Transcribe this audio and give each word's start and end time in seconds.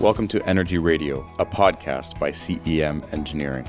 Welcome 0.00 0.28
to 0.28 0.42
Energy 0.48 0.78
Radio, 0.78 1.30
a 1.38 1.44
podcast 1.44 2.18
by 2.18 2.30
CEM 2.30 3.12
Engineering. 3.12 3.68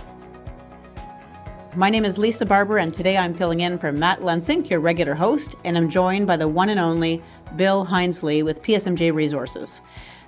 My 1.76 1.90
name 1.90 2.06
is 2.06 2.18
Lisa 2.18 2.46
Barber, 2.46 2.78
and 2.78 2.94
today 2.94 3.18
I'm 3.18 3.34
filling 3.34 3.60
in 3.60 3.78
for 3.78 3.92
Matt 3.92 4.22
Lensink, 4.22 4.70
your 4.70 4.80
regular 4.80 5.14
host, 5.14 5.58
and 5.66 5.78
I'm 5.78 5.90
joined 5.90 6.28
by 6.28 6.38
the 6.38 6.48
one 6.48 6.70
and 6.70 6.80
only 6.80 7.22
Bill 7.58 7.86
Hinesley 7.86 8.46
with 8.46 8.64
PSMJ 8.64 9.14
Resources. 9.14 9.82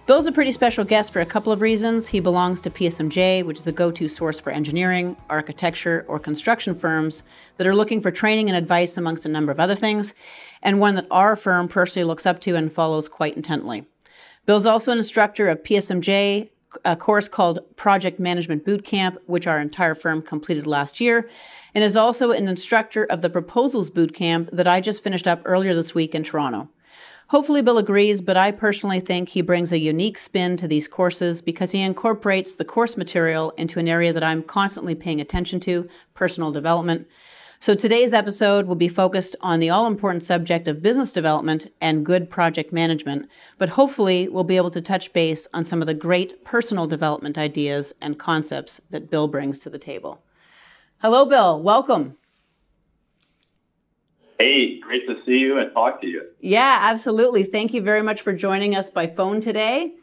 Bill's 0.06 0.28
a 0.28 0.34
pretty 0.34 0.52
special 0.52 0.84
guest 0.84 1.14
for 1.14 1.22
a 1.22 1.26
couple 1.26 1.54
of 1.54 1.62
reasons. 1.62 2.10
He 2.10 2.20
belongs 2.20 2.60
to 2.64 2.70
PSMJ, 2.70 3.46
which 3.46 3.60
is 3.60 3.68
a 3.68 3.72
go 3.72 3.90
to 3.90 4.10
source 4.10 4.42
for 4.42 4.50
engineering, 4.50 5.16
architecture, 5.30 6.04
or 6.10 6.20
construction 6.20 6.76
firms 6.76 7.24
that 7.56 7.66
are 7.66 7.74
looking 7.74 8.02
for 8.02 8.12
training 8.12 8.50
and 8.50 8.58
advice, 8.58 8.98
amongst 8.98 9.26
a 9.26 9.30
number 9.30 9.54
of 9.54 9.60
other 9.62 9.76
things, 9.76 10.14
and 10.62 10.82
one 10.82 10.96
that 10.96 11.08
our 11.10 11.38
firm 11.38 11.70
personally 11.70 12.06
looks 12.06 12.26
up 12.26 12.42
to 12.42 12.58
and 12.58 12.74
follows 12.74 13.08
quite 13.08 13.38
intently. 13.38 13.86
Bill's 14.46 14.66
also 14.66 14.92
an 14.92 14.98
instructor 14.98 15.48
of 15.48 15.64
PSMJ, 15.64 16.50
a 16.84 16.96
course 16.98 17.30
called 17.30 17.60
Project 17.78 18.20
Management 18.20 18.66
Bootcamp, 18.66 19.18
which 19.26 19.48
our 19.48 19.60
entire 19.60 19.96
firm 19.96 20.22
completed 20.22 20.68
last 20.68 21.00
year, 21.00 21.30
and 21.74 21.82
is 21.82 21.96
also 21.96 22.32
an 22.32 22.50
instructor 22.50 23.06
of 23.06 23.22
the 23.22 23.30
Proposals 23.30 23.90
Bootcamp 23.90 24.50
that 24.52 24.68
I 24.68 24.82
just 24.82 25.02
finished 25.02 25.28
up 25.28 25.42
earlier 25.46 25.74
this 25.74 25.96
week 25.96 26.14
in 26.14 26.24
Toronto. 26.24 26.68
Hopefully, 27.30 27.62
Bill 27.62 27.78
agrees, 27.78 28.20
but 28.20 28.36
I 28.36 28.52
personally 28.52 29.00
think 29.00 29.30
he 29.30 29.42
brings 29.42 29.72
a 29.72 29.80
unique 29.80 30.18
spin 30.18 30.58
to 30.58 30.68
these 30.68 30.90
courses 30.90 31.42
because 31.42 31.72
he 31.72 31.82
incorporates 31.82 32.56
the 32.56 32.66
course 32.66 32.98
material 32.98 33.52
into 33.52 33.80
an 33.80 33.88
area 33.88 34.12
that 34.12 34.26
I'm 34.26 34.44
constantly 34.44 34.94
paying 34.94 35.22
attention 35.22 35.62
to 35.62 35.88
personal 36.14 36.52
development. 36.52 37.08
So 37.64 37.74
today's 37.74 38.14
episode 38.14 38.66
will 38.66 38.76
be 38.76 38.90
focused 38.90 39.38
on 39.40 39.62
the 39.62 39.70
all 39.70 39.88
important 39.88 40.22
subject 40.26 40.68
of 40.68 40.82
business 40.82 41.14
development 41.14 41.72
and 41.80 42.06
good 42.06 42.30
project 42.30 42.74
management, 42.74 43.30
but 43.58 43.70
hopefully 43.70 44.28
we'll 44.28 44.44
be 44.44 44.58
able 44.58 44.72
to 44.72 44.82
touch 44.82 45.14
base 45.14 45.48
on 45.54 45.64
some 45.64 45.82
of 45.82 45.86
the 45.86 45.94
great 45.94 46.44
personal 46.44 46.88
development 46.88 47.38
ideas 47.38 47.94
and 48.02 48.20
concepts 48.20 48.82
that 48.90 49.10
Bill 49.10 49.30
brings 49.30 49.60
to 49.60 49.70
the 49.70 49.80
table. 49.80 50.22
Hello, 50.98 51.26
Bill. 51.26 51.58
Welcome. 51.64 52.18
Hey, 54.38 54.82
great 54.82 55.08
to 55.08 55.16
see 55.26 55.38
you 55.38 55.58
and 55.58 55.72
talk 55.72 56.02
to 56.02 56.08
you. 56.08 56.22
Yeah, 56.42 56.80
absolutely. 56.82 57.44
Thank 57.46 57.74
you 57.74 57.82
very 57.82 58.04
much 58.04 58.20
for 58.20 58.34
joining 58.34 58.76
us 58.76 58.90
by 58.90 59.08
phone 59.08 59.40
today. 59.40 59.94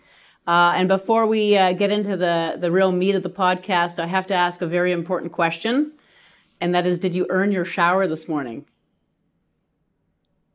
Uh, 0.47 0.73
and 0.77 0.89
before 0.89 1.27
we 1.27 1.59
uh, 1.59 1.75
get 1.75 1.91
into 1.91 2.17
the, 2.17 2.57
the 2.59 2.73
real 2.73 2.91
meat 2.91 3.17
of 3.17 3.23
the 3.23 3.29
podcast, 3.29 3.99
I 3.99 4.07
have 4.07 4.27
to 4.29 4.35
ask 4.35 4.63
a 4.63 4.67
very 4.67 4.93
important 4.93 5.33
question 5.33 5.93
and 6.61 6.75
that 6.75 6.87
is, 6.87 6.99
did 6.99 7.15
you 7.15 7.27
earn 7.31 7.53
your 7.53 7.65
shower 7.65 8.07
this 8.07 8.29
morning? 8.29 8.67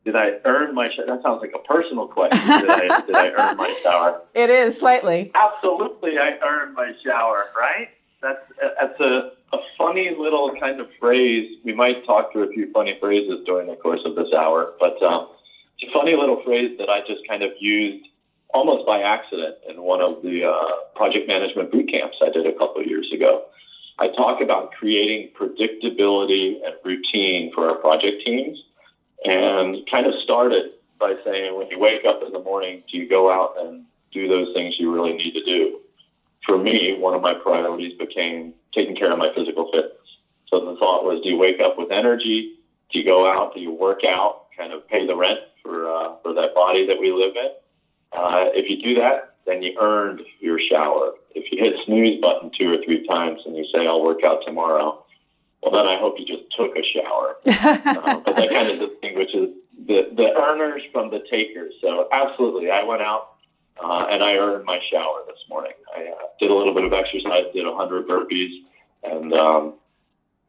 Did 0.04 0.14
I 0.14 0.34
earn 0.44 0.74
my 0.74 0.88
shower? 0.88 1.06
That 1.06 1.22
sounds 1.22 1.40
like 1.40 1.52
a 1.54 1.66
personal 1.66 2.06
question. 2.06 2.46
Did 2.46 2.70
I, 2.70 3.00
did 3.06 3.16
I 3.16 3.28
earn 3.30 3.56
my 3.56 3.80
shower? 3.82 4.22
It 4.34 4.50
is 4.50 4.78
slightly. 4.78 5.32
Absolutely, 5.34 6.18
I 6.18 6.38
earned 6.46 6.74
my 6.74 6.92
shower. 7.04 7.46
Right? 7.58 7.88
That's 8.22 8.40
that's 8.80 9.00
a, 9.00 9.32
a 9.52 9.58
funny 9.76 10.14
little 10.16 10.54
kind 10.60 10.80
of 10.80 10.88
phrase. 11.00 11.58
We 11.64 11.72
might 11.74 12.06
talk 12.06 12.32
through 12.32 12.50
a 12.50 12.52
few 12.52 12.70
funny 12.70 12.96
phrases 13.00 13.44
during 13.46 13.66
the 13.68 13.76
course 13.76 14.00
of 14.04 14.14
this 14.14 14.28
hour, 14.38 14.74
but 14.78 15.02
um, 15.02 15.28
it's 15.78 15.90
a 15.90 15.92
funny 15.92 16.14
little 16.14 16.40
phrase 16.44 16.78
that 16.78 16.88
I 16.88 17.00
just 17.00 17.26
kind 17.26 17.42
of 17.42 17.50
used 17.58 18.06
almost 18.54 18.86
by 18.86 19.02
accident 19.02 19.56
in 19.68 19.82
one 19.82 20.00
of 20.00 20.22
the 20.22 20.44
uh, 20.44 20.70
project 20.94 21.26
management 21.26 21.72
boot 21.72 21.90
camps 21.90 22.16
I 22.22 22.30
did 22.30 22.46
a 22.46 22.52
couple 22.52 22.80
of 22.80 22.86
years 22.86 23.10
ago. 23.12 23.44
I 23.98 24.08
talk 24.08 24.42
about 24.42 24.72
creating 24.72 25.30
predictability 25.38 26.56
and 26.64 26.74
routine 26.84 27.52
for 27.54 27.70
our 27.70 27.76
project 27.76 28.22
teams 28.24 28.58
and 29.24 29.88
kind 29.90 30.06
of 30.06 30.14
started 30.22 30.74
by 30.98 31.14
saying 31.24 31.56
when 31.56 31.68
you 31.68 31.78
wake 31.78 32.04
up 32.04 32.22
in 32.24 32.32
the 32.32 32.38
morning, 32.38 32.82
do 32.90 32.98
you 32.98 33.08
go 33.08 33.30
out 33.30 33.54
and 33.58 33.84
do 34.12 34.28
those 34.28 34.52
things 34.54 34.74
you 34.78 34.92
really 34.92 35.12
need 35.12 35.32
to 35.32 35.44
do? 35.44 35.80
For 36.44 36.58
me, 36.58 36.96
one 36.98 37.14
of 37.14 37.22
my 37.22 37.34
priorities 37.34 37.98
became 37.98 38.54
taking 38.74 38.94
care 38.96 39.10
of 39.10 39.18
my 39.18 39.32
physical 39.34 39.70
fitness. 39.72 39.92
So 40.48 40.60
the 40.60 40.76
thought 40.78 41.04
was, 41.04 41.22
do 41.22 41.30
you 41.30 41.36
wake 41.36 41.60
up 41.60 41.76
with 41.78 41.90
energy? 41.90 42.56
Do 42.92 42.98
you 42.98 43.04
go 43.04 43.26
out? 43.30 43.54
Do 43.54 43.60
you 43.60 43.72
work 43.72 44.04
out? 44.04 44.46
Kind 44.56 44.72
of 44.72 44.86
pay 44.88 45.06
the 45.06 45.16
rent 45.16 45.40
for 45.62 45.90
uh, 45.90 46.14
for 46.22 46.32
that 46.34 46.54
body 46.54 46.86
that 46.86 46.98
we 46.98 47.12
live 47.12 47.34
in. 47.36 47.50
Uh, 48.12 48.46
if 48.54 48.70
you 48.70 48.80
do 48.80 49.00
that, 49.00 49.35
then 49.46 49.62
you 49.62 49.76
earned 49.80 50.20
your 50.40 50.58
shower. 50.58 51.12
If 51.34 51.50
you 51.52 51.62
hit 51.62 51.74
snooze 51.86 52.20
button 52.20 52.50
two 52.58 52.72
or 52.72 52.78
three 52.84 53.06
times 53.06 53.40
and 53.46 53.56
you 53.56 53.64
say, 53.72 53.86
I'll 53.86 54.02
work 54.02 54.24
out 54.24 54.42
tomorrow, 54.44 55.04
well, 55.62 55.72
then 55.72 55.86
I 55.86 55.98
hope 55.98 56.16
you 56.18 56.26
just 56.26 56.44
took 56.56 56.76
a 56.76 56.82
shower. 56.82 57.36
uh, 57.46 58.20
but 58.24 58.36
that 58.36 58.50
kind 58.50 58.68
of 58.70 58.90
distinguishes 58.90 59.54
the, 59.86 60.10
the 60.16 60.32
earners 60.36 60.82
from 60.92 61.10
the 61.10 61.20
takers. 61.30 61.74
So, 61.80 62.08
absolutely, 62.12 62.70
I 62.70 62.82
went 62.82 63.02
out 63.02 63.36
uh, 63.82 64.06
and 64.10 64.22
I 64.22 64.36
earned 64.36 64.64
my 64.64 64.80
shower 64.90 65.22
this 65.26 65.38
morning. 65.48 65.72
I 65.96 66.08
uh, 66.08 66.26
did 66.40 66.50
a 66.50 66.54
little 66.54 66.74
bit 66.74 66.84
of 66.84 66.92
exercise, 66.92 67.44
did 67.54 67.66
100 67.66 68.08
burpees, 68.08 68.64
and 69.04 69.32
um, 69.32 69.74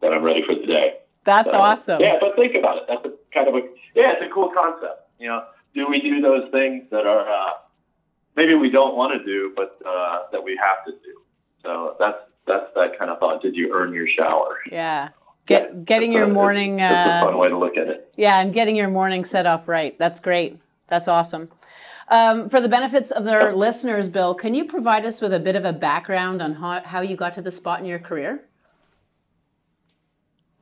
then 0.01 0.13
I'm 0.13 0.23
ready 0.23 0.43
for 0.45 0.55
the 0.55 0.65
day. 0.65 0.93
That's 1.23 1.51
so, 1.51 1.57
awesome. 1.57 2.01
Yeah, 2.01 2.17
but 2.21 2.35
think 2.35 2.55
about 2.55 2.77
it. 2.77 2.83
That's 2.87 3.05
a 3.05 3.11
kind 3.33 3.47
of 3.49 3.55
a, 3.55 3.67
yeah, 3.95 4.13
it's 4.13 4.21
a 4.23 4.33
cool 4.33 4.49
concept. 4.55 5.09
You 5.19 5.27
know, 5.27 5.43
do 5.73 5.87
we 5.89 5.99
do 5.99 6.21
those 6.21 6.49
things 6.51 6.85
that 6.91 7.05
are, 7.05 7.29
uh, 7.29 7.51
maybe 8.37 8.53
we 8.53 8.69
don't 8.69 8.95
want 8.95 9.19
to 9.19 9.25
do, 9.25 9.51
but 9.55 9.77
uh, 9.85 10.19
that 10.31 10.41
we 10.41 10.57
have 10.57 10.85
to 10.85 10.91
do. 11.03 11.19
So 11.63 11.95
that's 11.99 12.19
that's 12.45 12.67
that 12.75 12.97
kind 12.97 13.11
of 13.11 13.19
thought. 13.19 13.41
Did 13.41 13.55
you 13.55 13.73
earn 13.73 13.93
your 13.93 14.07
shower? 14.07 14.59
Yeah. 14.71 15.09
Get, 15.47 15.71
yeah, 15.73 15.79
getting 15.83 16.13
your 16.13 16.25
a, 16.25 16.29
morning. 16.29 16.77
That's 16.77 17.23
uh, 17.23 17.27
a 17.27 17.31
fun 17.31 17.37
way 17.37 17.49
to 17.49 17.57
look 17.57 17.77
at 17.77 17.87
it. 17.87 18.13
Yeah, 18.15 18.39
and 18.39 18.53
getting 18.53 18.75
your 18.75 18.89
morning 18.89 19.25
set 19.25 19.45
off 19.45 19.67
right. 19.67 19.97
That's 19.97 20.19
great. 20.19 20.59
That's 20.87 21.07
awesome. 21.07 21.49
Um, 22.09 22.47
for 22.47 22.61
the 22.61 22.69
benefits 22.69 23.11
of 23.11 23.27
our 23.27 23.53
listeners, 23.53 24.07
Bill, 24.07 24.33
can 24.33 24.53
you 24.53 24.65
provide 24.65 25.05
us 25.05 25.19
with 25.19 25.33
a 25.33 25.39
bit 25.39 25.57
of 25.57 25.65
a 25.65 25.73
background 25.73 26.41
on 26.41 26.53
how, 26.53 26.81
how 26.81 27.01
you 27.01 27.17
got 27.17 27.33
to 27.33 27.41
the 27.41 27.51
spot 27.51 27.79
in 27.81 27.85
your 27.85 27.99
career? 27.99 28.43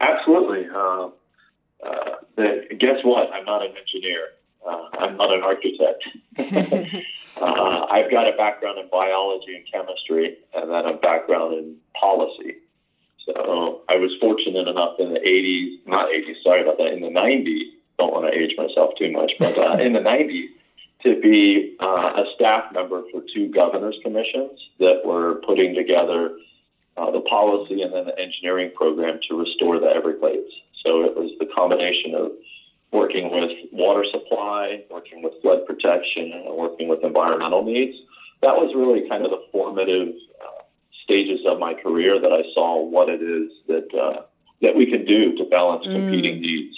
Absolutely. 0.02 0.68
Uh, 0.74 1.10
uh, 1.86 2.16
guess 2.80 2.98
what? 3.04 3.32
I'm 3.32 3.46
not 3.46 3.64
an 3.64 3.74
engineer. 3.78 4.30
Uh, 4.66 4.90
I'm 5.00 5.18
not 5.18 5.34
an 5.34 5.44
architect. 5.44 6.04
Uh, 7.38 7.86
I've 7.92 8.10
got 8.10 8.34
a 8.34 8.38
background 8.38 8.80
in 8.80 8.88
biology 8.90 9.56
and 9.56 9.66
chemistry, 9.70 10.38
and 10.54 10.72
then 10.72 10.86
a 10.86 10.94
background 10.94 11.54
in 11.56 11.76
policy. 12.00 12.56
So 13.26 13.82
I 13.90 13.98
was 13.98 14.12
fortunate 14.22 14.68
enough 14.70 14.96
in 15.00 15.14
the 15.14 15.20
80s, 15.20 15.86
not 15.86 16.08
80s, 16.08 16.42
sorry 16.44 16.62
about 16.62 16.78
that, 16.78 16.94
in 16.94 17.02
the 17.02 17.10
90s, 17.10 17.72
don't 17.98 18.14
want 18.14 18.32
to 18.32 18.40
age 18.40 18.56
myself 18.58 18.92
too 18.98 19.12
much, 19.12 19.34
but 19.40 19.58
uh, 19.58 19.78
in 19.82 19.94
the 19.94 20.00
90s, 20.00 20.48
to 21.04 21.20
be 21.22 21.76
uh, 21.82 22.14
a 22.16 22.26
staff 22.36 22.72
member 22.72 23.04
for 23.12 23.22
two 23.34 23.50
governors 23.50 23.98
commissions 24.02 24.60
that 24.80 25.02
were 25.06 25.42
putting 25.46 25.76
together 25.76 26.38
uh, 26.98 27.12
the 27.12 27.22
policy 27.22 27.82
and 27.82 27.94
then 27.94 28.06
the 28.06 28.18
engineering 28.20 28.72
program 28.76 29.20
to 29.30 29.38
restore 29.38 29.80
the 29.80 29.88
Everglades. 29.88 30.52
So 30.84 31.04
it 31.04 31.16
was 31.16 31.32
the 31.40 31.48
combination 31.54 32.16
of 32.16 32.32
working 32.96 33.30
with 33.30 33.52
water 33.72 34.06
supply, 34.10 34.84
working 34.90 35.22
with 35.22 35.34
flood 35.42 35.66
protection, 35.68 36.32
and 36.32 36.56
working 36.56 36.88
with 36.88 37.04
environmental 37.04 37.64
needs. 37.64 37.98
That 38.42 38.56
was 38.56 38.74
really 38.76 39.08
kind 39.10 39.26
of 39.26 39.32
the 39.32 39.44
formative 39.52 40.14
uh, 40.42 40.64
stages 41.04 41.42
of 41.46 41.60
my 41.60 41.74
career 41.74 42.20
that 42.20 42.32
I 42.32 42.44
saw 42.54 42.82
what 42.82 43.10
it 43.10 43.22
is 43.22 43.52
that 43.68 43.94
uh, 43.94 44.22
that 44.62 44.76
we 44.76 44.86
can 44.90 45.06
do 45.06 45.36
to 45.36 45.44
balance 45.46 45.86
mm. 45.86 45.94
competing 45.94 46.42
needs. 46.42 46.76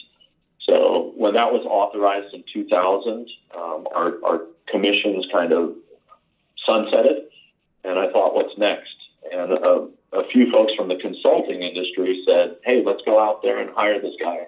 So 0.67 1.13
when 1.16 1.35
that 1.35 1.53
was 1.53 1.66
authorized 1.66 2.34
in 2.34 2.44
2000, 2.51 3.29
um, 3.55 3.88
our, 3.95 4.16
our 4.25 4.41
commissions 4.67 5.25
kind 5.31 5.53
of 5.53 5.75
sunsetted, 6.67 7.28
and 7.85 7.97
I 7.97 8.11
thought, 8.11 8.34
what's 8.35 8.57
next? 8.57 8.95
And 9.31 9.51
uh, 9.53 9.85
a 10.13 10.28
few 10.31 10.51
folks 10.51 10.73
from 10.75 10.89
the 10.89 10.97
consulting 10.97 11.61
industry 11.61 12.22
said, 12.28 12.57
hey, 12.66 12.84
let's 12.85 13.01
go 13.05 13.23
out 13.23 13.41
there 13.44 13.59
and 13.59 13.69
hire 13.69 14.01
this 14.01 14.16
guy 14.19 14.47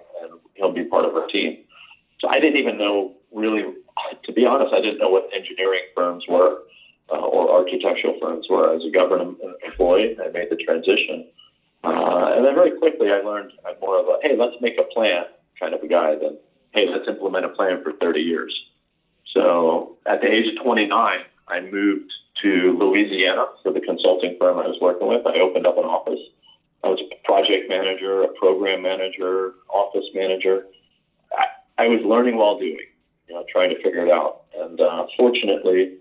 he'll 0.60 0.72
be 0.72 0.84
part 0.84 1.04
of 1.04 1.14
our 1.14 1.26
team. 1.26 1.58
So 2.20 2.28
I 2.28 2.38
didn't 2.38 2.58
even 2.58 2.78
know 2.78 3.14
really, 3.32 3.64
to 4.24 4.32
be 4.32 4.46
honest, 4.46 4.72
I 4.74 4.80
didn't 4.80 4.98
know 4.98 5.08
what 5.08 5.28
engineering 5.34 5.82
firms 5.96 6.24
were 6.28 6.58
uh, 7.10 7.16
or 7.16 7.50
architectural 7.50 8.18
firms 8.20 8.46
were. 8.48 8.74
As 8.74 8.82
a 8.86 8.90
government 8.90 9.38
employee, 9.64 10.16
I 10.22 10.28
made 10.30 10.48
the 10.50 10.56
transition. 10.56 11.26
Uh, 11.82 12.34
and 12.36 12.44
then 12.44 12.54
very 12.54 12.78
quickly 12.78 13.10
I 13.10 13.20
learned 13.20 13.52
I'm 13.66 13.80
more 13.80 13.98
of 13.98 14.06
a, 14.06 14.18
hey, 14.22 14.36
let's 14.36 14.56
make 14.60 14.78
a 14.78 14.84
plan 14.94 15.24
kind 15.58 15.74
of 15.74 15.82
a 15.82 15.88
guy 15.88 16.14
than, 16.16 16.36
hey, 16.72 16.86
let's 16.88 17.08
implement 17.08 17.44
a 17.44 17.50
plan 17.50 17.82
for 17.82 17.92
30 17.92 18.20
years. 18.20 18.54
So 19.34 19.96
at 20.06 20.20
the 20.20 20.30
age 20.30 20.56
of 20.56 20.62
29, 20.62 21.18
I 21.48 21.60
moved 21.60 22.12
to 22.42 22.76
Louisiana 22.78 23.46
for 23.62 23.72
the 23.72 23.80
consulting 23.80 24.36
firm 24.38 24.58
I 24.58 24.66
was 24.66 24.78
working 24.80 25.08
with. 25.08 25.26
I 25.26 25.40
opened 25.40 25.66
up 25.66 25.78
an 25.78 25.84
office 25.84 26.20
I 26.82 26.88
was 26.88 27.00
a 27.00 27.26
project 27.26 27.68
manager, 27.68 28.22
a 28.22 28.28
program 28.28 28.82
manager, 28.82 29.52
office 29.68 30.06
manager. 30.14 30.66
I, 31.32 31.84
I 31.84 31.88
was 31.88 32.00
learning 32.04 32.36
while 32.36 32.58
doing, 32.58 32.78
you 33.28 33.34
know, 33.34 33.44
trying 33.50 33.70
to 33.70 33.82
figure 33.82 34.06
it 34.06 34.12
out. 34.12 34.42
And 34.56 34.80
uh, 34.80 35.06
fortunately, 35.16 35.98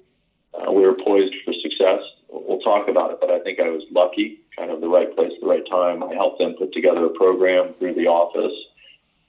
uh, 0.53 0.71
we 0.71 0.81
were 0.81 0.95
poised 0.95 1.33
for 1.43 1.53
success. 1.53 1.99
We'll 2.29 2.59
talk 2.59 2.87
about 2.87 3.11
it, 3.11 3.17
but 3.19 3.29
I 3.29 3.39
think 3.39 3.59
I 3.59 3.69
was 3.69 3.83
lucky, 3.91 4.41
kind 4.57 4.71
of 4.71 4.81
the 4.81 4.87
right 4.87 5.13
place, 5.15 5.31
the 5.41 5.47
right 5.47 5.63
time. 5.69 6.03
I 6.03 6.13
helped 6.13 6.39
them 6.39 6.55
put 6.57 6.73
together 6.73 7.05
a 7.05 7.09
program 7.09 7.73
through 7.79 7.95
the 7.95 8.07
office. 8.07 8.55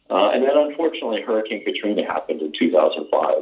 Uh, 0.08 0.30
and 0.30 0.42
then 0.42 0.56
unfortunately, 0.56 1.22
Hurricane 1.22 1.64
Katrina 1.64 2.04
happened 2.04 2.42
in 2.42 2.52
2005. 2.58 3.36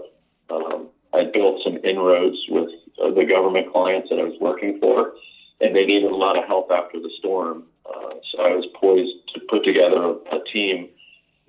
Um, 0.51 0.89
I 1.13 1.25
built 1.25 1.63
some 1.65 1.79
inroads 1.85 2.37
with 2.49 2.71
of 3.01 3.15
the 3.15 3.25
government 3.25 3.73
clients 3.73 4.09
that 4.11 4.19
I 4.19 4.25
was 4.25 4.37
working 4.41 4.79
for, 4.81 5.15
and 5.61 5.75
they 5.75 5.87
needed 5.87 6.11
a 6.11 6.17
lot 6.17 6.37
of 6.37 6.45
help 6.45 6.71
after 6.71 7.01
the 7.01 7.11
storm. 7.19 7.65
Uh, 7.89 8.15
so 8.31 8.43
I 8.43 8.55
was 8.55 8.67
poised 8.75 9.35
to 9.35 9.41
put 9.49 9.65
together 9.65 10.15
a, 10.33 10.39
team 10.53 10.89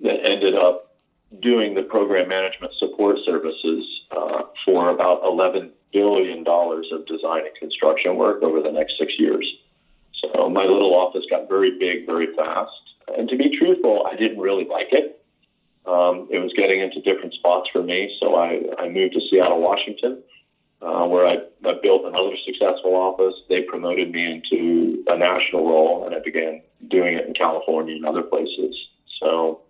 that 0.00 0.24
ended 0.24 0.54
up 0.54 0.96
doing 1.40 1.74
the 1.74 1.82
program 1.82 2.28
management 2.28 2.72
support 2.78 3.16
services 3.24 3.86
uh, 4.10 4.42
for 4.64 4.90
about 4.90 5.22
$11 5.22 5.70
billion 5.92 6.44
of 6.46 7.06
design 7.06 7.42
and 7.46 7.54
construction 7.58 8.16
work 8.16 8.42
over 8.42 8.60
the 8.60 8.70
next 8.70 8.98
six 8.98 9.12
years. 9.18 9.46
So 10.20 10.48
my 10.48 10.64
little 10.64 10.94
office 10.94 11.24
got 11.30 11.48
very 11.48 11.78
big 11.78 12.06
very 12.06 12.34
fast. 12.34 12.70
And 13.16 13.28
to 13.28 13.36
be 13.36 13.56
truthful, 13.56 14.06
I 14.10 14.16
didn't 14.16 14.38
really 14.38 14.66
like 14.66 14.88
it. 14.92 15.24
Um, 15.86 16.28
it 16.30 16.38
was 16.38 16.52
getting 16.54 16.80
into 16.80 17.00
different 17.00 17.34
spots 17.34 17.68
for 17.72 17.82
me. 17.82 18.14
So 18.20 18.36
I, 18.36 18.60
I 18.78 18.88
moved 18.88 19.14
to 19.14 19.20
Seattle, 19.30 19.60
Washington, 19.60 20.22
uh, 20.82 21.06
where 21.06 21.26
I, 21.26 21.36
I 21.68 21.74
built 21.82 22.04
another 22.04 22.36
successful 22.44 22.94
office. 22.94 23.34
They 23.48 23.62
promoted 23.62 24.10
me 24.10 24.24
into 24.24 25.04
a 25.08 25.16
national 25.16 25.66
role, 25.68 26.06
and 26.06 26.14
I 26.14 26.20
began 26.20 26.62
doing 26.88 27.14
it 27.14 27.26
in 27.26 27.34
California 27.34 27.94
and 27.96 28.06
other 28.06 28.22
places. 28.22 28.74
So 29.20 29.60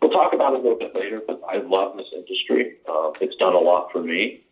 we'll 0.00 0.10
talk 0.10 0.32
about 0.32 0.54
it 0.54 0.60
a 0.60 0.62
little 0.62 0.78
bit 0.78 0.94
later, 0.94 1.20
but 1.26 1.40
I 1.48 1.58
love 1.58 1.96
this 1.96 2.06
industry. 2.14 2.76
Uh, 2.88 3.10
it's 3.20 3.36
done 3.36 3.54
a 3.54 3.58
lot 3.58 3.90
for 3.92 4.02
me. 4.02 4.42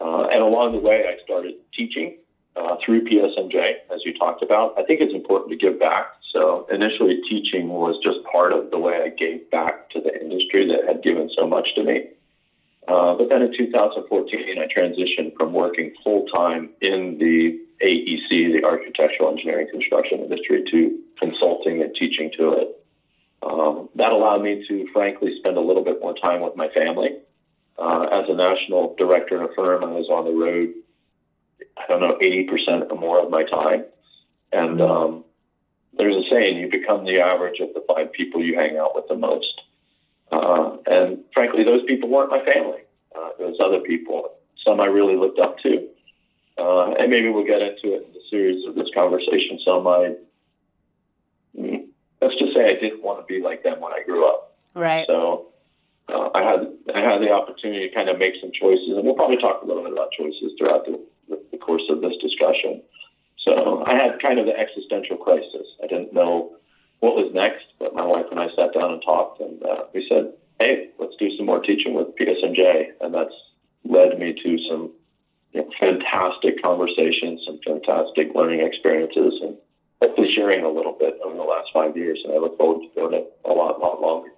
Uh, 0.00 0.28
and 0.32 0.42
along 0.42 0.72
the 0.72 0.78
way, 0.78 1.04
I 1.06 1.22
started 1.24 1.54
teaching 1.74 2.16
uh, 2.56 2.76
through 2.84 3.04
PSMJ, 3.04 3.74
as 3.92 4.00
you 4.04 4.16
talked 4.16 4.42
about. 4.42 4.78
I 4.78 4.84
think 4.84 5.00
it's 5.00 5.14
important 5.14 5.50
to 5.50 5.56
give 5.56 5.78
back. 5.78 6.06
So 6.32 6.66
initially, 6.70 7.20
teaching 7.28 7.68
was 7.68 7.98
just 8.02 8.18
part 8.30 8.52
of 8.52 8.70
the 8.70 8.78
way 8.78 9.02
I 9.02 9.08
gave 9.08 9.50
back 9.50 9.90
to 9.90 10.00
the 10.00 10.14
industry 10.20 10.66
that 10.68 10.86
had 10.86 11.02
given 11.02 11.28
so 11.36 11.46
much 11.46 11.74
to 11.74 11.82
me. 11.82 12.08
Uh, 12.88 13.14
but 13.14 13.28
then 13.28 13.42
in 13.42 13.56
2014, 13.56 14.58
I 14.58 14.66
transitioned 14.66 15.36
from 15.36 15.52
working 15.52 15.92
full 16.02 16.26
time 16.26 16.70
in 16.80 17.18
the 17.18 17.60
AEC, 17.84 18.28
the 18.28 18.64
architectural 18.64 19.30
engineering 19.30 19.68
construction 19.70 20.20
industry, 20.20 20.64
to 20.70 20.98
consulting 21.18 21.82
and 21.82 21.94
teaching 21.94 22.30
to 22.36 22.52
it. 22.52 22.76
Um, 23.42 23.88
that 23.94 24.12
allowed 24.12 24.42
me 24.42 24.64
to, 24.68 24.86
frankly, 24.92 25.34
spend 25.38 25.56
a 25.56 25.60
little 25.60 25.84
bit 25.84 26.00
more 26.00 26.14
time 26.14 26.40
with 26.40 26.56
my 26.56 26.68
family. 26.68 27.18
Uh, 27.78 28.02
as 28.12 28.28
a 28.28 28.34
national 28.34 28.94
director 28.98 29.36
in 29.38 29.48
a 29.48 29.54
firm, 29.54 29.82
I 29.82 29.88
was 29.88 30.08
on 30.10 30.26
the 30.26 30.32
road, 30.32 30.74
I 31.78 31.86
don't 31.88 32.00
know, 32.00 32.18
80% 32.20 32.90
or 32.90 32.98
more 32.98 33.22
of 33.22 33.30
my 33.30 33.44
time. 33.44 33.84
And 34.52 34.78
mm-hmm. 34.78 34.82
um, 34.82 35.24
there's 35.96 36.16
a 36.16 36.28
saying, 36.28 36.58
you 36.58 36.70
become 36.70 37.04
the 37.06 37.20
average 37.20 37.60
of 37.60 37.72
the 37.72 37.82
five 37.88 38.12
people 38.12 38.42
you 38.42 38.56
hang 38.56 38.76
out 38.76 38.94
with 38.94 39.08
the 39.08 39.16
most. 39.16 39.62
Uh, 40.30 40.76
and 40.86 41.18
frankly, 41.34 41.64
those 41.64 41.82
people 41.86 42.08
weren't 42.08 42.30
my 42.30 42.44
family. 42.44 42.80
Uh, 43.14 43.30
it 43.38 43.42
was 43.42 43.58
other 43.62 43.80
people, 43.80 44.30
some 44.64 44.80
I 44.80 44.86
really 44.86 45.16
looked 45.16 45.38
up 45.38 45.58
to. 45.58 45.88
Uh, 46.58 46.92
and 46.92 47.10
maybe 47.10 47.28
we'll 47.28 47.46
get 47.46 47.62
into 47.62 47.94
it 47.94 48.06
in 48.06 48.12
the 48.12 48.20
series 48.28 48.66
of 48.66 48.74
this 48.74 48.88
conversation. 48.94 49.58
Some 49.64 49.86
I, 49.86 50.14
mm, 51.58 51.86
let's 52.20 52.36
just 52.36 52.54
say 52.54 52.76
I 52.76 52.80
didn't 52.80 53.02
want 53.02 53.20
to 53.20 53.26
be 53.26 53.42
like 53.42 53.62
them 53.62 53.80
when 53.80 53.92
I 53.92 54.02
grew 54.04 54.28
up. 54.28 54.54
Right. 54.74 55.06
So 55.06 55.48
uh, 56.08 56.28
I 56.34 56.42
had 56.42 56.72
I 56.94 57.00
had 57.00 57.20
the 57.22 57.32
opportunity 57.32 57.88
to 57.88 57.94
kind 57.94 58.08
of 58.08 58.18
make 58.18 58.34
some 58.40 58.50
choices, 58.52 58.90
and 58.90 59.04
we'll 59.04 59.14
probably 59.14 59.38
talk 59.38 59.62
a 59.62 59.66
little 59.66 59.82
bit 59.82 59.92
about 59.92 60.12
choices 60.12 60.52
throughout 60.58 60.84
the, 60.84 61.00
the 61.50 61.58
course 61.58 61.82
of 61.88 62.02
this 62.02 62.14
discussion. 62.20 62.82
So 63.38 63.82
I 63.86 63.94
had 63.94 64.20
kind 64.20 64.38
of 64.38 64.46
the 64.46 64.56
existential 64.56 65.16
crisis. 65.16 65.66
I 65.82 65.86
didn't 65.86 66.12
know 66.12 66.56
what 67.00 67.16
was 67.16 67.32
next, 67.34 67.64
but 67.78 67.94
my 67.94 68.04
wife 68.04 68.26
and 68.30 68.38
I 68.38 68.48
sat 68.54 68.72
down 68.74 68.92
and 68.92 69.02
talked, 69.02 69.40
and 69.40 69.62
uh, 69.62 69.84
we 69.94 70.06
said, 70.08 70.32
"Hey, 70.58 70.90
let's 70.98 71.16
do 71.18 71.34
some 71.36 71.46
more 71.46 71.60
teaching 71.60 71.94
with 71.94 72.14
PSMJ," 72.16 72.92
and 73.00 73.14
that's 73.14 73.34
led 73.84 74.18
me 74.18 74.34
to 74.34 74.58
some 74.68 74.92
you 75.52 75.62
know, 75.62 75.70
fantastic 75.80 76.62
conversations, 76.62 77.42
some 77.46 77.58
fantastic 77.64 78.34
learning 78.34 78.60
experiences, 78.60 79.40
and 79.42 79.56
hopefully 80.02 80.32
sharing 80.34 80.64
a 80.64 80.68
little 80.68 80.92
bit 80.92 81.18
over 81.24 81.34
the 81.34 81.42
last 81.42 81.70
five 81.72 81.96
years. 81.96 82.20
And 82.24 82.32
I 82.32 82.38
look 82.38 82.56
forward 82.56 82.82
to 82.82 83.00
doing 83.00 83.14
it 83.14 83.32
a 83.44 83.52
lot, 83.52 83.80
lot 83.80 84.00
longer. 84.00 84.30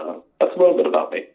Uh, 0.00 0.20
that's 0.40 0.54
a 0.54 0.58
little 0.58 0.76
bit 0.76 0.86
about 0.86 1.10
me. 1.10 1.26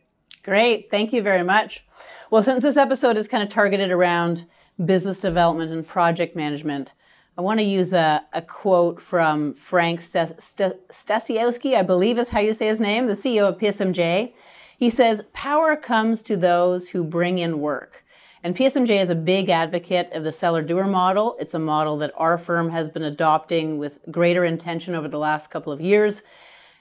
Great, 0.43 0.89
thank 0.89 1.11
you 1.11 1.21
very 1.21 1.43
much. 1.43 1.83
Well, 2.31 2.43
since 2.43 2.63
this 2.63 2.77
episode 2.77 3.17
is 3.17 3.27
kind 3.27 3.43
of 3.43 3.49
targeted 3.49 3.91
around 3.91 4.45
business 4.83 5.19
development 5.19 5.71
and 5.71 5.85
project 5.85 6.35
management. 6.35 6.93
I 7.37 7.41
want 7.41 7.59
to 7.59 7.63
use 7.63 7.93
a, 7.93 8.25
a 8.33 8.41
quote 8.41 8.99
from 8.99 9.53
Frank 9.53 9.99
Stasiowski, 9.99 11.75
I 11.75 11.83
believe 11.83 12.17
is 12.17 12.29
how 12.29 12.39
you 12.39 12.51
say 12.51 12.65
his 12.65 12.81
name, 12.81 13.05
the 13.05 13.13
CEO 13.13 13.47
of 13.47 13.59
PSMJ. 13.59 14.33
He 14.75 14.89
says, 14.89 15.23
Power 15.33 15.75
comes 15.75 16.23
to 16.23 16.35
those 16.35 16.89
who 16.89 17.03
bring 17.03 17.37
in 17.37 17.59
work. 17.59 18.03
And 18.41 18.55
PSMJ 18.55 18.99
is 18.99 19.11
a 19.11 19.15
big 19.15 19.49
advocate 19.51 20.11
of 20.13 20.23
the 20.23 20.31
seller 20.31 20.63
doer 20.63 20.87
model. 20.87 21.37
It's 21.39 21.53
a 21.53 21.59
model 21.59 21.95
that 21.97 22.11
our 22.17 22.39
firm 22.39 22.71
has 22.71 22.89
been 22.89 23.03
adopting 23.03 23.77
with 23.77 23.99
greater 24.09 24.43
intention 24.43 24.95
over 24.95 25.07
the 25.07 25.19
last 25.19 25.51
couple 25.51 25.71
of 25.71 25.79
years. 25.79 26.23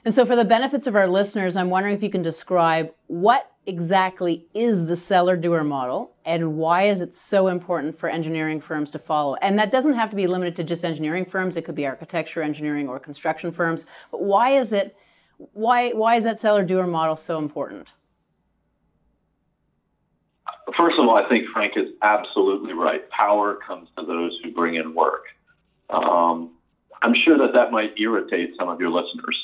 And 0.05 0.13
so, 0.13 0.25
for 0.25 0.35
the 0.35 0.45
benefits 0.45 0.87
of 0.87 0.95
our 0.95 1.07
listeners, 1.07 1.57
I'm 1.57 1.69
wondering 1.69 1.95
if 1.95 2.03
you 2.03 2.09
can 2.09 2.21
describe 2.21 2.91
what 3.07 3.51
exactly 3.65 4.47
is 4.53 4.85
the 4.85 4.95
seller 4.95 5.35
doer 5.35 5.63
model 5.63 6.15
and 6.23 6.55
why 6.55 6.83
is 6.83 7.01
it 7.01 7.13
so 7.13 7.47
important 7.47 7.99
for 7.99 8.07
engineering 8.07 8.61
firms 8.61 8.89
to 8.91 8.99
follow? 8.99 9.35
And 9.35 9.59
that 9.59 9.71
doesn't 9.71 9.95
have 9.95 10.09
to 10.11 10.15
be 10.15 10.25
limited 10.25 10.55
to 10.55 10.63
just 10.63 10.85
engineering 10.85 11.25
firms, 11.25 11.57
it 11.57 11.65
could 11.65 11.75
be 11.75 11.85
architecture, 11.85 12.41
engineering, 12.41 12.87
or 12.87 12.99
construction 12.99 13.51
firms. 13.51 13.85
But 14.11 14.23
why 14.23 14.51
is 14.51 14.71
it 14.71 14.95
why 15.53 15.91
why 15.91 16.15
is 16.15 16.23
that 16.23 16.39
seller 16.39 16.63
doer 16.63 16.87
model 16.87 17.15
so 17.15 17.37
important? 17.37 17.93
First 20.75 20.99
of 20.99 21.07
all, 21.07 21.15
I 21.15 21.27
think 21.29 21.47
Frank 21.53 21.73
is 21.75 21.89
absolutely 22.01 22.73
right. 22.73 23.09
Power 23.09 23.57
comes 23.65 23.89
to 23.97 24.05
those 24.05 24.37
who 24.43 24.51
bring 24.51 24.75
in 24.75 24.93
work. 24.93 25.23
Um, 25.89 26.51
I'm 27.01 27.15
sure 27.15 27.37
that 27.37 27.53
that 27.53 27.71
might 27.71 27.97
irritate 27.97 28.53
some 28.57 28.67
of 28.67 28.79
your 28.79 28.89
listeners. 28.89 29.37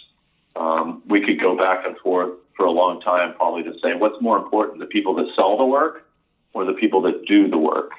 Um, 0.56 1.02
we 1.08 1.22
could 1.26 1.40
go 1.40 1.58
back 1.58 1.86
and 1.86 1.98
forth 1.98 2.32
for 2.56 2.66
a 2.66 2.72
long 2.72 3.02
time, 3.02 3.34
probably 3.34 3.64
to 3.64 3.74
say 3.82 3.96
what's 3.96 4.22
more 4.22 4.38
important, 4.38 4.80
the 4.80 4.86
people 4.86 5.16
that 5.16 5.28
sell 5.36 5.58
the 5.58 5.66
work 5.66 6.08
or 6.54 6.66
the 6.66 6.74
people 6.74 7.02
that 7.02 7.26
do 7.26 7.48
the 7.48 7.58
work. 7.58 7.92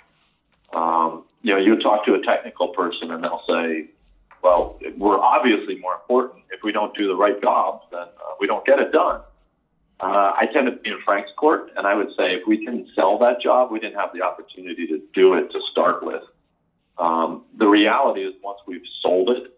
Um, 0.72 1.24
you 1.42 1.52
know, 1.52 1.60
you 1.60 1.80
talk 1.80 2.04
to 2.06 2.14
a 2.14 2.22
technical 2.22 2.68
person 2.68 3.10
and 3.10 3.22
they'll 3.22 3.42
say, 3.48 3.88
well, 4.42 4.78
we're 4.96 5.18
obviously 5.18 5.78
more 5.78 5.94
important. 5.94 6.44
If 6.50 6.60
we 6.62 6.70
don't 6.70 6.96
do 6.96 7.08
the 7.08 7.16
right 7.16 7.40
job, 7.40 7.82
then 7.90 8.02
uh, 8.02 8.34
we 8.38 8.46
don't 8.46 8.64
get 8.64 8.78
it 8.78 8.92
done. 8.92 9.20
Uh, 10.00 10.32
I 10.36 10.48
tend 10.52 10.66
to 10.66 10.72
be 10.72 10.90
in 10.90 11.00
Frank's 11.04 11.30
court, 11.36 11.70
and 11.76 11.86
I 11.86 11.94
would 11.94 12.10
say 12.16 12.34
if 12.34 12.46
we 12.46 12.58
didn't 12.58 12.88
sell 12.94 13.16
that 13.18 13.40
job, 13.40 13.70
we 13.70 13.78
didn't 13.80 13.98
have 13.98 14.10
the 14.12 14.22
opportunity 14.22 14.86
to 14.88 15.00
do 15.14 15.34
it 15.34 15.50
to 15.52 15.60
start 15.70 16.04
with. 16.04 16.22
Um, 16.98 17.44
the 17.56 17.68
reality 17.68 18.22
is, 18.22 18.34
once 18.42 18.58
we've 18.66 18.82
sold 19.00 19.30
it, 19.30 19.53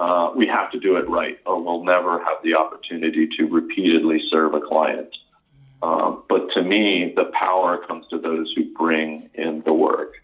uh, 0.00 0.32
we 0.34 0.46
have 0.46 0.70
to 0.72 0.80
do 0.80 0.96
it 0.96 1.06
right, 1.10 1.38
or 1.44 1.62
we'll 1.62 1.84
never 1.84 2.24
have 2.24 2.38
the 2.42 2.54
opportunity 2.54 3.28
to 3.36 3.44
repeatedly 3.44 4.18
serve 4.30 4.54
a 4.54 4.60
client. 4.60 5.14
Um, 5.82 6.22
but 6.26 6.50
to 6.52 6.62
me, 6.62 7.12
the 7.14 7.26
power 7.38 7.76
comes 7.86 8.06
to 8.08 8.18
those 8.18 8.50
who 8.56 8.64
bring 8.74 9.28
in 9.34 9.62
the 9.66 9.74
work. 9.74 10.14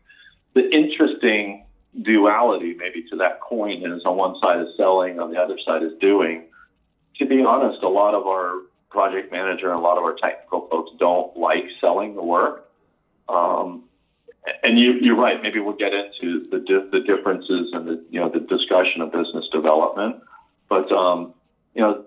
The 0.54 0.74
interesting 0.74 1.66
duality, 2.00 2.74
maybe 2.74 3.02
to 3.10 3.16
that 3.16 3.42
coin, 3.42 3.84
is 3.84 4.02
on 4.06 4.16
one 4.16 4.40
side 4.40 4.60
is 4.66 4.74
selling, 4.78 5.20
on 5.20 5.30
the 5.30 5.38
other 5.38 5.58
side 5.62 5.82
is 5.82 5.92
doing. 6.00 6.44
To 7.18 7.26
be 7.26 7.44
honest, 7.44 7.82
a 7.82 7.88
lot 7.88 8.14
of 8.14 8.26
our 8.26 8.62
project 8.88 9.30
manager 9.30 9.68
and 9.68 9.78
a 9.78 9.82
lot 9.82 9.98
of 9.98 10.04
our 10.04 10.14
technical 10.14 10.68
folks 10.68 10.92
don't 10.98 11.36
like 11.36 11.64
selling 11.82 12.14
the 12.14 12.22
work. 12.22 12.70
Um, 13.28 13.84
and 14.62 14.78
you, 14.78 14.92
you're 15.00 15.16
right. 15.16 15.42
Maybe 15.42 15.60
we'll 15.60 15.76
get 15.76 15.92
into 15.92 16.46
the 16.50 16.60
di- 16.60 16.88
the 16.90 17.00
differences 17.00 17.70
and 17.72 17.86
the 17.86 18.04
you 18.10 18.20
know 18.20 18.28
the 18.28 18.40
discussion 18.40 19.00
of 19.00 19.12
business 19.12 19.46
development. 19.52 20.16
But 20.68 20.90
um, 20.92 21.34
you 21.74 21.82
know, 21.82 22.04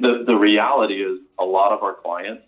the 0.00 0.24
the 0.26 0.36
reality 0.36 1.02
is 1.02 1.20
a 1.38 1.44
lot 1.44 1.72
of 1.72 1.82
our 1.82 1.94
clients 1.94 2.44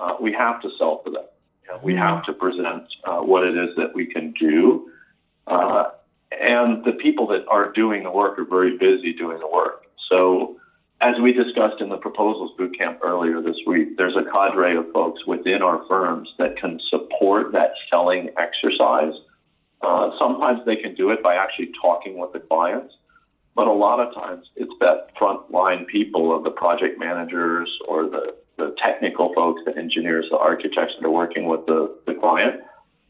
uh, 0.00 0.16
we 0.20 0.32
have 0.32 0.60
to 0.62 0.70
sell 0.78 1.02
for 1.04 1.10
them. 1.10 1.24
You 1.64 1.70
know, 1.70 1.80
we 1.82 1.92
mm-hmm. 1.92 2.02
have 2.02 2.24
to 2.24 2.32
present 2.32 2.84
uh, 3.04 3.20
what 3.20 3.44
it 3.44 3.56
is 3.56 3.76
that 3.76 3.94
we 3.94 4.06
can 4.06 4.32
do. 4.32 4.90
Uh, 5.46 5.90
and 6.40 6.84
the 6.84 6.92
people 6.92 7.26
that 7.28 7.46
are 7.48 7.72
doing 7.72 8.02
the 8.02 8.10
work 8.10 8.38
are 8.38 8.44
very 8.44 8.78
busy 8.78 9.12
doing 9.12 9.38
the 9.38 9.48
work. 9.48 9.84
So 10.08 10.59
as 11.00 11.18
we 11.18 11.32
discussed 11.32 11.80
in 11.80 11.88
the 11.88 11.96
proposals 11.96 12.52
bootcamp 12.58 12.98
earlier 13.02 13.40
this 13.40 13.56
week, 13.66 13.96
there's 13.96 14.16
a 14.16 14.30
cadre 14.30 14.76
of 14.76 14.90
folks 14.92 15.24
within 15.26 15.62
our 15.62 15.82
firms 15.88 16.28
that 16.38 16.56
can 16.58 16.78
support 16.90 17.52
that 17.52 17.72
selling 17.88 18.28
exercise. 18.38 19.14
Uh, 19.80 20.10
sometimes 20.18 20.60
they 20.66 20.76
can 20.76 20.94
do 20.94 21.10
it 21.10 21.22
by 21.22 21.34
actually 21.34 21.72
talking 21.80 22.18
with 22.18 22.32
the 22.34 22.40
clients, 22.40 22.94
but 23.54 23.66
a 23.66 23.72
lot 23.72 23.98
of 23.98 24.14
times 24.14 24.46
it's 24.56 24.74
that 24.80 25.14
frontline 25.16 25.86
people 25.86 26.36
of 26.36 26.44
the 26.44 26.50
project 26.50 26.98
managers 26.98 27.70
or 27.88 28.04
the, 28.04 28.34
the 28.58 28.74
technical 28.76 29.32
folks, 29.32 29.62
the 29.64 29.76
engineers, 29.78 30.26
the 30.30 30.36
architects 30.36 30.94
that 30.98 31.06
are 31.06 31.10
working 31.10 31.46
with 31.46 31.64
the, 31.64 31.96
the 32.06 32.14
client 32.14 32.60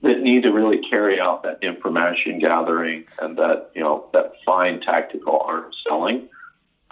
that 0.03 0.21
need 0.21 0.45
to 0.45 0.51
really 0.51 0.79
carry 0.89 1.21
out 1.21 1.43
that 1.43 1.59
information 1.61 2.39
gathering 2.39 3.05
and 3.21 3.37
that, 3.37 3.71
you 3.75 3.83
know, 3.83 4.09
that 4.13 4.33
fine 4.47 4.81
tactical 4.81 5.41
art 5.45 5.67
of 5.67 5.73
selling 5.87 6.29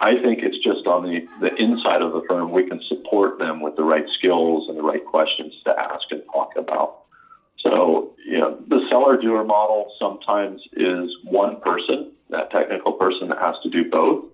I 0.01 0.13
think 0.21 0.39
it's 0.43 0.57
just 0.57 0.87
on 0.87 1.03
the, 1.03 1.27
the 1.41 1.53
inside 1.55 2.01
of 2.01 2.13
the 2.13 2.23
firm, 2.27 2.51
we 2.51 2.67
can 2.67 2.81
support 2.87 3.37
them 3.37 3.59
with 3.59 3.75
the 3.75 3.83
right 3.83 4.05
skills 4.17 4.69
and 4.69 4.77
the 4.77 4.81
right 4.83 5.05
questions 5.05 5.53
to 5.65 5.77
ask 5.77 6.05
and 6.11 6.23
talk 6.31 6.51
about. 6.55 6.99
So, 7.57 8.15
you 8.25 8.39
know, 8.39 8.57
the 8.67 8.87
seller 8.89 9.17
doer 9.17 9.43
model 9.43 9.91
sometimes 9.99 10.61
is 10.73 11.09
one 11.25 11.59
person, 11.59 12.11
that 12.29 12.49
technical 12.51 12.93
person 12.93 13.27
that 13.29 13.39
has 13.39 13.55
to 13.63 13.69
do 13.69 13.89
both. 13.89 14.25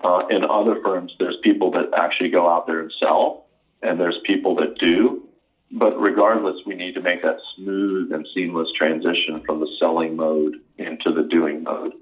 Uh, 0.00 0.26
in 0.30 0.44
other 0.44 0.80
firms, 0.82 1.12
there's 1.18 1.36
people 1.42 1.70
that 1.72 1.90
actually 1.96 2.30
go 2.30 2.48
out 2.48 2.66
there 2.66 2.80
and 2.80 2.92
sell, 2.98 3.46
and 3.82 4.00
there's 4.00 4.18
people 4.24 4.54
that 4.56 4.78
do. 4.78 5.22
But 5.70 5.98
regardless, 6.00 6.56
we 6.66 6.74
need 6.74 6.94
to 6.94 7.00
make 7.00 7.22
that 7.22 7.36
smooth 7.56 8.12
and 8.12 8.26
seamless 8.34 8.72
transition 8.72 9.42
from 9.44 9.60
the 9.60 9.68
selling 9.78 10.16
mode 10.16 10.56
into 10.78 11.12
the 11.12 11.22
doing 11.22 11.62
mode. 11.62 11.92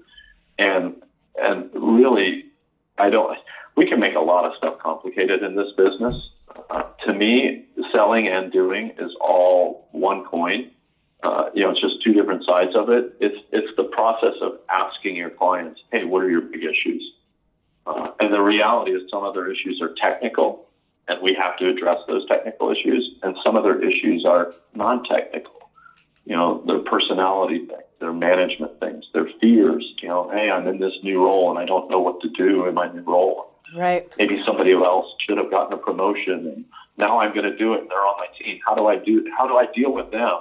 And 0.57 0.95
and 1.41 1.69
really, 1.73 2.50
I 2.97 3.09
don't. 3.09 3.37
We 3.75 3.85
can 3.85 3.99
make 3.99 4.15
a 4.15 4.19
lot 4.19 4.45
of 4.45 4.53
stuff 4.57 4.79
complicated 4.79 5.43
in 5.43 5.55
this 5.55 5.71
business. 5.77 6.15
Uh, 6.69 6.83
to 7.05 7.13
me, 7.13 7.65
selling 7.93 8.27
and 8.27 8.51
doing 8.51 8.91
is 8.99 9.11
all 9.21 9.87
one 9.91 10.25
coin. 10.25 10.71
Uh, 11.23 11.49
you 11.53 11.63
know, 11.63 11.71
it's 11.71 11.79
just 11.79 12.03
two 12.03 12.13
different 12.13 12.43
sides 12.45 12.75
of 12.75 12.89
it. 12.89 13.15
It's 13.19 13.37
it's 13.51 13.75
the 13.77 13.83
process 13.85 14.33
of 14.41 14.59
asking 14.69 15.15
your 15.15 15.29
clients, 15.29 15.81
"Hey, 15.91 16.03
what 16.03 16.23
are 16.23 16.29
your 16.29 16.41
big 16.41 16.63
issues?" 16.63 17.13
Uh, 17.85 18.11
and 18.19 18.33
the 18.33 18.41
reality 18.41 18.91
is, 18.91 19.09
some 19.09 19.23
other 19.23 19.49
issues 19.49 19.81
are 19.81 19.93
technical, 19.95 20.67
and 21.07 21.21
we 21.21 21.33
have 21.33 21.57
to 21.57 21.69
address 21.69 21.99
those 22.07 22.25
technical 22.27 22.71
issues. 22.71 23.17
And 23.23 23.37
some 23.43 23.55
other 23.55 23.81
issues 23.81 24.25
are 24.25 24.53
non-technical. 24.73 25.60
You 26.25 26.35
know, 26.35 26.63
their 26.65 26.79
personality 26.79 27.65
things, 27.65 27.83
their 27.99 28.13
management 28.13 28.79
things, 28.79 29.05
their 29.13 29.27
fears. 29.39 29.83
You 30.01 30.09
know, 30.09 30.29
hey, 30.31 30.49
I'm 30.49 30.67
in 30.67 30.79
this 30.79 30.93
new 31.03 31.23
role 31.23 31.49
and 31.49 31.59
I 31.59 31.65
don't 31.65 31.89
know 31.89 31.99
what 31.99 32.21
to 32.21 32.29
do 32.29 32.67
in 32.67 32.73
my 32.73 32.91
new 32.91 33.01
role. 33.01 33.59
Right. 33.75 34.11
Maybe 34.17 34.41
somebody 34.45 34.73
else 34.73 35.07
should 35.25 35.37
have 35.37 35.49
gotten 35.49 35.73
a 35.73 35.77
promotion, 35.77 36.45
and 36.47 36.65
now 36.97 37.19
I'm 37.19 37.33
going 37.33 37.49
to 37.49 37.57
do 37.57 37.73
it, 37.73 37.81
and 37.81 37.89
they're 37.89 38.05
on 38.05 38.17
my 38.17 38.27
team. 38.37 38.59
How 38.65 38.75
do 38.75 38.87
I 38.87 38.97
do? 38.97 39.25
How 39.37 39.47
do 39.47 39.55
I 39.55 39.65
deal 39.73 39.93
with 39.93 40.11
them? 40.11 40.39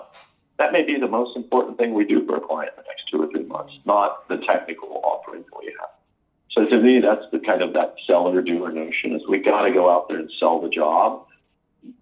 That 0.59 0.73
may 0.73 0.83
be 0.83 0.99
the 0.99 1.09
most 1.09 1.37
important 1.37 1.79
thing 1.79 1.95
we 1.95 2.05
do 2.05 2.27
for 2.27 2.37
a 2.37 2.41
client 2.41 2.73
in 2.77 2.83
the 2.83 2.89
next 2.89 3.09
two 3.11 3.23
or 3.23 3.31
three 3.31 3.45
months, 3.45 3.73
not 3.87 4.29
the 4.29 4.39
technical 4.39 5.01
offering 5.05 5.43
that 5.43 5.59
we 5.59 5.75
have. 5.81 5.91
So 6.51 6.67
to 6.67 6.83
me, 6.83 7.01
that's 7.01 7.25
the 7.33 7.39
kind 7.39 7.63
of 7.63 7.73
that 7.75 7.95
seller 8.07 8.43
doer 8.43 8.71
notion 8.71 9.15
is 9.15 9.23
we 9.29 9.39
got 9.39 9.63
to 9.63 9.73
go 9.73 9.89
out 9.89 10.09
there 10.09 10.19
and 10.19 10.31
sell 10.39 10.61
the 10.61 10.69
job, 10.69 11.27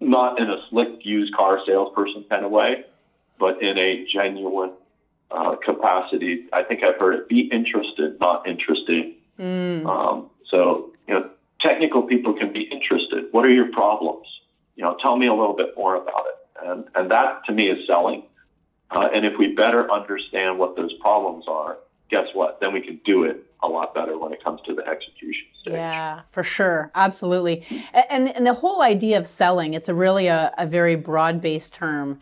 not 0.01 0.39
in 0.39 0.49
a 0.49 0.57
slick 0.69 1.05
used 1.05 1.33
car 1.35 1.59
salesperson 1.65 2.25
kind 2.29 2.43
of 2.43 2.51
way, 2.51 2.83
but 3.39 3.61
in 3.61 3.77
a 3.77 4.05
genuine 4.11 4.71
uh, 5.31 5.55
capacity. 5.63 6.45
I 6.53 6.63
think 6.63 6.83
I've 6.83 6.97
heard 6.97 7.15
it: 7.15 7.29
be 7.29 7.41
interested, 7.51 8.19
not 8.19 8.47
interesting. 8.47 9.15
Mm. 9.39 9.85
Um, 9.85 10.29
so 10.49 10.91
you 11.07 11.13
know, 11.13 11.29
technical 11.61 12.03
people 12.03 12.33
can 12.33 12.51
be 12.51 12.63
interested. 12.63 13.25
What 13.31 13.45
are 13.45 13.51
your 13.51 13.71
problems? 13.71 14.27
You 14.75 14.83
know, 14.83 14.97
tell 15.01 15.17
me 15.17 15.27
a 15.27 15.33
little 15.33 15.55
bit 15.55 15.75
more 15.77 15.95
about 15.95 16.25
it, 16.27 16.67
and 16.67 16.85
and 16.95 17.11
that 17.11 17.45
to 17.45 17.51
me 17.51 17.69
is 17.69 17.85
selling. 17.87 18.23
Uh, 18.91 19.07
and 19.13 19.23
if 19.23 19.37
we 19.37 19.53
better 19.53 19.91
understand 19.91 20.57
what 20.57 20.75
those 20.75 20.91
problems 20.93 21.45
are, 21.47 21.77
guess 22.09 22.27
what? 22.33 22.59
Then 22.59 22.73
we 22.73 22.81
can 22.81 22.99
do 23.05 23.23
it 23.23 23.45
a 23.61 23.67
lot 23.67 23.93
better 23.93 24.17
when 24.17 24.33
it 24.33 24.43
comes 24.43 24.61
to 24.61 24.73
the 24.73 24.85
execution 24.87 25.45
stage. 25.61 25.73
Yeah, 25.73 26.21
for 26.31 26.43
sure. 26.43 26.91
Absolutely. 26.95 27.65
And, 28.09 28.35
and 28.35 28.47
the 28.47 28.53
whole 28.55 28.81
idea 28.81 29.17
of 29.17 29.27
selling, 29.27 29.73
it's 29.73 29.89
a 29.89 29.93
really 29.93 30.27
a, 30.27 30.53
a 30.57 30.65
very 30.65 30.95
broad 30.95 31.39
based 31.39 31.73
term. 31.73 32.19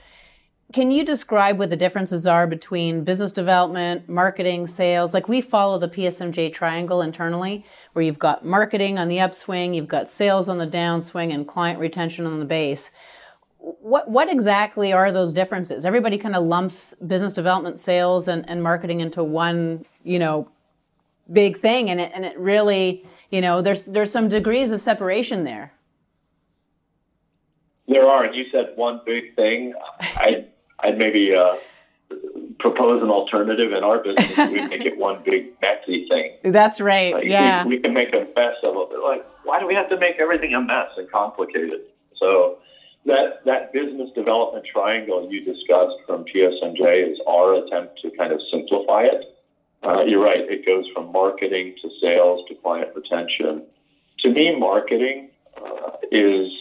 Can 0.74 0.92
you 0.92 1.06
describe 1.06 1.58
what 1.58 1.70
the 1.70 1.78
differences 1.78 2.28
are 2.28 2.46
between 2.46 3.06
business 3.06 3.32
development, 3.32 4.10
marketing, 4.10 4.68
sales? 4.68 5.14
Like 5.14 5.30
we 5.30 5.40
follow 5.40 5.78
the 5.78 5.88
PSMJ 5.88 6.52
triangle 6.52 7.02
internally, 7.02 7.66
where 7.94 8.04
you've 8.04 8.20
got 8.20 8.46
marketing 8.46 9.00
on 9.00 9.08
the 9.08 9.22
upswing, 9.22 9.74
you've 9.74 9.88
got 9.88 10.10
sales 10.10 10.50
on 10.50 10.58
the 10.58 10.68
downswing, 10.68 11.34
and 11.34 11.48
client 11.48 11.80
retention 11.80 12.26
on 12.26 12.40
the 12.40 12.46
base 12.46 12.92
what 13.60 14.10
what 14.10 14.30
exactly 14.30 14.94
are 14.94 15.12
those 15.12 15.34
differences? 15.34 15.86
Everybody 15.86 16.18
kind 16.18 16.36
of 16.36 16.44
lumps 16.44 16.94
business 17.06 17.34
development, 17.34 17.80
sales, 17.80 18.28
and, 18.28 18.48
and 18.50 18.64
marketing 18.64 19.02
into 19.02 19.24
one, 19.24 19.86
you 20.04 20.20
know, 20.20 20.50
big 21.32 21.58
thing, 21.58 21.90
and 21.90 22.00
it 22.00 22.12
and 22.14 22.24
it 22.24 22.38
really, 22.40 23.06
you 23.32 23.42
know, 23.42 23.62
there's 23.62 23.86
there's 23.86 24.12
some 24.12 24.30
degrees 24.30 24.72
of 24.72 24.80
separation 24.80 25.44
there. 25.44 25.74
There 27.88 28.08
are, 28.08 28.26
and 28.26 28.36
you 28.36 28.46
said 28.52 28.74
one 28.76 29.02
big 29.06 29.36
thing. 29.36 29.74
I 30.00 30.46
I'd 30.80 30.98
maybe 30.98 31.34
uh, 31.36 31.56
propose 32.60 33.02
an 33.02 33.10
alternative 33.10 33.72
in 33.72 33.84
our 33.84 34.00
business. 34.04 34.38
we 34.52 34.62
make 34.68 34.86
it 34.86 34.98
one 34.98 35.22
big 35.24 35.54
messy 35.62 36.08
thing. 36.08 36.34
That's 36.44 36.80
right. 36.80 37.14
Like 37.14 37.26
yeah, 37.26 37.64
we, 37.64 37.76
we 37.76 37.82
can 37.82 37.94
make 37.94 38.14
a 38.14 38.28
mess 38.36 38.56
of 38.64 38.76
it. 38.92 39.04
Like, 39.04 39.26
why 39.44 39.60
do 39.60 39.68
we 39.68 39.76
have 39.76 39.90
to 39.90 39.98
make 39.98 40.18
everything 40.20 40.54
a 40.54 40.62
mess 40.62 40.90
and 40.98 41.10
complicated? 41.12 41.82
So 42.18 42.58
that 43.06 43.46
that 43.46 43.74
business 43.74 44.10
development 44.16 44.66
triangle 44.72 45.28
you 45.32 45.44
discussed 45.44 45.96
from 46.06 46.26
PSMJ 46.26 47.12
is 47.12 47.20
our 47.28 47.56
attempt 47.56 48.00
to 48.02 48.12
kind 48.18 48.32
of 48.32 48.40
simplify 48.52 49.04
it. 49.04 49.26
Uh, 49.84 50.04
you're 50.04 50.24
right; 50.24 50.42
it 50.50 50.66
goes 50.66 50.86
from 50.94 51.12
marketing 51.12 51.76
to 51.82 51.90
sales 52.02 52.46
to 52.48 52.56
client 52.56 52.90
retention. 52.96 53.64
To 54.20 54.30
me, 54.32 54.58
marketing 54.58 55.30
uh, 55.64 55.92
is, 56.12 56.52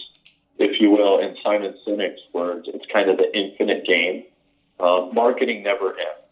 if 0.59 0.79
you 0.81 0.91
will, 0.91 1.19
in 1.19 1.35
Simon 1.43 1.75
Sinek's 1.85 2.21
words, 2.33 2.67
it's 2.73 2.85
kind 2.91 3.09
of 3.09 3.17
the 3.17 3.35
infinite 3.37 3.85
game. 3.85 4.23
Uh, 4.79 5.07
marketing 5.13 5.63
never 5.63 5.89
ends. 5.89 6.27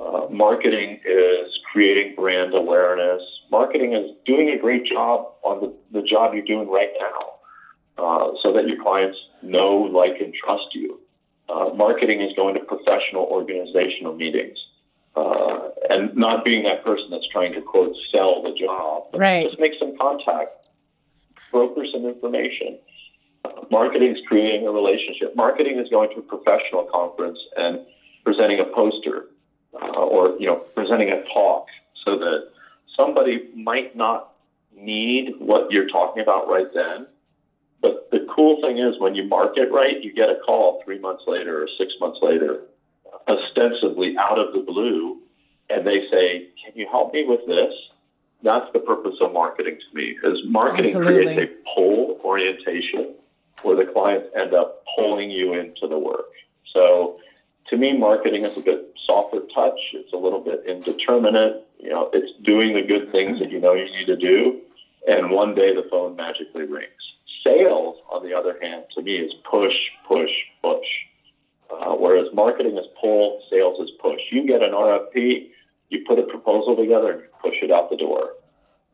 Uh, 0.00 0.26
marketing 0.30 1.00
is 1.04 1.58
creating 1.72 2.14
brand 2.14 2.54
awareness. 2.54 3.22
Marketing 3.50 3.94
is 3.94 4.10
doing 4.24 4.50
a 4.50 4.58
great 4.58 4.84
job 4.84 5.32
on 5.42 5.60
the, 5.60 6.00
the 6.00 6.06
job 6.06 6.34
you're 6.34 6.44
doing 6.44 6.68
right 6.68 6.90
now. 7.00 7.32
Uh, 7.98 8.32
so 8.42 8.52
that 8.52 8.68
your 8.68 8.82
clients 8.82 9.16
know, 9.42 9.74
like, 9.74 10.20
and 10.20 10.34
trust 10.34 10.66
you. 10.74 11.00
Uh, 11.48 11.70
marketing 11.74 12.20
is 12.20 12.30
going 12.36 12.54
to 12.54 12.60
professional 12.60 13.22
organizational 13.22 14.14
meetings 14.14 14.58
uh, 15.16 15.70
and 15.88 16.14
not 16.14 16.44
being 16.44 16.64
that 16.64 16.84
person 16.84 17.06
that's 17.10 17.26
trying 17.32 17.52
to 17.54 17.62
quote 17.62 17.94
sell 18.12 18.42
the 18.42 18.52
job. 18.52 19.04
Right. 19.14 19.46
Just 19.46 19.58
make 19.58 19.72
some 19.78 19.96
contact, 19.96 20.50
broker 21.50 21.84
some 21.90 22.04
information. 22.04 22.78
Marketing 23.70 24.14
is 24.14 24.22
creating 24.26 24.66
a 24.66 24.70
relationship. 24.70 25.34
Marketing 25.36 25.78
is 25.78 25.88
going 25.88 26.10
to 26.10 26.18
a 26.18 26.22
professional 26.22 26.84
conference 26.92 27.38
and 27.56 27.80
presenting 28.24 28.60
a 28.60 28.64
poster 28.64 29.26
uh, 29.74 29.86
or 29.86 30.36
you 30.38 30.46
know 30.46 30.56
presenting 30.74 31.10
a 31.10 31.22
talk 31.32 31.66
so 32.04 32.18
that 32.18 32.48
somebody 32.96 33.48
might 33.54 33.96
not 33.96 34.32
need 34.76 35.34
what 35.38 35.70
you're 35.70 35.88
talking 35.88 36.22
about 36.22 36.48
right 36.48 36.68
then 36.74 37.06
but 37.86 38.10
the 38.10 38.26
cool 38.34 38.60
thing 38.60 38.78
is 38.78 38.98
when 38.98 39.14
you 39.14 39.24
market 39.24 39.70
right, 39.70 40.02
you 40.02 40.12
get 40.12 40.28
a 40.28 40.36
call 40.44 40.82
three 40.84 40.98
months 40.98 41.24
later 41.26 41.62
or 41.62 41.68
six 41.78 41.92
months 42.00 42.18
later, 42.22 42.62
ostensibly 43.28 44.16
out 44.18 44.38
of 44.38 44.52
the 44.52 44.60
blue, 44.60 45.18
and 45.70 45.86
they 45.86 46.08
say, 46.10 46.48
"Can 46.64 46.72
you 46.74 46.86
help 46.88 47.12
me 47.12 47.24
with 47.24 47.46
this?" 47.46 47.72
That's 48.42 48.70
the 48.72 48.80
purpose 48.80 49.16
of 49.20 49.32
marketing 49.32 49.78
to 49.78 49.96
me. 49.96 50.16
Is 50.22 50.40
marketing 50.46 50.96
Absolutely. 50.96 51.34
creates 51.34 51.54
a 51.54 51.74
pull 51.74 52.20
orientation 52.24 53.14
where 53.62 53.76
the 53.76 53.90
clients 53.90 54.28
end 54.36 54.54
up 54.54 54.84
pulling 54.96 55.30
you 55.30 55.54
into 55.54 55.86
the 55.88 55.98
work. 55.98 56.26
So, 56.72 57.16
to 57.68 57.76
me, 57.76 57.96
marketing 57.96 58.44
is 58.44 58.56
a 58.56 58.60
bit 58.60 58.94
softer 59.06 59.40
touch. 59.54 59.78
It's 59.92 60.12
a 60.12 60.16
little 60.16 60.40
bit 60.40 60.64
indeterminate. 60.66 61.66
You 61.78 61.90
know, 61.90 62.10
it's 62.12 62.32
doing 62.42 62.74
the 62.74 62.82
good 62.82 63.10
things 63.12 63.38
that 63.40 63.50
you 63.50 63.60
know 63.60 63.74
you 63.74 63.84
need 63.84 64.06
to 64.06 64.16
do, 64.16 64.60
and 65.08 65.30
one 65.30 65.54
day 65.54 65.74
the 65.74 65.86
phone 65.90 66.16
magically 66.16 66.64
rings. 66.64 66.90
Sales, 67.44 67.96
on 68.10 68.24
the 68.24 68.34
other 68.34 68.58
hand, 68.60 68.84
to 68.94 69.02
me 69.02 69.16
is 69.16 69.32
push, 69.48 69.74
push, 70.08 70.30
push. 70.62 70.86
Uh, 71.70 71.94
whereas 71.94 72.26
marketing 72.32 72.76
is 72.76 72.86
pull, 73.00 73.42
sales 73.50 73.78
is 73.80 73.90
push. 74.00 74.20
You 74.30 74.46
get 74.46 74.62
an 74.62 74.70
RFP, 74.70 75.48
you 75.90 76.04
put 76.06 76.18
a 76.18 76.22
proposal 76.22 76.76
together 76.76 77.12
and 77.12 77.20
you 77.22 77.28
push 77.40 77.56
it 77.62 77.70
out 77.70 77.90
the 77.90 77.96
door. 77.96 78.30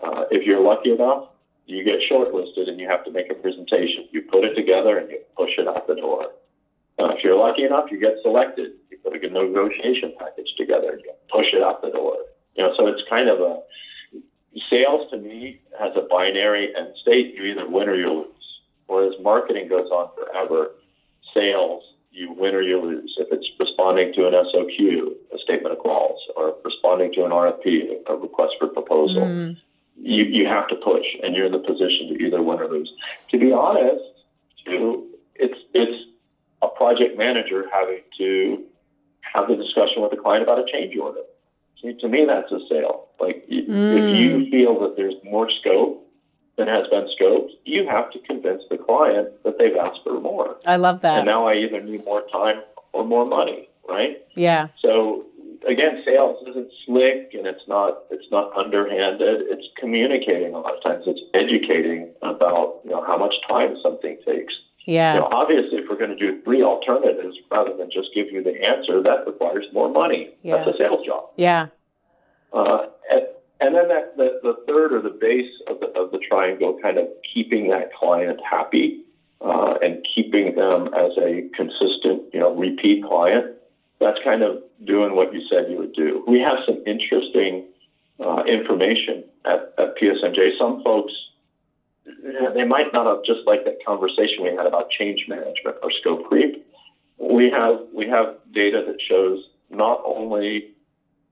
Uh, 0.00 0.24
if 0.30 0.46
you're 0.46 0.60
lucky 0.60 0.90
enough, 0.90 1.28
you 1.66 1.84
get 1.84 2.00
shortlisted 2.10 2.68
and 2.68 2.80
you 2.80 2.88
have 2.88 3.04
to 3.04 3.10
make 3.10 3.30
a 3.30 3.34
presentation. 3.34 4.08
You 4.10 4.22
put 4.22 4.44
it 4.44 4.54
together 4.54 4.98
and 4.98 5.10
you 5.10 5.20
push 5.36 5.50
it 5.58 5.68
out 5.68 5.86
the 5.86 5.94
door. 5.94 6.26
Uh, 6.98 7.08
if 7.16 7.24
you're 7.24 7.36
lucky 7.36 7.64
enough, 7.64 7.90
you 7.90 7.98
get 8.00 8.16
selected. 8.22 8.72
You 8.90 8.98
put 9.02 9.14
a 9.14 9.18
good 9.18 9.32
negotiation 9.32 10.14
package 10.18 10.54
together 10.56 10.90
and 10.90 11.00
you 11.00 11.12
push 11.30 11.46
it 11.52 11.62
out 11.62 11.82
the 11.82 11.90
door. 11.90 12.16
You 12.56 12.64
know, 12.64 12.74
so 12.76 12.86
it's 12.86 13.02
kind 13.08 13.28
of 13.28 13.40
a 13.40 13.62
sales 14.68 15.10
to 15.10 15.18
me 15.18 15.60
has 15.78 15.92
a 15.96 16.02
binary 16.02 16.74
end 16.76 16.94
state. 17.00 17.34
You 17.34 17.44
either 17.44 17.68
win 17.68 17.88
or 17.88 17.94
you 17.94 18.08
lose. 18.12 18.28
Whereas 18.86 19.14
marketing 19.22 19.68
goes 19.68 19.88
on 19.90 20.10
forever. 20.14 20.72
Sales, 21.32 21.82
you 22.10 22.32
win 22.32 22.54
or 22.54 22.60
you 22.60 22.80
lose. 22.80 23.14
If 23.18 23.28
it's 23.32 23.48
responding 23.58 24.12
to 24.14 24.26
an 24.26 24.34
SOQ, 24.34 25.12
a 25.34 25.38
statement 25.38 25.74
of 25.74 25.82
quals, 25.82 26.18
or 26.36 26.56
responding 26.64 27.12
to 27.14 27.24
an 27.24 27.30
RFP, 27.30 28.02
a 28.06 28.16
request 28.16 28.54
for 28.58 28.68
proposal, 28.68 29.22
mm. 29.22 29.56
You, 30.02 30.24
you 30.24 30.46
have 30.46 30.68
to 30.68 30.74
push, 30.76 31.06
and 31.22 31.34
you're 31.34 31.46
in 31.46 31.52
the 31.52 31.58
position 31.58 32.08
to 32.08 32.24
either 32.24 32.42
win 32.42 32.58
or 32.58 32.68
lose. 32.68 32.92
To 33.30 33.38
be 33.38 33.52
honest, 33.52 34.02
too, 34.64 35.06
it's 35.36 35.58
it's 35.72 36.08
a 36.60 36.68
project 36.68 37.16
manager 37.16 37.64
having 37.72 38.02
to 38.18 38.64
have 39.20 39.48
the 39.48 39.56
discussion 39.56 40.02
with 40.02 40.10
the 40.10 40.16
client 40.16 40.42
about 40.42 40.58
a 40.58 40.70
change 40.70 40.96
order. 40.96 41.20
See, 41.80 41.94
to 42.00 42.08
me, 42.08 42.24
that's 42.26 42.50
a 42.52 42.60
sale. 42.68 43.08
Like 43.20 43.46
mm. 43.48 43.68
if 43.68 44.16
you 44.18 44.50
feel 44.50 44.80
that 44.80 44.96
there's 44.96 45.14
more 45.24 45.48
scope 45.50 46.06
than 46.56 46.68
has 46.68 46.86
been 46.88 47.08
scoped, 47.18 47.50
you 47.64 47.86
have 47.88 48.10
to 48.12 48.18
convince 48.20 48.62
the 48.70 48.78
client 48.78 49.30
that 49.44 49.58
they've 49.58 49.76
asked 49.76 50.00
for 50.04 50.20
more. 50.20 50.56
I 50.66 50.76
love 50.76 51.00
that. 51.02 51.18
And 51.18 51.26
now 51.26 51.46
I 51.46 51.54
either 51.54 51.80
need 51.80 52.04
more 52.04 52.22
time 52.32 52.62
or 52.92 53.04
more 53.04 53.24
money, 53.24 53.68
right? 53.88 54.22
Yeah. 54.34 54.68
So 54.80 55.26
again, 55.68 56.02
sales 56.04 56.36
isn't 56.48 56.70
slick 56.86 57.32
and 57.34 57.46
it's 57.46 57.66
not 57.68 58.04
it's 58.10 58.26
not 58.30 58.56
underhanded. 58.56 59.42
It's 59.46 59.66
communicating 59.78 60.54
a 60.54 60.58
lot 60.58 60.76
of 60.76 60.82
times. 60.82 61.04
It's 61.06 61.20
educating 61.34 62.12
about 62.22 62.80
you 62.84 62.90
know 62.90 63.04
how 63.04 63.18
much 63.18 63.34
time 63.48 63.76
something 63.82 64.18
takes. 64.26 64.54
Yeah. 64.84 65.14
You 65.14 65.20
know, 65.20 65.28
obviously, 65.32 65.78
if 65.78 65.88
we're 65.88 65.98
going 65.98 66.10
to 66.10 66.16
do 66.16 66.42
three 66.42 66.62
alternatives 66.62 67.36
rather 67.50 67.76
than 67.76 67.90
just 67.90 68.08
give 68.14 68.26
you 68.30 68.42
the 68.42 68.62
answer, 68.62 69.02
that 69.02 69.26
requires 69.26 69.66
more 69.72 69.88
money. 69.88 70.34
Yeah. 70.42 70.56
That's 70.56 70.74
a 70.74 70.78
sales 70.78 71.06
job. 71.06 71.30
Yeah. 71.36 71.68
Uh, 72.52 72.86
and, 73.10 73.22
and 73.60 73.74
then 73.74 73.88
that 73.88 74.16
the, 74.16 74.40
the 74.42 74.56
third 74.66 74.92
or 74.92 75.00
the 75.00 75.16
base 75.20 75.50
of 75.68 75.78
the, 75.80 75.86
of 75.98 76.10
the 76.10 76.18
triangle, 76.28 76.78
kind 76.82 76.98
of 76.98 77.06
keeping 77.32 77.70
that 77.70 77.94
client 77.94 78.40
happy 78.48 79.04
uh, 79.40 79.74
and 79.82 80.04
keeping 80.14 80.54
them 80.56 80.88
as 80.94 81.12
a 81.18 81.48
consistent, 81.54 82.22
you 82.32 82.40
know, 82.40 82.54
repeat 82.54 83.04
client. 83.04 83.56
That's 84.02 84.18
kind 84.24 84.42
of 84.42 84.58
doing 84.84 85.14
what 85.14 85.32
you 85.32 85.42
said 85.48 85.70
you 85.70 85.78
would 85.78 85.94
do. 85.94 86.24
We 86.26 86.40
have 86.40 86.58
some 86.66 86.82
interesting 86.86 87.64
uh, 88.20 88.42
information 88.44 89.24
at, 89.44 89.72
at 89.78 89.96
PSMJ. 89.96 90.58
Some 90.58 90.82
folks 90.82 91.12
they 92.54 92.64
might 92.64 92.92
not 92.92 93.06
have 93.06 93.24
just 93.24 93.46
like 93.46 93.64
that 93.64 93.78
conversation 93.86 94.42
we 94.42 94.50
had 94.50 94.66
about 94.66 94.90
change 94.90 95.26
management 95.28 95.76
or 95.82 95.90
scope 96.00 96.24
creep. 96.28 96.66
We 97.18 97.48
have 97.50 97.78
we 97.94 98.08
have 98.08 98.34
data 98.52 98.82
that 98.86 99.00
shows 99.00 99.38
not 99.70 100.02
only 100.04 100.72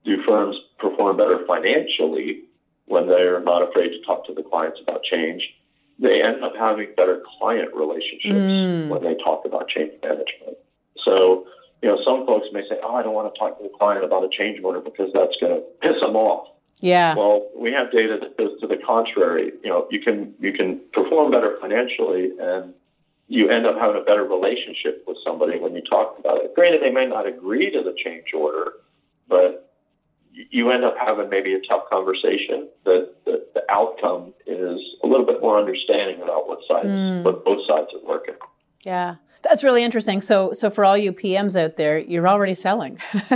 do 0.04 0.22
firms 0.22 0.56
perform 0.78 1.16
better 1.16 1.44
financially 1.46 2.42
when 2.86 3.06
they're 3.06 3.40
not 3.40 3.62
afraid 3.68 3.88
to 3.90 4.00
talk 4.02 4.26
to 4.26 4.32
the 4.32 4.42
clients 4.42 4.80
about 4.82 5.02
change, 5.02 5.42
they 5.98 6.22
end 6.22 6.42
up 6.42 6.54
having 6.56 6.88
better 6.96 7.22
client 7.38 7.74
relationships 7.74 8.34
Mm. 8.34 8.88
when 8.88 9.02
they 9.04 9.14
talk 9.22 9.44
about 9.44 9.68
change 9.68 9.92
management. 10.02 10.56
So, 11.04 11.46
you 11.82 11.88
know, 11.88 11.98
some 12.04 12.26
folks 12.26 12.48
may 12.52 12.62
say, 12.68 12.78
"Oh, 12.82 12.94
I 12.94 13.02
don't 13.02 13.14
want 13.14 13.32
to 13.32 13.38
talk 13.38 13.56
to 13.58 13.62
the 13.62 13.70
client 13.70 14.04
about 14.04 14.24
a 14.24 14.28
change 14.28 14.62
order 14.62 14.80
because 14.80 15.10
that's 15.12 15.36
going 15.40 15.54
to 15.54 15.62
piss 15.80 16.00
them 16.00 16.16
off." 16.16 16.48
Yeah. 16.80 17.14
Well, 17.14 17.48
we 17.56 17.72
have 17.72 17.90
data 17.92 18.18
that 18.20 18.36
goes 18.38 18.58
to 18.60 18.66
the 18.66 18.76
contrary. 18.76 19.52
You 19.62 19.70
know, 19.70 19.86
you 19.90 20.00
can 20.00 20.34
you 20.40 20.52
can 20.52 20.80
perform 20.92 21.30
better 21.30 21.56
financially, 21.60 22.30
and 22.40 22.74
you 23.28 23.48
end 23.48 23.66
up 23.66 23.78
having 23.78 24.00
a 24.00 24.04
better 24.04 24.24
relationship 24.24 25.04
with 25.06 25.16
somebody 25.24 25.58
when 25.58 25.74
you 25.74 25.82
talk 25.82 26.18
about 26.18 26.42
it. 26.44 26.54
Granted, 26.54 26.82
they 26.82 26.90
may 26.90 27.06
not 27.06 27.26
agree 27.26 27.70
to 27.70 27.82
the 27.82 27.94
change 28.04 28.26
order, 28.34 28.72
but 29.28 29.72
you 30.32 30.70
end 30.70 30.84
up 30.84 30.96
having 30.98 31.28
maybe 31.28 31.54
a 31.54 31.60
tough 31.60 31.88
conversation. 31.90 32.68
That 32.84 33.12
the, 33.24 33.46
the 33.54 33.62
outcome 33.70 34.32
is 34.46 34.80
a 35.04 35.06
little 35.06 35.26
bit 35.26 35.40
more 35.40 35.58
understanding 35.58 36.20
about 36.22 36.48
what 36.48 36.58
sides, 36.68 36.88
Mm. 36.88 37.22
what 37.24 37.44
both 37.44 37.66
sides 37.66 37.88
are 37.94 38.06
working. 38.08 38.34
Yeah. 38.84 39.16
That's 39.42 39.64
really 39.64 39.82
interesting. 39.82 40.20
So, 40.20 40.52
so 40.52 40.70
for 40.70 40.84
all 40.84 40.96
you 40.96 41.12
PMs 41.12 41.60
out 41.60 41.76
there, 41.76 41.98
you're 41.98 42.28
already 42.28 42.54
selling. 42.54 42.98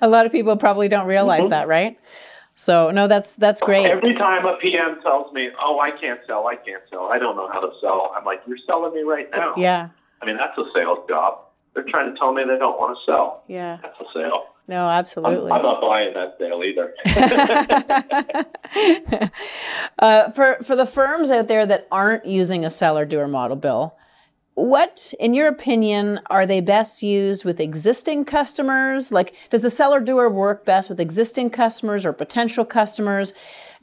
a 0.00 0.08
lot 0.08 0.26
of 0.26 0.32
people 0.32 0.56
probably 0.56 0.88
don't 0.88 1.06
realize 1.06 1.44
Mhm. 1.44 1.50
that, 1.50 1.68
right? 1.68 1.98
So, 2.54 2.90
no, 2.90 3.06
that's 3.08 3.36
that's 3.36 3.60
great. 3.60 3.86
Every 3.86 4.14
time 4.14 4.46
a 4.46 4.56
PM 4.56 5.00
tells 5.02 5.30
me, 5.32 5.50
"Oh, 5.62 5.78
I 5.78 5.90
can't 5.90 6.20
sell, 6.26 6.46
I 6.46 6.56
can't 6.56 6.82
sell, 6.90 7.08
I 7.10 7.18
don't 7.18 7.36
know 7.36 7.48
how 7.52 7.60
to 7.60 7.70
sell," 7.82 8.12
I'm 8.16 8.24
like, 8.24 8.40
"You're 8.46 8.56
selling 8.66 8.94
me 8.94 9.02
right 9.02 9.28
now." 9.30 9.52
Yeah. 9.56 9.88
I 10.22 10.26
mean, 10.26 10.36
that's 10.38 10.56
a 10.56 10.64
sales 10.74 11.00
job. 11.08 11.38
They're 11.74 11.84
trying 11.84 12.12
to 12.12 12.18
tell 12.18 12.32
me 12.32 12.42
they 12.44 12.56
don't 12.58 12.78
want 12.78 12.96
to 12.96 13.12
sell. 13.12 13.42
Yeah. 13.46 13.76
That's 13.82 14.00
a 14.00 14.04
sale. 14.14 14.46
No, 14.68 14.86
I'm, 14.86 14.98
absolutely. 14.98 15.52
I'm 15.52 15.62
not 15.62 15.80
buying 15.82 16.14
that 16.14 16.36
sale 16.38 16.62
either. 16.64 16.94
uh, 19.98 20.30
for 20.30 20.56
for 20.62 20.76
the 20.76 20.86
firms 20.86 21.30
out 21.30 21.48
there 21.48 21.66
that 21.66 21.86
aren't 21.92 22.26
using 22.26 22.64
a 22.64 22.70
seller 22.70 23.04
doer 23.04 23.28
model, 23.28 23.56
Bill, 23.56 23.94
what, 24.56 25.12
in 25.20 25.34
your 25.34 25.48
opinion, 25.48 26.18
are 26.30 26.46
they 26.46 26.60
best 26.60 27.02
used 27.02 27.44
with 27.44 27.60
existing 27.60 28.24
customers? 28.24 29.12
Like, 29.12 29.34
does 29.50 29.60
the 29.60 29.68
seller 29.68 30.00
doer 30.00 30.30
work 30.30 30.64
best 30.64 30.88
with 30.88 30.98
existing 30.98 31.50
customers 31.50 32.06
or 32.06 32.14
potential 32.14 32.64
customers? 32.64 33.34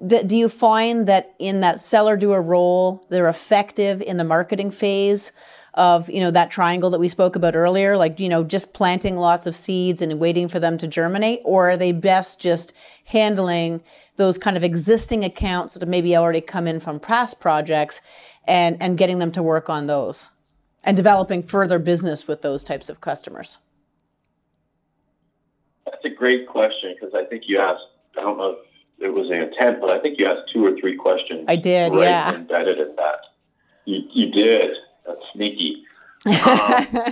D- 0.04 0.24
do 0.24 0.36
you 0.36 0.50
find 0.50 1.08
that 1.08 1.36
in 1.38 1.62
that 1.62 1.80
seller 1.80 2.18
doer 2.18 2.42
role, 2.42 3.06
they're 3.10 3.30
effective 3.30 4.02
in 4.02 4.18
the 4.18 4.24
marketing 4.24 4.72
phase? 4.72 5.32
Of 5.76 6.08
you 6.08 6.20
know 6.20 6.30
that 6.30 6.52
triangle 6.52 6.92
that 6.92 7.00
we 7.00 7.08
spoke 7.08 7.36
about 7.36 7.56
earlier, 7.56 7.98
like 7.98 8.20
you 8.20 8.30
know 8.30 8.44
just 8.44 8.74
planting 8.74 9.18
lots 9.18 9.48
of 9.48 9.56
seeds 9.56 10.04
and 10.04 10.20
waiting 10.20 10.48
for 10.48 10.60
them 10.60 10.78
to 10.78 10.86
germinate, 10.86 11.42
or 11.44 11.72
are 11.72 11.78
they 11.78 11.92
best 11.92 12.40
just 12.40 12.74
handling 13.06 13.82
those 14.18 14.38
kind 14.38 14.56
of 14.56 14.64
existing 14.64 15.26
accounts 15.26 15.74
that 15.74 15.88
maybe 15.88 16.16
already 16.16 16.42
come 16.42 16.68
in 16.68 16.80
from 16.80 17.00
past 17.00 17.40
projects 17.40 18.02
and 18.48 18.78
and 18.80 19.00
getting 19.00 19.18
them 19.18 19.32
to 19.32 19.42
work 19.42 19.68
on 19.68 19.88
those 19.88 20.30
and 20.84 20.98
developing 20.98 21.42
further 21.42 21.80
business 21.80 22.28
with 22.28 22.42
those 22.42 22.64
types 22.64 22.90
of 22.90 23.02
customers? 23.02 23.60
That's 25.86 26.04
a 26.06 26.10
great 26.10 26.48
question 26.48 26.96
because 27.00 27.14
I 27.14 27.26
think 27.26 27.44
you 27.48 27.60
asked. 27.60 27.84
I 28.18 28.22
don't 28.22 28.38
know 28.38 28.52
if 28.52 28.58
it 29.04 29.10
was 29.10 29.28
the 29.30 29.42
intent, 29.42 29.82
but 29.82 29.90
I 29.90 30.00
think 30.00 30.20
you 30.20 30.26
asked 30.28 30.52
two 30.54 30.66
or 30.66 30.78
three 30.80 30.96
questions. 30.96 31.46
I 31.48 31.56
did, 31.56 31.94
right 31.94 32.04
yeah. 32.04 32.36
Embedded 32.36 32.80
in 32.80 32.96
that. 32.96 33.20
You, 33.86 34.02
you 34.14 34.32
did. 34.32 34.72
That's 35.06 35.26
sneaky. 35.34 35.84
Um, 36.26 36.34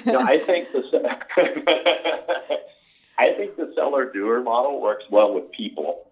no, 0.05 0.19
I 0.19 0.39
think 0.45 0.71
the 0.71 0.81
I 3.17 3.33
think 3.33 3.57
the 3.57 3.73
seller 3.75 4.09
doer 4.09 4.41
model 4.41 4.81
works 4.81 5.03
well 5.11 5.33
with 5.33 5.51
people, 5.51 6.07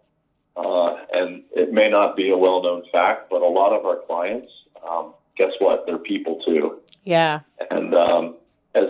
uh, 0.57 0.97
and 1.13 1.43
it 1.55 1.71
may 1.71 1.89
not 1.89 2.17
be 2.17 2.29
a 2.29 2.37
well 2.37 2.61
known 2.61 2.83
fact, 2.91 3.29
but 3.29 3.41
a 3.41 3.47
lot 3.47 3.71
of 3.71 3.85
our 3.85 3.99
clients, 4.05 4.51
um, 4.87 5.13
guess 5.39 5.53
what? 5.57 5.85
They're 5.87 5.97
people 5.97 6.39
too, 6.45 6.79
yeah, 7.03 7.39
and 7.71 7.95
um, 7.95 8.35
as 8.75 8.85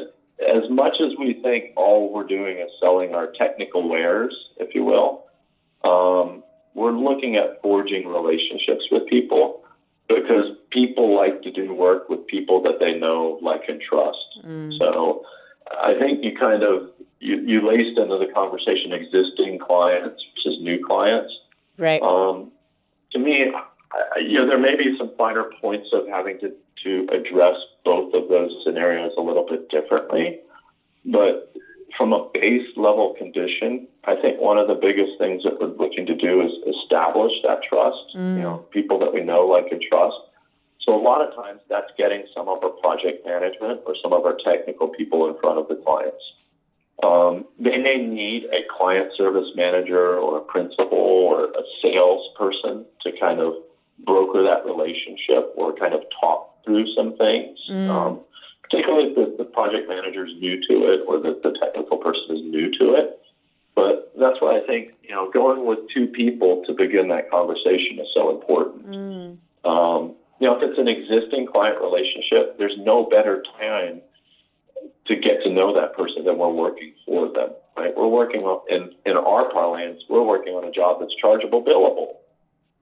as 0.46 0.70
much 0.70 0.96
as 1.00 1.12
we 1.18 1.40
think 1.42 1.72
all 1.78 2.12
we're 2.14 2.28
doing 2.28 2.58
is 2.58 2.70
selling 2.82 3.14
our 3.14 3.32
technical 3.38 3.88
wares, 3.88 4.36
if 4.58 4.74
you 4.76 4.84
will, 4.84 5.26
um, 5.84 6.44
we're 6.74 6.92
looking 6.92 7.36
at 7.36 7.62
forging 7.62 8.08
relationships 8.08 8.86
with 8.92 9.06
people 9.08 9.64
because 10.08 10.46
people 10.72 11.16
like 11.16 11.42
to 11.44 11.52
do 11.52 11.74
work 11.74 12.10
with 12.10 12.26
people 12.28 12.62
that 12.64 12.80
they 12.80 12.98
know, 12.98 13.38
like, 13.42 13.62
and 13.68 13.82
trust. 13.82 14.18
Mm. 14.44 14.78
So 14.78 15.24
I 15.84 15.94
think 16.00 16.24
you 16.24 16.36
kind 16.38 16.64
of 16.64 16.90
you, 17.20 17.42
you 17.42 17.68
laced 17.68 17.98
into 17.98 18.18
the 18.18 18.32
conversation 18.34 18.94
existing 18.94 19.60
clients 19.60 20.24
versus 20.36 20.60
new 20.62 20.84
clients. 20.86 21.32
right, 21.78 22.02
Um, 22.02 22.52
to 23.12 23.20
me, 23.20 23.52
you 24.21 24.38
know, 24.38 24.47
there 24.47 24.60
may 24.60 24.75
be 24.75 24.95
some 24.97 25.12
finer 25.17 25.45
points 25.62 25.89
of 25.93 26.08
having 26.08 26.39
to, 26.39 26.54
to 26.84 27.08
address 27.13 27.56
both 27.84 28.13
of 28.13 28.30
those 28.30 28.52
scenarios 28.63 29.12
a 29.17 29.21
little 29.21 29.45
bit 29.47 29.69
differently. 29.69 30.39
But 31.06 31.52
from 31.97 32.13
a 32.13 32.30
base 32.34 32.67
level 32.78 33.15
condition, 33.17 33.88
I 34.06 34.15
think 34.15 34.39
one 34.39 34.58
of 34.58 34.67
the 34.67 34.75
biggest 34.75 35.17
things 35.17 35.43
that 35.43 35.60
we're 35.60 35.67
looking 35.67 36.06
to 36.06 36.15
do 36.15 36.41
is 36.41 36.52
establish 36.75 37.34
that 37.43 37.63
trust, 37.63 38.15
Mm. 38.15 38.38
you 38.38 38.43
know, 38.43 38.58
people 38.71 38.99
that 38.99 39.13
we 39.13 39.21
know, 39.21 39.45
like, 39.47 39.71
and 39.71 39.82
trust. 39.82 40.17
So 40.82 40.95
a 40.95 41.02
lot 41.02 41.21
of 41.21 41.36
times 41.36 41.62
that's 41.69 41.91
getting 41.97 42.25
some 42.34 42.47
of 42.47 42.63
our 42.63 42.69
project 42.69 43.25
management 43.25 43.82
or 43.86 43.95
some 44.02 44.13
of 44.13 44.25
our 44.25 44.38
technical 44.43 44.88
people 44.88 45.28
in 45.28 45.38
front 45.39 45.58
of 45.60 45.67
the 45.67 45.75
clients. 45.75 46.23
Um, 47.04 47.45
they 47.58 47.78
may 47.78 47.97
need 47.97 48.45
a 48.45 48.63
client 48.69 49.12
service 49.15 49.49
manager 49.56 50.17
or 50.17 50.38
a 50.38 50.41
principal 50.41 50.97
or 50.97 51.45
a 51.45 51.63
salesperson 51.82 52.86
to 53.04 53.12
kind 53.19 53.39
of 53.39 53.56
broker 54.06 54.44
that 54.44 54.66
relationship 54.66 55.54
or 55.56 55.76
kind 55.76 55.94
of 55.94 56.02
talk 56.20 56.64
through 56.64 56.88
some 56.96 57.18
things. 57.18 57.58
Mm. 57.70 57.90
Um, 57.90 58.20
particularly 58.64 59.10
if 59.10 59.16
the, 59.16 59.44
the 59.44 59.50
project 59.50 59.90
manager 59.90 60.26
is 60.26 60.34
new 60.40 60.56
to 60.68 60.94
it 60.94 61.02
or 61.08 61.20
the, 61.20 61.40
the 61.44 61.58
technical 61.60 61.98
person 61.98 62.36
is 62.36 62.42
new 62.44 62.72
to 62.78 62.94
it. 62.94 63.20
But 63.76 64.12
that's 64.20 64.42
why 64.42 64.58
I 64.58 64.68
think 64.68 64.94
you 65.04 65.12
know 65.12 65.32
going 65.32 65.66
with 65.66 65.80
two 65.94 66.08
people 66.08 66.64
to 66.68 66.74
begin 66.74 67.08
that 67.10 67.32
conversation 67.32 68.00
is 68.00 68.08
so 68.14 68.30
important. 68.30 68.88
Mm. 68.88 69.38
Um, 69.66 70.16
you 70.40 70.48
know, 70.48 70.58
if 70.58 70.64
it's 70.64 70.80
an 70.80 70.88
existing 70.88 71.48
client 71.48 71.82
relationship, 71.82 72.58
there's 72.58 72.76
no 72.78 73.04
better 73.04 73.44
time 73.60 74.02
to 75.08 75.16
get 75.16 75.44
to 75.44 75.50
know 75.50 75.74
that 75.74 75.96
person 75.96 76.24
than 76.24 76.38
we're 76.38 76.50
working 76.50 76.94
for 77.06 77.32
them. 77.32 77.50
Right? 77.76 77.96
We're 77.96 78.08
working 78.08 78.44
on 78.44 78.62
in 78.70 78.94
in 79.06 79.18
our 79.18 79.52
parlance, 79.52 80.04
we're 80.10 80.24
working 80.24 80.54
on 80.54 80.66
a 80.66 80.72
job 80.72 81.00
that's 81.00 81.16
chargeable, 81.16 81.64
billable. 81.64 82.18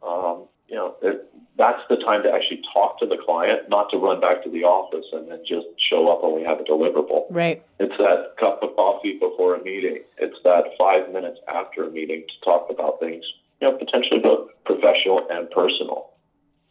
Um, 0.02 0.48
you 0.68 0.76
know, 0.76 0.96
it, 1.02 1.32
that's 1.58 1.82
the 1.90 1.96
time 1.98 2.24
to 2.24 2.32
actually 2.32 2.62
talk 2.74 3.00
to 3.00 3.06
the 3.06 3.18
client, 3.18 3.70
not 3.70 3.90
to 3.90 3.98
run 3.98 4.20
back 4.20 4.44
to 4.44 4.50
the 4.50 4.64
office 4.64 5.06
and 5.12 5.30
then 5.30 5.40
just 5.48 5.66
show 5.90 6.10
up 6.10 6.24
when 6.24 6.36
we 6.36 6.44
have 6.44 6.60
a 6.60 6.64
deliverable. 6.64 7.26
right, 7.30 7.64
It's 7.80 7.98
that 7.98 8.36
cup 8.40 8.62
of 8.62 8.76
coffee 8.76 9.18
before 9.20 9.56
a 9.56 9.64
meeting. 9.64 10.00
It's 10.18 10.38
that 10.44 10.66
five 10.78 11.12
minutes 11.12 11.40
after 11.48 11.86
a 11.86 11.90
meeting 11.90 12.26
to 12.28 12.46
talk 12.46 12.68
about 12.70 13.00
things, 13.00 13.24
you 13.60 13.70
know, 13.70 13.78
potentially 13.78 14.20
both 14.20 14.50
professional 14.66 15.28
and 15.32 15.50
personal. 15.50 16.12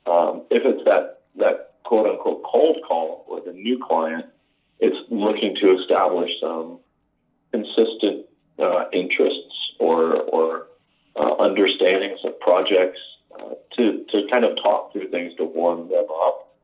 Um, 0.07 0.43
if 0.51 0.63
it's 0.65 0.85
that 0.85 1.23
that 1.37 1.73
quote 1.85 2.07
unquote 2.07 2.43
cold 2.45 2.79
call 2.87 3.27
with 3.29 3.47
a 3.47 3.53
new 3.53 3.83
client, 3.85 4.27
it's 4.79 4.97
looking 5.11 5.57
to 5.57 5.79
establish 5.81 6.31
some 6.41 6.79
consistent 7.51 8.27
uh, 8.61 8.85
interests 8.93 9.73
or 9.81 10.21
or 10.23 10.69
uh, 11.17 11.35
understandings 11.41 12.19
of 12.25 12.39
projects 12.39 13.01
uh, 13.38 13.55
to 13.77 14.05
to 14.11 14.29
kind 14.31 14.44
of 14.44 14.57
talk 14.57 14.92
through 14.92 15.11
things 15.11 15.35
to 15.37 15.44
warm 15.44 15.88
them 15.88 16.07
up. 16.25 16.55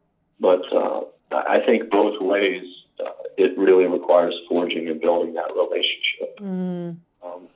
But 0.40 0.62
uh, 0.72 1.02
I 1.30 1.60
think 1.64 1.90
both 1.90 2.20
ways, 2.20 2.64
uh, 3.00 3.10
it 3.36 3.56
really 3.56 3.86
requires 3.86 4.34
forging 4.48 4.88
and 4.88 5.00
building 5.00 5.34
that 5.34 5.50
relationship. 5.54 6.38
Mm. 6.40 6.96
Um, 7.24 7.48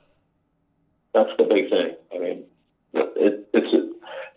that's 1.13 1.29
the 1.37 1.43
big 1.43 1.69
thing. 1.69 1.95
I 2.13 2.19
mean, 2.19 2.43
it, 2.93 3.49
it's 3.53 3.91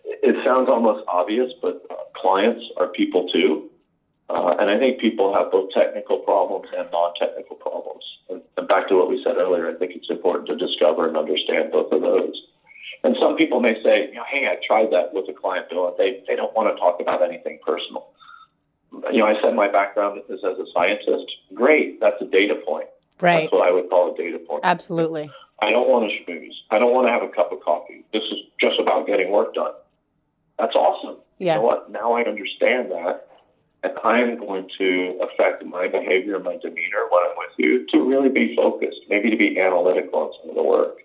it 0.05 0.35
sounds 0.45 0.69
almost 0.69 1.03
obvious, 1.07 1.51
but 1.61 1.85
clients 2.15 2.63
are 2.77 2.87
people 2.87 3.27
too. 3.29 3.69
Uh, 4.29 4.55
and 4.59 4.69
I 4.69 4.79
think 4.79 5.01
people 5.01 5.33
have 5.33 5.51
both 5.51 5.71
technical 5.71 6.19
problems 6.19 6.69
and 6.77 6.89
non-technical 6.91 7.57
problems. 7.57 8.03
And, 8.29 8.41
and, 8.55 8.65
back 8.65 8.87
to 8.87 8.95
what 8.95 9.09
we 9.09 9.21
said 9.25 9.35
earlier, 9.35 9.69
I 9.69 9.73
think 9.73 9.91
it's 9.93 10.09
important 10.09 10.47
to 10.47 10.55
discover 10.55 11.05
and 11.05 11.17
understand 11.17 11.73
both 11.73 11.91
of 11.91 12.01
those. 12.01 12.41
And 13.03 13.15
some 13.19 13.35
people 13.35 13.59
may 13.59 13.81
say, 13.83 14.09
you 14.09 14.15
know, 14.15 14.23
hey, 14.29 14.47
I 14.47 14.57
tried 14.65 14.91
that 14.91 15.13
with 15.13 15.27
a 15.29 15.33
client, 15.33 15.69
Bill, 15.69 15.87
and 15.87 15.97
they, 15.97 16.23
they 16.27 16.35
don't 16.35 16.53
want 16.55 16.73
to 16.73 16.79
talk 16.79 16.99
about 17.01 17.23
anything 17.23 17.59
personal. 17.65 18.07
You 19.11 19.19
know, 19.19 19.27
I 19.27 19.41
said 19.41 19.55
my 19.55 19.71
background 19.71 20.21
is 20.29 20.43
as 20.43 20.57
a 20.59 20.65
scientist. 20.73 21.25
Great, 21.53 21.99
that's 21.99 22.21
a 22.21 22.25
data 22.25 22.55
point. 22.55 22.87
Right. 23.19 23.41
That's 23.41 23.53
what 23.53 23.67
I 23.67 23.71
would 23.71 23.89
call 23.89 24.13
a 24.13 24.17
data 24.17 24.39
point. 24.39 24.61
Absolutely. 24.63 25.31
I 25.61 25.69
don't 25.69 25.87
want 25.87 26.11
to 26.11 26.31
schmooze. 26.31 26.55
I 26.71 26.79
don't 26.79 26.91
want 26.93 27.07
to 27.07 27.11
have 27.11 27.21
a 27.21 27.29
cup 27.29 27.51
of 27.51 27.61
coffee. 27.61 28.03
This 28.11 28.23
is 28.23 28.39
just 28.59 28.79
about 28.79 29.05
getting 29.07 29.31
work 29.31 29.53
done. 29.53 29.73
That's 30.57 30.75
awesome. 30.75 31.17
Yeah. 31.37 31.53
You 31.53 31.59
know 31.59 31.65
what? 31.65 31.91
Now 31.91 32.13
I 32.13 32.23
understand 32.23 32.91
that. 32.91 33.27
And 33.83 33.93
I'm 34.03 34.37
going 34.37 34.69
to 34.77 35.19
affect 35.23 35.65
my 35.65 35.87
behavior, 35.87 36.39
my 36.39 36.57
demeanor 36.57 37.05
when 37.09 37.23
I'm 37.23 37.35
with 37.37 37.53
you 37.57 37.87
to 37.87 38.07
really 38.07 38.29
be 38.29 38.55
focused, 38.55 38.99
maybe 39.09 39.29
to 39.31 39.37
be 39.37 39.59
analytical 39.59 40.19
on 40.19 40.33
some 40.39 40.49
of 40.51 40.55
the 40.55 40.63
work. 40.63 40.97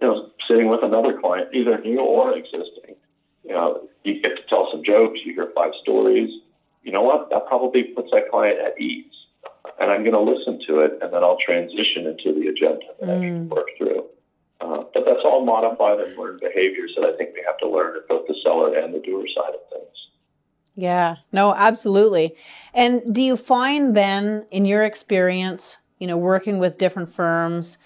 You 0.00 0.08
know, 0.08 0.30
sitting 0.48 0.68
with 0.68 0.82
another 0.82 1.18
client, 1.20 1.48
either 1.54 1.78
new 1.80 2.00
or 2.00 2.36
existing, 2.36 2.96
you 3.44 3.52
know, 3.52 3.88
you 4.04 4.20
get 4.22 4.36
to 4.36 4.42
tell 4.48 4.68
some 4.72 4.82
jokes, 4.84 5.20
you 5.24 5.34
hear 5.34 5.50
five 5.54 5.72
stories. 5.82 6.30
You 6.82 6.92
know 6.92 7.02
what? 7.02 7.28
That 7.30 7.46
probably 7.46 7.84
puts 7.84 8.10
that 8.12 8.30
client 8.30 8.58
at 8.58 8.80
ease. 8.80 9.12
And 9.78 9.90
I'm 9.90 10.02
going 10.02 10.12
to 10.12 10.20
listen 10.20 10.60
to 10.66 10.80
it, 10.80 10.98
and 11.02 11.12
then 11.12 11.22
I'll 11.22 11.38
transition 11.44 12.06
into 12.06 12.38
the 12.38 12.48
agenda 12.48 12.86
that 13.00 13.08
mm. 13.08 13.16
I 13.16 13.20
can 13.20 13.48
work 13.48 13.66
through. 13.76 14.04
Uh, 14.60 14.84
but 14.92 15.04
that's 15.06 15.20
all 15.24 15.44
modified 15.44 16.00
and 16.00 16.16
learned 16.18 16.40
behaviors 16.40 16.92
that 16.96 17.04
I 17.04 17.16
think 17.16 17.30
we 17.34 17.42
have 17.46 17.56
to 17.58 17.68
learn 17.68 17.96
at 17.96 18.08
both 18.08 18.26
the 18.26 18.34
seller 18.42 18.74
and 18.76 18.94
the 18.94 19.00
doer 19.00 19.24
side 19.34 19.54
of 19.54 19.60
things. 19.70 19.96
Yeah, 20.74 21.16
no, 21.32 21.54
absolutely. 21.54 22.36
And 22.74 23.02
do 23.12 23.22
you 23.22 23.36
find 23.36 23.96
then, 23.96 24.46
in 24.50 24.64
your 24.66 24.84
experience, 24.84 25.78
you 25.98 26.06
know, 26.06 26.16
working 26.16 26.58
with 26.58 26.78
different 26.78 27.10
firms, 27.10 27.78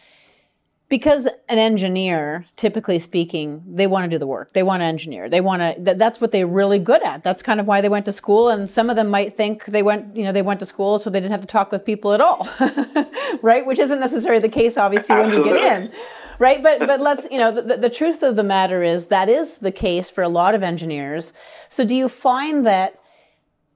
because 0.88 1.26
an 1.48 1.58
engineer, 1.58 2.46
typically 2.56 2.98
speaking, 2.98 3.62
they 3.66 3.86
want 3.86 4.04
to 4.04 4.10
do 4.10 4.18
the 4.18 4.26
work. 4.26 4.52
They 4.52 4.62
want 4.62 4.80
to 4.80 4.84
engineer. 4.84 5.28
They 5.28 5.40
want 5.40 5.62
to. 5.62 5.82
Th- 5.82 5.96
that's 5.96 6.20
what 6.20 6.30
they're 6.30 6.46
really 6.46 6.78
good 6.78 7.02
at. 7.02 7.22
That's 7.22 7.42
kind 7.42 7.58
of 7.58 7.66
why 7.66 7.80
they 7.80 7.88
went 7.88 8.04
to 8.04 8.12
school. 8.12 8.48
And 8.48 8.68
some 8.68 8.90
of 8.90 8.96
them 8.96 9.08
might 9.08 9.34
think 9.34 9.64
they 9.66 9.82
went, 9.82 10.16
you 10.16 10.24
know, 10.24 10.32
they 10.32 10.42
went 10.42 10.60
to 10.60 10.66
school 10.66 10.98
so 10.98 11.10
they 11.10 11.20
didn't 11.20 11.32
have 11.32 11.40
to 11.40 11.46
talk 11.46 11.72
with 11.72 11.84
people 11.84 12.12
at 12.12 12.20
all, 12.20 12.48
right? 13.42 13.64
Which 13.64 13.78
isn't 13.78 14.00
necessarily 14.00 14.40
the 14.40 14.48
case, 14.48 14.76
obviously, 14.76 15.16
when 15.16 15.32
you 15.32 15.42
get 15.42 15.56
in 15.56 15.92
right 16.38 16.62
but 16.62 16.80
but 16.80 17.00
let's 17.00 17.28
you 17.30 17.38
know 17.38 17.52
the, 17.52 17.76
the 17.76 17.90
truth 17.90 18.22
of 18.22 18.34
the 18.36 18.42
matter 18.42 18.82
is 18.82 19.06
that 19.06 19.28
is 19.28 19.58
the 19.58 19.70
case 19.70 20.10
for 20.10 20.22
a 20.22 20.28
lot 20.28 20.54
of 20.54 20.62
engineers 20.62 21.32
so 21.68 21.84
do 21.84 21.94
you 21.94 22.08
find 22.08 22.66
that 22.66 22.98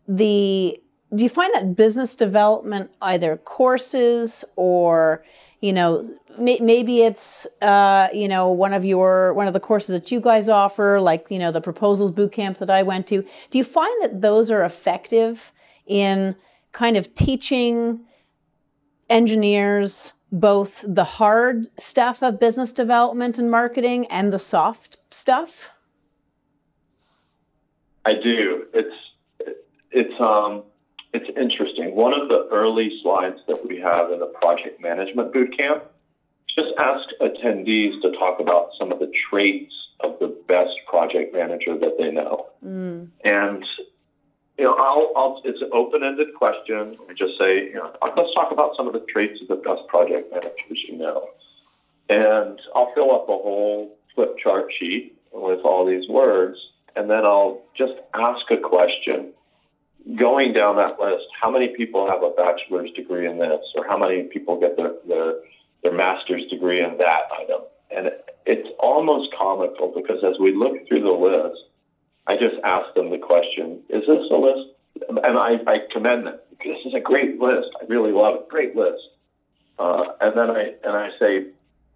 the 0.07 0.81
do 1.14 1.23
you 1.23 1.29
find 1.29 1.55
that 1.55 1.77
business 1.77 2.16
development 2.16 2.90
either 3.01 3.37
courses 3.37 4.44
or 4.57 5.25
you 5.61 5.73
know 5.73 6.03
may, 6.38 6.59
maybe 6.61 7.03
it's 7.03 7.46
uh, 7.62 8.09
you 8.12 8.29
know 8.29 8.51
one 8.51 8.72
of 8.72 8.85
your 8.85 9.35
one 9.35 9.46
of 9.46 9.53
the 9.53 9.61
courses 9.61 9.94
that 9.94 10.11
you 10.11 10.20
guys 10.20 10.48
offer 10.48 11.01
like 11.01 11.27
you 11.31 11.38
know 11.38 11.51
the 11.51 11.61
proposals 11.61 12.11
boot 12.11 12.33
camp 12.33 12.59
that 12.59 12.70
i 12.70 12.83
went 12.83 13.07
to 13.07 13.22
do 13.51 13.59
you 13.59 13.64
find 13.64 14.03
that 14.03 14.20
those 14.20 14.51
are 14.51 14.64
effective 14.64 15.53
in 15.87 16.37
kind 16.72 16.96
of 16.96 17.14
teaching 17.14 18.01
engineers 19.09 20.12
both 20.31 20.85
the 20.87 21.05
hard 21.05 21.66
stuff 21.79 22.22
of 22.22 22.38
business 22.38 22.72
development 22.72 23.38
and 23.38 23.51
marketing 23.51 24.07
and 24.07 24.33
the 24.33 24.38
soft 24.38 24.98
stuff? 25.11 25.70
I 28.05 28.14
do. 28.14 28.66
It's 28.74 28.94
it's 29.90 30.20
um 30.20 30.64
it's 31.14 31.29
interesting. 31.38 31.94
One 31.94 32.12
of 32.12 32.29
the 32.29 32.48
early 32.53 32.90
slides 33.03 33.38
that 33.48 33.66
we 33.66 33.79
have 33.81 34.12
in 34.12 34.18
the 34.18 34.27
project 34.27 34.81
management 34.81 35.33
boot 35.33 35.57
camp 35.57 35.85
just 36.59 36.75
ask 36.79 37.09
attendees 37.21 38.01
to 38.03 38.11
talk 38.12 38.40
about 38.40 38.71
some 38.79 38.90
of 38.90 38.99
the 38.99 39.11
traits 39.31 39.73
of 40.01 40.18
the 40.18 40.29
best 40.49 40.75
project 40.87 41.33
manager 41.33 41.79
that 41.79 41.97
they 41.99 42.11
know. 42.11 42.49
Mm. 42.64 43.09
And 43.25 43.64
you 44.59 44.64
know, 44.64 44.75
I'll, 44.75 45.12
I'll, 45.14 45.42
it's 45.44 45.62
an 45.62 45.71
open-ended 45.73 46.35
question. 46.35 46.97
I 47.09 47.12
just 47.12 47.38
say, 47.38 47.66
you 47.66 47.75
know, 47.75 47.92
let's 48.16 48.35
talk 48.35 48.51
about 48.51 48.73
some 48.77 48.88
of 48.88 48.92
the 48.92 49.05
traits 49.09 49.40
of 49.40 49.49
the 49.49 49.57
best 49.57 49.87
project 49.87 50.33
managers 50.33 50.79
you 50.88 50.99
know. 50.99 51.29
And 52.09 52.59
I'll 52.75 52.92
fill 52.94 53.14
up 53.14 53.29
a 53.29 53.38
whole 53.38 53.97
flip 54.14 54.37
chart 54.42 54.73
sheet 54.79 55.16
with 55.33 55.61
all 55.61 55.87
these 55.87 56.09
words, 56.09 56.59
and 56.97 57.09
then 57.09 57.25
I'll 57.25 57.62
just 57.77 57.94
ask 58.14 58.51
a 58.51 58.57
question. 58.57 59.33
Going 60.16 60.55
down 60.55 60.77
that 60.77 60.99
list, 60.99 61.27
how 61.40 61.51
many 61.51 61.68
people 61.68 62.09
have 62.09 62.23
a 62.23 62.31
bachelor's 62.31 62.90
degree 62.92 63.29
in 63.29 63.38
this, 63.38 63.61
or 63.77 63.87
how 63.87 63.99
many 63.99 64.23
people 64.23 64.59
get 64.59 64.77
their 64.77 64.92
their, 65.07 65.35
their 65.83 65.93
master's 65.93 66.47
degree 66.47 66.83
in 66.83 66.99
that 66.99 67.23
item? 67.41 67.61
And 67.91 68.11
it's 68.47 68.69
almost 68.79 69.33
comical 69.37 69.93
because 69.95 70.23
as 70.25 70.38
we 70.38 70.55
look 70.55 70.87
through 70.87 71.03
the 71.03 71.11
list, 71.11 71.62
I 72.27 72.37
just 72.37 72.57
ask 72.64 72.95
them 72.95 73.11
the 73.11 73.19
question, 73.19 73.81
is 73.88 74.03
this 74.07 74.31
a 74.31 74.37
list? 74.37 74.69
And 75.09 75.38
I, 75.38 75.59
I 75.67 75.81
commend 75.91 76.27
them. 76.27 76.38
This 76.64 76.79
is 76.85 76.95
a 76.95 77.01
great 77.01 77.41
list. 77.41 77.69
I 77.81 77.85
really 77.87 78.12
love 78.12 78.35
it. 78.35 78.49
Great 78.49 78.75
list. 78.77 79.03
Uh, 79.79 80.05
and 80.21 80.37
then 80.37 80.51
I 80.51 80.75
and 80.83 80.97
I 80.97 81.11
say, 81.19 81.47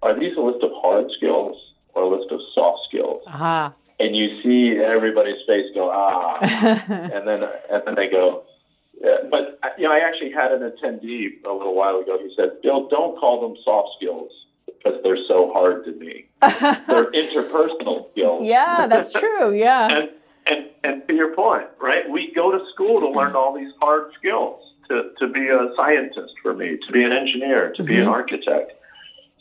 are 0.02 0.18
these 0.18 0.36
a 0.36 0.40
list 0.40 0.62
of 0.62 0.70
hard 0.74 1.10
skills 1.16 1.56
or 1.94 2.04
a 2.04 2.08
list 2.08 2.30
of 2.30 2.40
soft 2.54 2.80
skills? 2.88 3.20
Uh-huh. 3.26 3.70
And 3.98 4.16
you 4.16 4.40
see 4.42 4.78
everybody's 4.78 5.42
face 5.46 5.66
go 5.74 5.90
ah, 5.92 6.38
and 6.40 7.26
then 7.26 7.42
and 7.70 7.82
then 7.84 7.94
they 7.96 8.08
go. 8.08 8.44
Yeah, 9.00 9.16
but 9.30 9.58
you 9.78 9.84
know, 9.84 9.92
I 9.92 9.98
actually 9.98 10.32
had 10.32 10.52
an 10.52 10.60
attendee 10.60 11.44
a 11.44 11.52
little 11.52 11.74
while 11.74 11.98
ago. 11.98 12.18
He 12.18 12.32
said, 12.36 12.60
"Bill, 12.62 12.88
don't 12.88 13.18
call 13.18 13.40
them 13.40 13.56
soft 13.64 13.90
skills 13.96 14.30
because 14.66 15.00
they're 15.02 15.24
so 15.26 15.52
hard 15.52 15.84
to 15.86 15.92
me. 15.92 16.26
they're 16.40 17.10
interpersonal 17.10 18.10
skills." 18.12 18.46
Yeah, 18.46 18.86
that's 18.86 19.12
true. 19.12 19.52
Yeah. 19.54 19.88
and, 19.88 20.10
and 20.46 20.66
and 20.84 21.08
to 21.08 21.14
your 21.14 21.34
point, 21.34 21.68
right? 21.80 22.08
We 22.08 22.32
go 22.34 22.52
to 22.52 22.64
school 22.72 23.00
to 23.00 23.08
learn 23.08 23.34
all 23.34 23.56
these 23.56 23.72
hard 23.80 24.12
skills 24.18 24.62
to, 24.88 25.10
to 25.18 25.28
be 25.28 25.48
a 25.48 25.68
scientist 25.76 26.34
for 26.42 26.54
me, 26.54 26.78
to 26.86 26.92
be 26.92 27.02
an 27.02 27.12
engineer, 27.12 27.72
to 27.72 27.82
mm-hmm. 27.82 27.88
be 27.88 27.96
an 27.96 28.02
mm-hmm. 28.02 28.10
architect. 28.10 28.72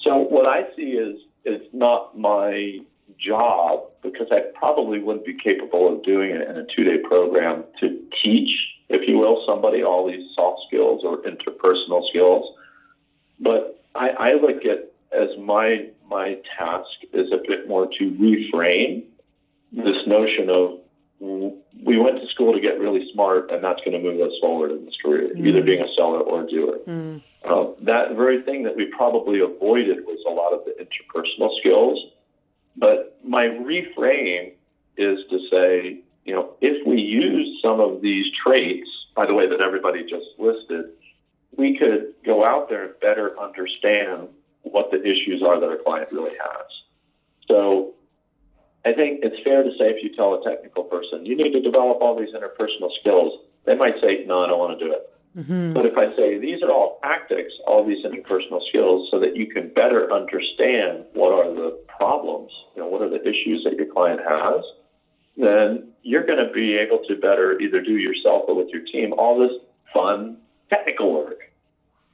So 0.02 0.18
what 0.18 0.46
I 0.46 0.64
see 0.76 0.92
is 0.92 1.20
it's 1.46 1.66
not 1.74 2.18
my 2.18 2.80
job 3.20 3.84
because 4.02 4.28
I 4.32 4.42
probably 4.56 5.00
wouldn't 5.00 5.26
be 5.26 5.38
capable 5.38 5.94
of 5.94 6.04
doing 6.04 6.32
it 6.32 6.48
in 6.48 6.58
a 6.58 6.66
two 6.76 6.84
day 6.84 6.98
program 6.98 7.64
to 7.80 8.00
teach, 8.24 8.50
if 8.94 9.08
you 9.08 9.18
will, 9.18 9.44
somebody 9.46 9.84
all 9.84 10.08
these 10.08 10.30
soft 10.36 10.62
skills 10.68 11.02
or 11.04 11.18
interpersonal 11.24 12.08
skills. 12.10 12.56
But 13.40 13.84
I, 13.96 14.10
I 14.10 14.34
look 14.34 14.66
at 14.66 14.92
as 15.12 15.30
my 15.40 15.88
my 16.08 16.38
task 16.58 16.90
is 17.14 17.32
a 17.32 17.40
bit 17.48 17.68
more 17.68 17.88
to 17.88 18.12
reframe 18.12 19.04
this 19.72 20.06
notion 20.06 20.50
of 20.50 20.80
we 21.22 21.98
went 21.98 22.20
to 22.20 22.28
school 22.28 22.54
to 22.54 22.60
get 22.60 22.80
really 22.80 23.08
smart, 23.14 23.52
and 23.52 23.64
that's 23.64 23.80
going 23.82 23.92
to 23.92 24.00
move 24.00 24.20
us 24.22 24.34
forward 24.42 24.72
in 24.72 24.86
this 24.86 24.96
career, 25.04 25.30
mm. 25.36 25.48
either 25.48 25.62
being 25.62 25.82
a 25.82 25.94
seller 25.96 26.20
or 26.20 26.44
a 26.44 26.48
doer. 26.48 26.80
Mm. 26.88 27.22
Uh, 27.44 27.68
that 27.82 28.16
very 28.16 28.42
thing 28.42 28.64
that 28.64 28.76
we 28.76 28.86
probably 28.86 29.40
avoided 29.40 30.06
was 30.06 30.20
a 30.28 30.32
lot 30.32 30.52
of 30.52 30.66
the 30.66 30.72
interpersonal 30.84 31.56
skills. 31.60 32.00
But 32.76 33.20
my 33.24 33.46
reframe 33.46 34.54
is 34.98 35.20
to 35.30 35.40
say, 35.52 36.00
you 36.26 36.34
know, 36.34 36.54
if 36.62 36.86
we 36.86 37.02
use 37.02 37.60
some 37.62 37.80
of 37.80 38.02
these 38.02 38.26
traits, 38.44 38.90
by 39.16 39.26
the 39.26 39.34
way, 39.34 39.48
that 39.48 39.62
everybody 39.62 40.04
just 40.04 40.28
listed, 40.38 40.86
we 41.58 41.78
could 41.78 42.14
go 42.26 42.46
out 42.46 42.70
there 42.70 42.86
and 42.86 43.00
better 43.02 43.40
understand 43.40 44.28
what 44.64 44.92
the 44.92 45.02
issues 45.02 45.42
are 45.44 45.60
that 45.60 45.70
a 45.70 45.78
client 45.78 46.10
really 46.12 46.32
has. 46.32 46.66
So 47.48 47.94
I 48.86 48.94
think 48.94 49.20
it's 49.24 49.42
fair 49.44 49.64
to 49.64 49.70
say 49.78 49.90
if 49.90 50.04
you 50.04 50.16
tell 50.16 50.34
a 50.34 50.44
technical 50.44 50.84
person, 50.84 51.26
you 51.26 51.36
need 51.36 51.52
to 51.52 51.62
develop 51.62 51.98
all 52.02 52.18
these 52.18 52.34
interpersonal 52.34 52.90
skills, 53.00 53.40
they 53.66 53.76
might 53.76 53.96
say, 54.02 54.24
no, 54.26 54.44
I 54.44 54.48
don't 54.48 54.60
want 54.60 54.80
to 54.80 54.86
do 54.86 54.92
it. 54.92 55.08
Mm-hmm. 55.38 55.74
But 55.74 55.86
if 55.86 55.98
I 55.98 56.16
say 56.16 56.40
these 56.40 56.62
are 56.62 56.72
all 56.72 57.00
tactics, 57.02 57.54
all 57.66 57.86
these 57.86 58.04
interpersonal 58.06 58.62
skills, 58.68 59.08
so 59.12 59.20
that 59.20 59.36
you 59.36 59.48
can 59.48 59.70
better 59.74 60.12
understand 60.12 61.06
what 61.14 61.32
are 61.32 61.54
the 61.54 61.80
problems, 61.88 62.52
you 62.76 62.82
know, 62.82 62.88
what 62.88 63.02
are 63.02 63.10
the 63.10 63.22
issues 63.22 63.64
that 63.64 63.76
your 63.76 63.86
client 63.86 64.20
has, 64.28 64.64
then 65.38 65.91
you're 66.04 66.26
going 66.26 66.46
to 66.46 66.52
be 66.52 66.78
able 66.78 67.00
to 67.08 67.16
better 67.16 67.60
either 67.60 67.82
do 67.82 67.98
yourself 67.98 68.44
or 68.48 68.56
with 68.56 68.70
your 68.70 68.82
team 68.82 69.14
all 69.18 69.40
this 69.40 69.52
fun 69.94 70.38
technical 70.70 71.14
work. 71.14 71.40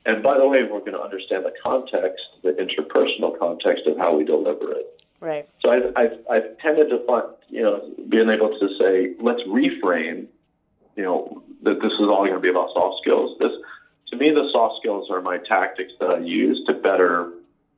And 0.05 0.23
by 0.23 0.37
the 0.37 0.47
way, 0.47 0.63
we're 0.63 0.79
going 0.79 0.93
to 0.93 1.01
understand 1.01 1.43
the 1.45 1.53
context, 1.61 2.23
the 2.41 2.51
interpersonal 2.53 3.37
context 3.37 3.85
of 3.87 3.97
how 3.97 4.15
we 4.15 4.23
deliver 4.23 4.71
it. 4.71 5.03
Right. 5.19 5.49
So 5.61 5.69
I've, 5.69 5.93
I've, 5.95 6.19
I've 6.29 6.57
tended 6.59 6.89
to 6.89 7.05
find, 7.05 7.25
you 7.49 7.61
know, 7.61 7.91
being 8.07 8.29
able 8.29 8.57
to 8.57 8.69
say, 8.79 9.15
let's 9.19 9.41
reframe, 9.41 10.27
you 10.95 11.03
know, 11.03 11.43
that 11.63 11.81
this 11.81 11.91
is 11.93 12.01
all 12.01 12.23
going 12.23 12.33
to 12.33 12.39
be 12.39 12.49
about 12.49 12.69
soft 12.73 13.01
skills. 13.01 13.37
This, 13.39 13.51
to 14.09 14.15
me, 14.15 14.31
the 14.31 14.49
soft 14.51 14.79
skills 14.79 15.09
are 15.09 15.21
my 15.21 15.39
tactics 15.39 15.91
that 15.99 16.09
I 16.09 16.19
use 16.19 16.63
to 16.67 16.73
better. 16.73 17.31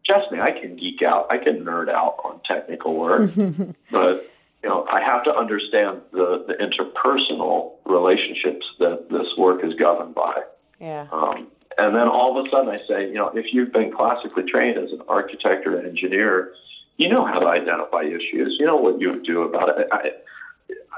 Trust 0.06 0.32
me, 0.32 0.40
I 0.40 0.52
can 0.52 0.76
geek 0.76 1.02
out, 1.02 1.28
I 1.32 1.38
can 1.38 1.64
nerd 1.64 1.90
out 1.90 2.18
on 2.24 2.42
technical 2.46 2.96
work, 2.96 3.32
but 3.92 4.29
you 4.64 4.70
know, 4.70 4.86
I 4.92 5.02
have 5.02 5.24
to 5.24 5.36
understand 5.36 6.02
the, 6.12 6.44
the 6.48 6.54
interpersonal 6.56 7.74
relationships 7.86 8.66
that 8.80 9.10
this 9.10 9.28
work 9.38 9.64
is 9.64 9.74
governed 9.76 10.16
by. 10.16 10.42
Yeah. 10.80 11.08
Um, 11.12 11.48
and 11.78 11.96
then 11.96 12.08
all 12.08 12.38
of 12.38 12.46
a 12.46 12.50
sudden, 12.50 12.70
I 12.70 12.80
say, 12.88 13.08
you 13.08 13.14
know, 13.14 13.30
if 13.30 13.54
you've 13.54 13.72
been 13.72 13.92
classically 13.92 14.44
trained 14.44 14.78
as 14.78 14.92
an 14.92 15.02
architect 15.08 15.66
or 15.66 15.78
an 15.78 15.86
engineer, 15.86 16.54
you 16.98 17.08
know 17.08 17.26
how 17.26 17.40
to 17.40 17.48
identify 17.48 18.04
issues. 18.04 18.58
You 18.60 18.66
know 18.66 18.76
what 18.76 19.00
you 19.00 19.10
would 19.10 19.24
do 19.24 19.44
about 19.44 19.80
it. 19.80 19.88
I, 19.92 20.12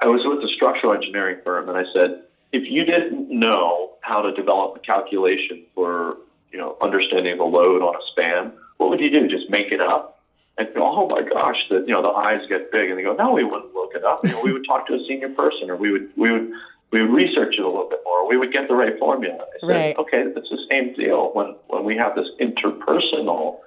I 0.01 0.07
was 0.07 0.21
with 0.25 0.43
a 0.43 0.51
structural 0.51 0.93
engineering 0.93 1.37
firm, 1.43 1.69
and 1.69 1.77
I 1.77 1.83
said, 1.93 2.23
if 2.51 2.63
you 2.69 2.83
didn't 2.83 3.29
know 3.29 3.91
how 4.01 4.21
to 4.21 4.33
develop 4.33 4.75
a 4.75 4.79
calculation 4.79 5.63
for, 5.75 6.17
you 6.51 6.57
know, 6.57 6.77
understanding 6.81 7.37
the 7.37 7.43
load 7.43 7.83
on 7.83 7.95
a 7.95 7.99
span, 8.11 8.51
what 8.77 8.89
would 8.89 8.99
you 8.99 9.11
do? 9.11 9.27
Just 9.27 9.49
make 9.49 9.71
it 9.71 9.79
up? 9.79 10.20
And 10.61 10.77
oh 10.77 11.07
my 11.07 11.21
gosh, 11.23 11.57
the 11.69 11.77
you 11.87 11.93
know 11.93 12.01
the 12.03 12.09
eyes 12.09 12.41
get 12.47 12.71
big, 12.71 12.89
and 12.89 12.99
they 12.99 13.03
go, 13.03 13.13
no, 13.15 13.31
we 13.33 13.43
wouldn't 13.43 13.73
look 13.73 13.93
it 13.95 14.03
up. 14.03 14.23
You 14.23 14.31
know, 14.31 14.41
we 14.43 14.53
would 14.53 14.65
talk 14.65 14.85
to 14.87 14.93
a 14.93 15.03
senior 15.07 15.29
person, 15.29 15.69
or 15.69 15.75
we 15.75 15.91
would 15.91 16.09
we 16.15 16.31
would 16.31 16.51
we 16.91 17.01
would 17.01 17.11
research 17.11 17.55
it 17.57 17.61
a 17.63 17.67
little 17.67 17.89
bit 17.89 17.99
more. 18.05 18.27
We 18.27 18.37
would 18.37 18.51
get 18.53 18.67
the 18.67 18.75
right 18.75 18.97
formula. 18.99 19.39
I 19.55 19.59
said, 19.59 19.67
Right. 19.69 19.97
okay, 19.97 20.21
it's 20.23 20.49
the 20.49 20.65
same 20.69 20.93
deal 20.93 21.31
when 21.33 21.55
when 21.67 21.83
we 21.83 21.97
have 21.97 22.15
this 22.15 22.27
interpersonal, 22.39 23.57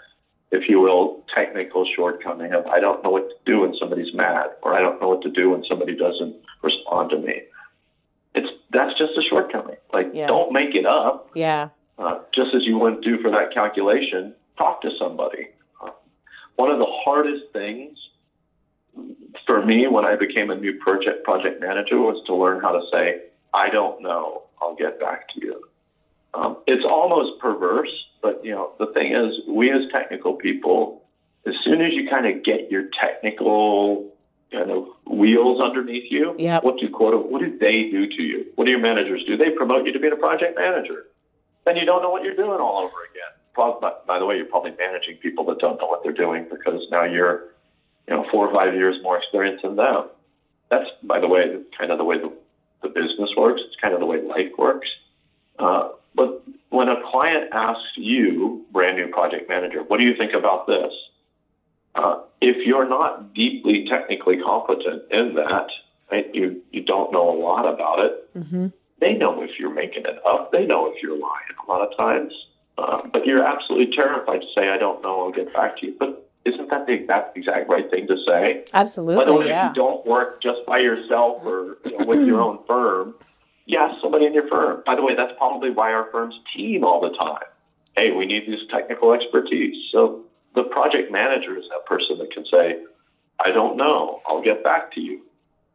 if 0.52 0.68
you 0.68 0.80
will, 0.80 1.24
technical 1.34 1.84
shortcoming 1.96 2.52
of 2.52 2.66
I 2.66 2.78
don't 2.80 3.02
know 3.02 3.10
what 3.10 3.28
to 3.28 3.34
do 3.44 3.60
when 3.60 3.74
somebody's 3.78 4.14
mad, 4.14 4.50
or 4.62 4.74
I 4.74 4.80
don't 4.80 5.00
know 5.00 5.08
what 5.08 5.22
to 5.22 5.30
do 5.30 5.50
when 5.50 5.64
somebody 5.68 5.96
doesn't 5.96 6.36
respond 6.62 7.10
to 7.10 7.18
me. 7.18 7.42
It's 8.36 8.48
that's 8.70 8.96
just 8.98 9.12
a 9.18 9.22
shortcoming. 9.22 9.76
Like 9.92 10.10
Yeah. 10.14 10.28
don't 10.28 10.52
make 10.52 10.74
it 10.76 10.86
up. 10.86 11.30
Yeah. 11.34 11.70
Uh, 11.98 12.18
just 12.32 12.54
as 12.54 12.64
you 12.64 12.78
wouldn't 12.78 13.02
do 13.04 13.18
for 13.22 13.30
that 13.30 13.52
calculation, 13.52 14.34
talk 14.58 14.80
to 14.82 14.90
somebody. 14.98 15.48
One 16.56 16.70
of 16.70 16.78
the 16.78 16.86
hardest 16.86 17.44
things 17.52 17.98
for 19.46 19.64
me 19.64 19.86
when 19.88 20.04
I 20.04 20.16
became 20.16 20.50
a 20.50 20.54
new 20.54 20.78
project 20.78 21.24
project 21.24 21.60
manager 21.60 21.98
was 21.98 22.22
to 22.26 22.34
learn 22.34 22.60
how 22.60 22.72
to 22.72 22.82
say, 22.92 23.22
"I 23.52 23.68
don't 23.70 24.00
know. 24.00 24.44
I'll 24.62 24.74
get 24.74 25.00
back 25.00 25.28
to 25.30 25.40
you." 25.40 25.64
Um, 26.32 26.56
it's 26.66 26.84
almost 26.84 27.38
perverse, 27.40 27.92
but 28.22 28.44
you 28.44 28.52
know 28.52 28.72
the 28.78 28.86
thing 28.86 29.12
is, 29.12 29.40
we 29.48 29.70
as 29.70 29.82
technical 29.90 30.34
people, 30.34 31.04
as 31.46 31.54
soon 31.62 31.80
as 31.80 31.92
you 31.92 32.08
kind 32.08 32.26
of 32.26 32.42
get 32.44 32.70
your 32.70 32.84
technical 33.00 34.12
kind 34.52 34.70
of 34.70 34.86
wheels 35.06 35.60
underneath 35.60 36.10
you, 36.10 36.36
Yep. 36.38 36.62
what 36.62 36.78
do 36.78 36.88
quote 36.88 37.28
what 37.30 37.40
do 37.40 37.58
they 37.58 37.90
do 37.90 38.06
to 38.06 38.22
you? 38.22 38.46
What 38.54 38.66
do 38.66 38.70
your 38.70 38.80
managers 38.80 39.24
do? 39.24 39.36
They 39.36 39.50
promote 39.50 39.84
you 39.86 39.92
to 39.92 39.98
be 39.98 40.08
a 40.08 40.16
project 40.16 40.56
manager 40.56 41.06
and 41.66 41.78
you 41.78 41.84
don't 41.84 42.02
know 42.02 42.10
what 42.10 42.22
you're 42.22 42.36
doing 42.36 42.60
all 42.60 42.78
over 42.78 42.96
again. 43.10 43.32
By, 43.56 43.92
by 44.06 44.18
the 44.18 44.26
way, 44.26 44.36
you're 44.36 44.46
probably 44.46 44.74
managing 44.78 45.16
people 45.18 45.44
that 45.46 45.58
don't 45.58 45.80
know 45.80 45.86
what 45.86 46.02
they're 46.02 46.12
doing 46.12 46.46
because 46.50 46.82
now 46.90 47.04
you're, 47.04 47.44
you 48.08 48.14
know, 48.14 48.26
four 48.30 48.48
or 48.48 48.54
five 48.54 48.74
years 48.74 48.96
more 49.02 49.16
experience 49.18 49.62
than 49.62 49.76
them. 49.76 50.06
That's, 50.70 50.88
by 51.02 51.20
the 51.20 51.28
way, 51.28 51.58
kind 51.78 51.90
of 51.90 51.98
the 51.98 52.04
way 52.04 52.18
the, 52.18 52.32
the 52.82 52.88
business 52.88 53.30
works. 53.36 53.62
It's 53.66 53.76
kind 53.80 53.94
of 53.94 54.00
the 54.00 54.06
way 54.06 54.20
life 54.22 54.50
works. 54.58 54.88
Uh, 55.58 55.90
but 56.14 56.42
when 56.70 56.88
a 56.88 57.00
client 57.10 57.50
asks 57.52 57.92
you, 57.96 58.64
brand 58.72 58.96
new 58.96 59.08
project 59.08 59.48
manager, 59.48 59.82
what 59.84 59.98
do 59.98 60.04
you 60.04 60.16
think 60.16 60.32
about 60.32 60.66
this? 60.66 60.92
Uh, 61.94 62.20
if 62.40 62.66
you're 62.66 62.88
not 62.88 63.34
deeply 63.34 63.86
technically 63.88 64.38
competent 64.38 65.02
in 65.12 65.34
that, 65.34 65.68
right, 66.10 66.34
you, 66.34 66.60
you 66.72 66.82
don't 66.82 67.12
know 67.12 67.30
a 67.30 67.36
lot 67.38 67.66
about 67.72 68.00
it, 68.00 68.20
Mm-hmm. 68.36 68.66
they 68.98 69.14
know 69.14 69.42
if 69.42 69.60
you're 69.60 69.72
making 69.72 70.04
it 70.06 70.18
up. 70.26 70.50
They 70.50 70.66
know 70.66 70.86
if 70.92 71.00
you're 71.00 71.16
lying 71.16 71.54
a 71.64 71.70
lot 71.70 71.86
of 71.86 71.96
times. 71.96 72.32
Uh, 72.76 73.02
but 73.12 73.24
you're 73.24 73.44
absolutely 73.44 73.94
terrified 73.94 74.40
to 74.40 74.46
say, 74.54 74.68
I 74.68 74.78
don't 74.78 75.02
know, 75.02 75.26
I'll 75.26 75.32
get 75.32 75.52
back 75.52 75.78
to 75.78 75.86
you. 75.86 75.96
But 75.98 76.28
isn't 76.44 76.68
that 76.70 76.86
the 76.86 76.92
exact, 76.92 77.36
exact 77.36 77.68
right 77.68 77.88
thing 77.90 78.06
to 78.08 78.16
say? 78.26 78.64
Absolutely. 78.72 79.24
By 79.24 79.30
the 79.30 79.32
way, 79.32 79.50
Absolutely. 79.50 79.70
if 79.70 79.76
you 79.76 79.82
don't 79.82 80.06
work 80.06 80.42
just 80.42 80.66
by 80.66 80.78
yourself 80.78 81.44
or 81.44 81.78
you 81.84 81.98
know, 81.98 82.04
with 82.04 82.26
your 82.26 82.40
own 82.40 82.58
firm, 82.66 83.14
you 83.66 83.78
ask 83.78 84.00
somebody 84.00 84.26
in 84.26 84.34
your 84.34 84.48
firm. 84.48 84.82
By 84.84 84.94
the 84.94 85.02
way, 85.02 85.14
that's 85.14 85.32
probably 85.38 85.70
why 85.70 85.92
our 85.92 86.10
firms 86.10 86.34
team 86.54 86.84
all 86.84 87.00
the 87.00 87.16
time. 87.16 87.44
Hey, 87.96 88.10
we 88.10 88.26
need 88.26 88.46
this 88.46 88.60
technical 88.70 89.12
expertise. 89.12 89.76
So 89.92 90.24
the 90.54 90.64
project 90.64 91.10
manager 91.10 91.56
is 91.56 91.64
that 91.70 91.86
person 91.86 92.18
that 92.18 92.32
can 92.32 92.44
say, 92.52 92.82
I 93.44 93.50
don't 93.50 93.76
know, 93.76 94.20
I'll 94.26 94.42
get 94.42 94.62
back 94.62 94.92
to 94.94 95.00
you. 95.00 95.22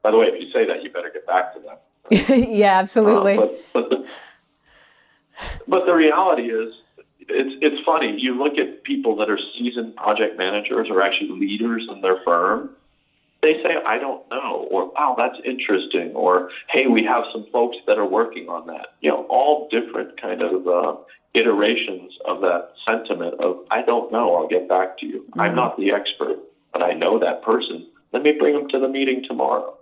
By 0.03 0.11
the 0.11 0.17
way, 0.17 0.27
if 0.27 0.41
you 0.41 0.51
say 0.51 0.65
that, 0.65 0.83
you 0.83 0.91
better 0.91 1.11
get 1.11 1.25
back 1.25 1.53
to 1.53 1.59
them. 1.59 1.77
yeah. 2.49 2.77
Absolutely. 2.79 3.37
Uh, 3.37 3.41
but 3.41 3.59
but 3.73 3.89
the, 3.89 4.07
but 5.67 5.85
the 5.85 5.93
reality 5.93 6.43
is, 6.43 6.73
it's 7.29 7.55
it's 7.61 7.83
funny. 7.85 8.19
You 8.19 8.37
look 8.37 8.57
at 8.57 8.83
people 8.83 9.15
that 9.17 9.29
are 9.29 9.39
seasoned 9.57 9.95
project 9.95 10.37
managers 10.37 10.87
or 10.89 11.01
actually 11.01 11.39
leaders 11.39 11.85
in 11.89 12.01
their 12.01 12.17
firm. 12.25 12.69
They 13.41 13.53
say, 13.63 13.77
"I 13.85 13.97
don't 13.97 14.21
know," 14.29 14.67
or 14.69 14.91
"Wow, 14.97 15.15
that's 15.17 15.39
interesting," 15.45 16.13
or 16.13 16.49
"Hey, 16.69 16.87
we 16.87 17.03
have 17.03 17.23
some 17.31 17.45
folks 17.51 17.77
that 17.87 17.97
are 17.97 18.05
working 18.05 18.49
on 18.49 18.67
that." 18.67 18.87
You 19.01 19.11
know, 19.11 19.25
all 19.29 19.67
different 19.71 20.19
kind 20.19 20.41
of 20.41 20.67
uh, 20.67 20.93
iterations 21.33 22.13
of 22.25 22.41
that 22.41 22.71
sentiment 22.85 23.35
of 23.35 23.57
"I 23.71 23.81
don't 23.81 24.11
know. 24.11 24.35
I'll 24.35 24.47
get 24.47 24.67
back 24.67 24.97
to 24.99 25.05
you. 25.05 25.23
I'm 25.37 25.53
Mhm. 25.53 25.55
not 25.55 25.77
the 25.77 25.91
expert, 25.91 26.37
but 26.73 26.81
I 26.81 26.93
know 26.93 27.17
that 27.19 27.41
person. 27.41 27.85
Let 28.11 28.23
me 28.23 28.31
bring 28.31 28.53
them 28.53 28.67
to 28.69 28.79
the 28.79 28.89
meeting 28.89 29.23
tomorrow." 29.23 29.73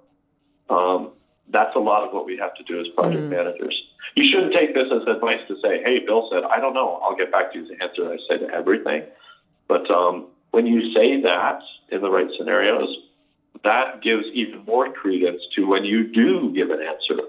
Um, 0.69 1.11
that's 1.49 1.75
a 1.75 1.79
lot 1.79 2.03
of 2.05 2.13
what 2.13 2.25
we 2.25 2.37
have 2.37 2.53
to 2.55 2.63
do 2.63 2.79
as 2.79 2.87
project 2.89 3.23
Mm. 3.23 3.29
managers. 3.29 3.75
You 4.15 4.27
shouldn't 4.27 4.53
take 4.53 4.73
this 4.73 4.91
as 4.91 5.03
advice 5.07 5.41
to 5.47 5.55
say, 5.61 5.81
"Hey, 5.83 5.99
Bill 5.99 6.27
said 6.31 6.43
I 6.43 6.59
don't 6.59 6.73
know. 6.73 6.99
I'll 7.03 7.15
get 7.15 7.31
back 7.31 7.51
to 7.53 7.59
you." 7.59 7.67
The 7.67 7.81
answer 7.83 8.11
I 8.11 8.17
say 8.27 8.37
to 8.39 8.53
everything. 8.53 9.03
But 9.67 9.89
um, 9.91 10.27
when 10.51 10.65
you 10.65 10.93
say 10.93 11.21
that 11.21 11.59
in 11.89 12.01
the 12.01 12.09
right 12.09 12.29
scenarios, 12.37 12.89
that 13.63 14.01
gives 14.01 14.25
even 14.33 14.63
more 14.65 14.89
credence 14.91 15.41
to 15.55 15.65
when 15.67 15.83
you 15.85 16.03
do 16.05 16.51
give 16.53 16.69
an 16.71 16.81
answer. 16.81 17.19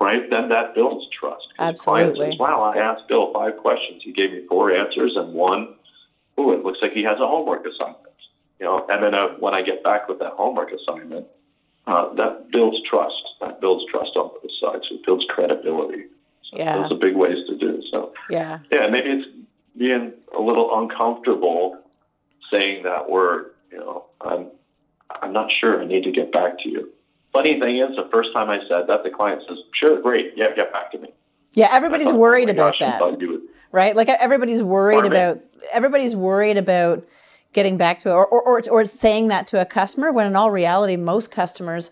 Right? 0.00 0.30
Then 0.30 0.48
that 0.48 0.74
builds 0.74 1.06
trust. 1.10 1.46
Absolutely. 1.58 2.30
says, 2.30 2.38
"Wow, 2.38 2.62
I 2.62 2.78
asked 2.78 3.06
Bill 3.06 3.32
five 3.32 3.56
questions. 3.58 4.02
He 4.02 4.12
gave 4.12 4.32
me 4.32 4.46
four 4.48 4.70
answers, 4.72 5.14
and 5.16 5.34
one, 5.34 5.74
oh, 6.38 6.52
it 6.52 6.64
looks 6.64 6.78
like 6.80 6.92
he 6.92 7.02
has 7.02 7.20
a 7.20 7.26
homework 7.26 7.66
assignment." 7.66 7.98
You 8.58 8.66
know, 8.66 8.86
and 8.88 9.02
then 9.02 9.14
uh, 9.14 9.28
when 9.38 9.54
I 9.54 9.62
get 9.62 9.82
back 9.84 10.08
with 10.08 10.18
that 10.20 10.32
homework 10.32 10.72
assignment, 10.72 11.26
uh, 11.86 12.12
that 12.14 12.50
builds 12.50 12.78
trust. 12.88 13.14
That 13.40 13.60
builds 13.60 13.84
trust 13.90 14.10
on 14.16 14.28
both 14.30 14.50
sides. 14.60 14.84
It 14.90 15.04
builds 15.04 15.24
credibility. 15.28 16.04
So 16.42 16.56
Yeah. 16.58 16.76
Those 16.82 16.92
are 16.92 16.96
big 16.96 17.16
ways 17.16 17.38
to 17.48 17.56
do. 17.56 17.82
So 17.90 18.12
yeah. 18.30 18.58
yeah, 18.70 18.88
maybe 18.88 19.10
it's 19.10 19.28
being 19.76 20.12
a 20.36 20.40
little 20.40 20.78
uncomfortable 20.82 21.78
saying 22.50 22.82
that 22.84 23.08
word. 23.10 23.52
You 23.72 23.78
know, 23.78 24.04
I'm 24.20 24.48
I'm 25.22 25.32
not 25.32 25.50
sure. 25.60 25.80
I 25.82 25.86
need 25.86 26.04
to 26.04 26.12
get 26.12 26.32
back 26.32 26.58
to 26.62 26.68
you. 26.68 26.90
Funny 27.32 27.60
thing 27.60 27.78
is, 27.78 27.94
the 27.96 28.08
first 28.10 28.30
time 28.32 28.50
I 28.50 28.58
said 28.68 28.86
that, 28.88 29.04
the 29.04 29.10
client 29.10 29.42
says, 29.48 29.58
"Sure, 29.72 30.00
great, 30.02 30.32
yeah, 30.36 30.46
get 30.54 30.72
back 30.72 30.90
to 30.92 30.98
me." 30.98 31.12
Yeah. 31.52 31.68
Everybody's 31.72 32.08
thought, 32.08 32.14
oh 32.14 32.18
worried 32.18 32.46
my 32.46 32.52
about 32.52 32.72
gosh, 32.72 32.78
that. 32.80 32.98
thought 32.98 33.20
you 33.20 33.28
would- 33.32 33.42
right? 33.72 33.94
Like 33.94 34.08
everybody's 34.08 34.62
worried 34.62 34.94
Pardon 35.02 35.12
me? 35.12 35.18
about 35.18 35.40
everybody's 35.72 36.16
worried 36.16 36.56
about 36.56 37.04
getting 37.52 37.76
back 37.76 37.98
to 38.00 38.12
or, 38.12 38.26
or 38.26 38.42
or 38.42 38.62
or 38.70 38.84
saying 38.84 39.28
that 39.28 39.46
to 39.48 39.60
a 39.60 39.64
customer 39.64 40.12
when 40.12 40.26
in 40.26 40.36
all 40.36 40.50
reality 40.50 40.96
most 40.96 41.30
customers 41.30 41.90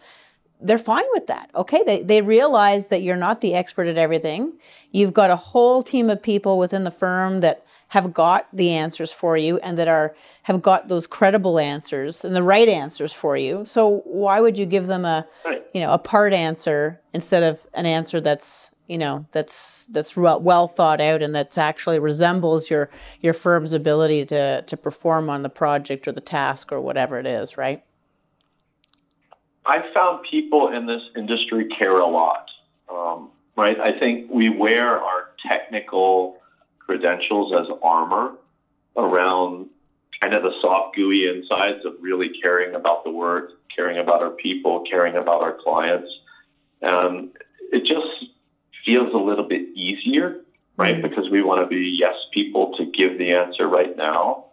they're 0.61 0.79
fine 0.79 1.05
with 1.13 1.29
that. 1.29 1.51
Okay, 1.55 1.83
they 1.87 2.03
they 2.03 2.21
realize 2.21 2.89
that 2.89 3.03
you're 3.03 3.17
not 3.17 3.41
the 3.41 3.55
expert 3.55 3.87
at 3.87 3.97
everything. 3.97 4.55
You've 4.91 5.15
got 5.15 5.31
a 5.31 5.37
whole 5.37 5.83
team 5.83 6.11
of 6.11 6.23
people 6.23 6.59
within 6.59 6.85
the 6.85 6.91
firm 6.91 7.41
that 7.41 7.65
have 7.93 8.13
got 8.13 8.49
the 8.53 8.71
answers 8.71 9.13
for 9.13 9.37
you 9.37 9.59
and 9.59 9.79
that 9.79 9.89
are 9.89 10.15
have 10.43 10.61
got 10.61 10.89
those 10.89 11.07
credible 11.07 11.59
answers 11.59 12.25
and 12.25 12.35
the 12.35 12.43
right 12.43 12.69
answers 12.69 13.13
for 13.13 13.37
you. 13.37 13.65
So 13.65 14.03
why 14.05 14.41
would 14.41 14.59
you 14.59 14.67
give 14.67 14.89
them 14.89 15.05
a 15.05 15.27
Right. 15.45 15.65
you 15.73 15.81
know 15.81 15.93
a 15.93 15.99
part 15.99 16.33
answer 16.33 17.01
instead 17.15 17.43
of 17.43 17.67
an 17.73 17.87
answer 17.87 18.21
that's 18.21 18.71
you 18.89 18.99
know 18.99 19.27
that's 19.33 19.87
that's 19.89 20.17
well, 20.17 20.67
thought 20.67 21.01
out 21.01 21.23
and 21.23 21.35
that's 21.35 21.57
actually 21.57 21.99
resembles 21.99 22.71
your 22.71 22.91
your 23.21 23.35
firm's 23.35 23.73
ability 23.73 24.25
to 24.27 24.63
to 24.63 24.77
perform 24.77 25.31
on 25.31 25.43
the 25.43 25.49
project 25.49 26.09
or 26.09 26.13
the 26.13 26.21
task 26.21 26.73
or 26.73 26.81
whatever 26.81 27.19
it 27.19 27.27
is 27.27 27.57
right 27.57 27.85
I 29.69 29.83
found 29.93 30.25
people 30.29 30.73
in 30.75 30.87
this 30.87 31.03
industry 31.15 31.69
care 31.69 31.99
a 31.99 32.07
lot. 32.07 32.49
Um, 32.91 33.31
right? 33.55 33.79
I 33.79 33.99
think 33.99 34.31
we 34.31 34.49
wear 34.49 34.99
our 34.99 35.29
technical 35.47 36.39
credentials 36.79 37.53
as 37.53 37.67
armor 37.83 38.33
around 38.97 39.67
kind 40.21 40.33
of 40.33 40.43
the 40.43 40.53
soft, 40.63 40.97
gooey 40.97 41.29
insides 41.29 41.85
of 41.85 41.93
really 42.01 42.31
caring 42.43 42.75
about 42.75 43.05
the 43.05 43.11
work, 43.11 43.51
caring 43.75 43.99
about 43.99 44.23
our 44.23 44.31
people, 44.31 44.85
caring 44.91 45.17
about 45.17 45.43
our 45.43 45.53
clients. 45.63 46.11
And 46.81 47.31
it 47.71 47.85
just 47.85 48.28
feels 48.89 49.13
a 49.13 49.19
little 49.19 49.49
bit 49.55 49.65
easier, 49.75 50.41
right? 50.79 50.97
Mhm. 50.97 51.03
Because 51.03 51.29
we 51.29 51.43
want 51.43 51.61
to 51.65 51.67
be 51.67 51.85
yes 52.05 52.17
people 52.33 52.65
to 52.79 52.85
give 52.87 53.19
the 53.19 53.33
answer 53.33 53.69
right 53.69 53.95
now. 53.97 54.45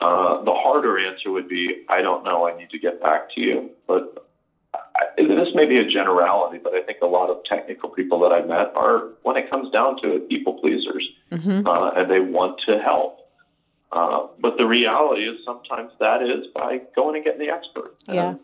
Uh, 0.00 0.42
the 0.42 0.54
harder 0.64 0.98
answer 0.98 1.30
would 1.30 1.48
be, 1.48 1.84
I 1.88 2.00
don't 2.06 2.24
know, 2.24 2.48
I 2.48 2.56
need 2.56 2.70
to 2.70 2.78
get 2.78 3.00
back 3.00 3.22
to 3.34 3.40
you. 3.40 3.70
But 3.86 4.02
I, 4.74 5.22
this 5.22 5.50
may 5.54 5.66
be 5.66 5.78
a 5.78 5.86
generality, 5.98 6.58
but 6.64 6.72
I 6.74 6.82
think 6.82 6.98
a 7.02 7.06
lot 7.06 7.28
of 7.30 7.44
technical 7.44 7.88
people 7.90 8.18
that 8.20 8.32
I've 8.32 8.48
met 8.48 8.68
are, 8.74 8.96
when 9.22 9.36
it 9.36 9.50
comes 9.50 9.70
down 9.70 10.00
to 10.02 10.16
it, 10.16 10.28
people 10.28 10.54
pleasers. 10.54 11.06
mm-hmm. 11.30 11.66
uh, 11.66 11.90
and 11.90 12.10
they 12.10 12.20
want 12.20 12.60
to 12.66 12.78
help. 12.78 13.20
Uh, 13.92 14.26
but 14.40 14.56
the 14.58 14.66
reality 14.66 15.22
is 15.28 15.36
sometimes 15.44 15.92
that 16.00 16.22
is 16.22 16.46
by 16.54 16.80
going 16.96 17.16
and 17.16 17.24
getting 17.24 17.40
the 17.46 17.52
expert. 17.52 17.94
Yeah. 18.08 18.34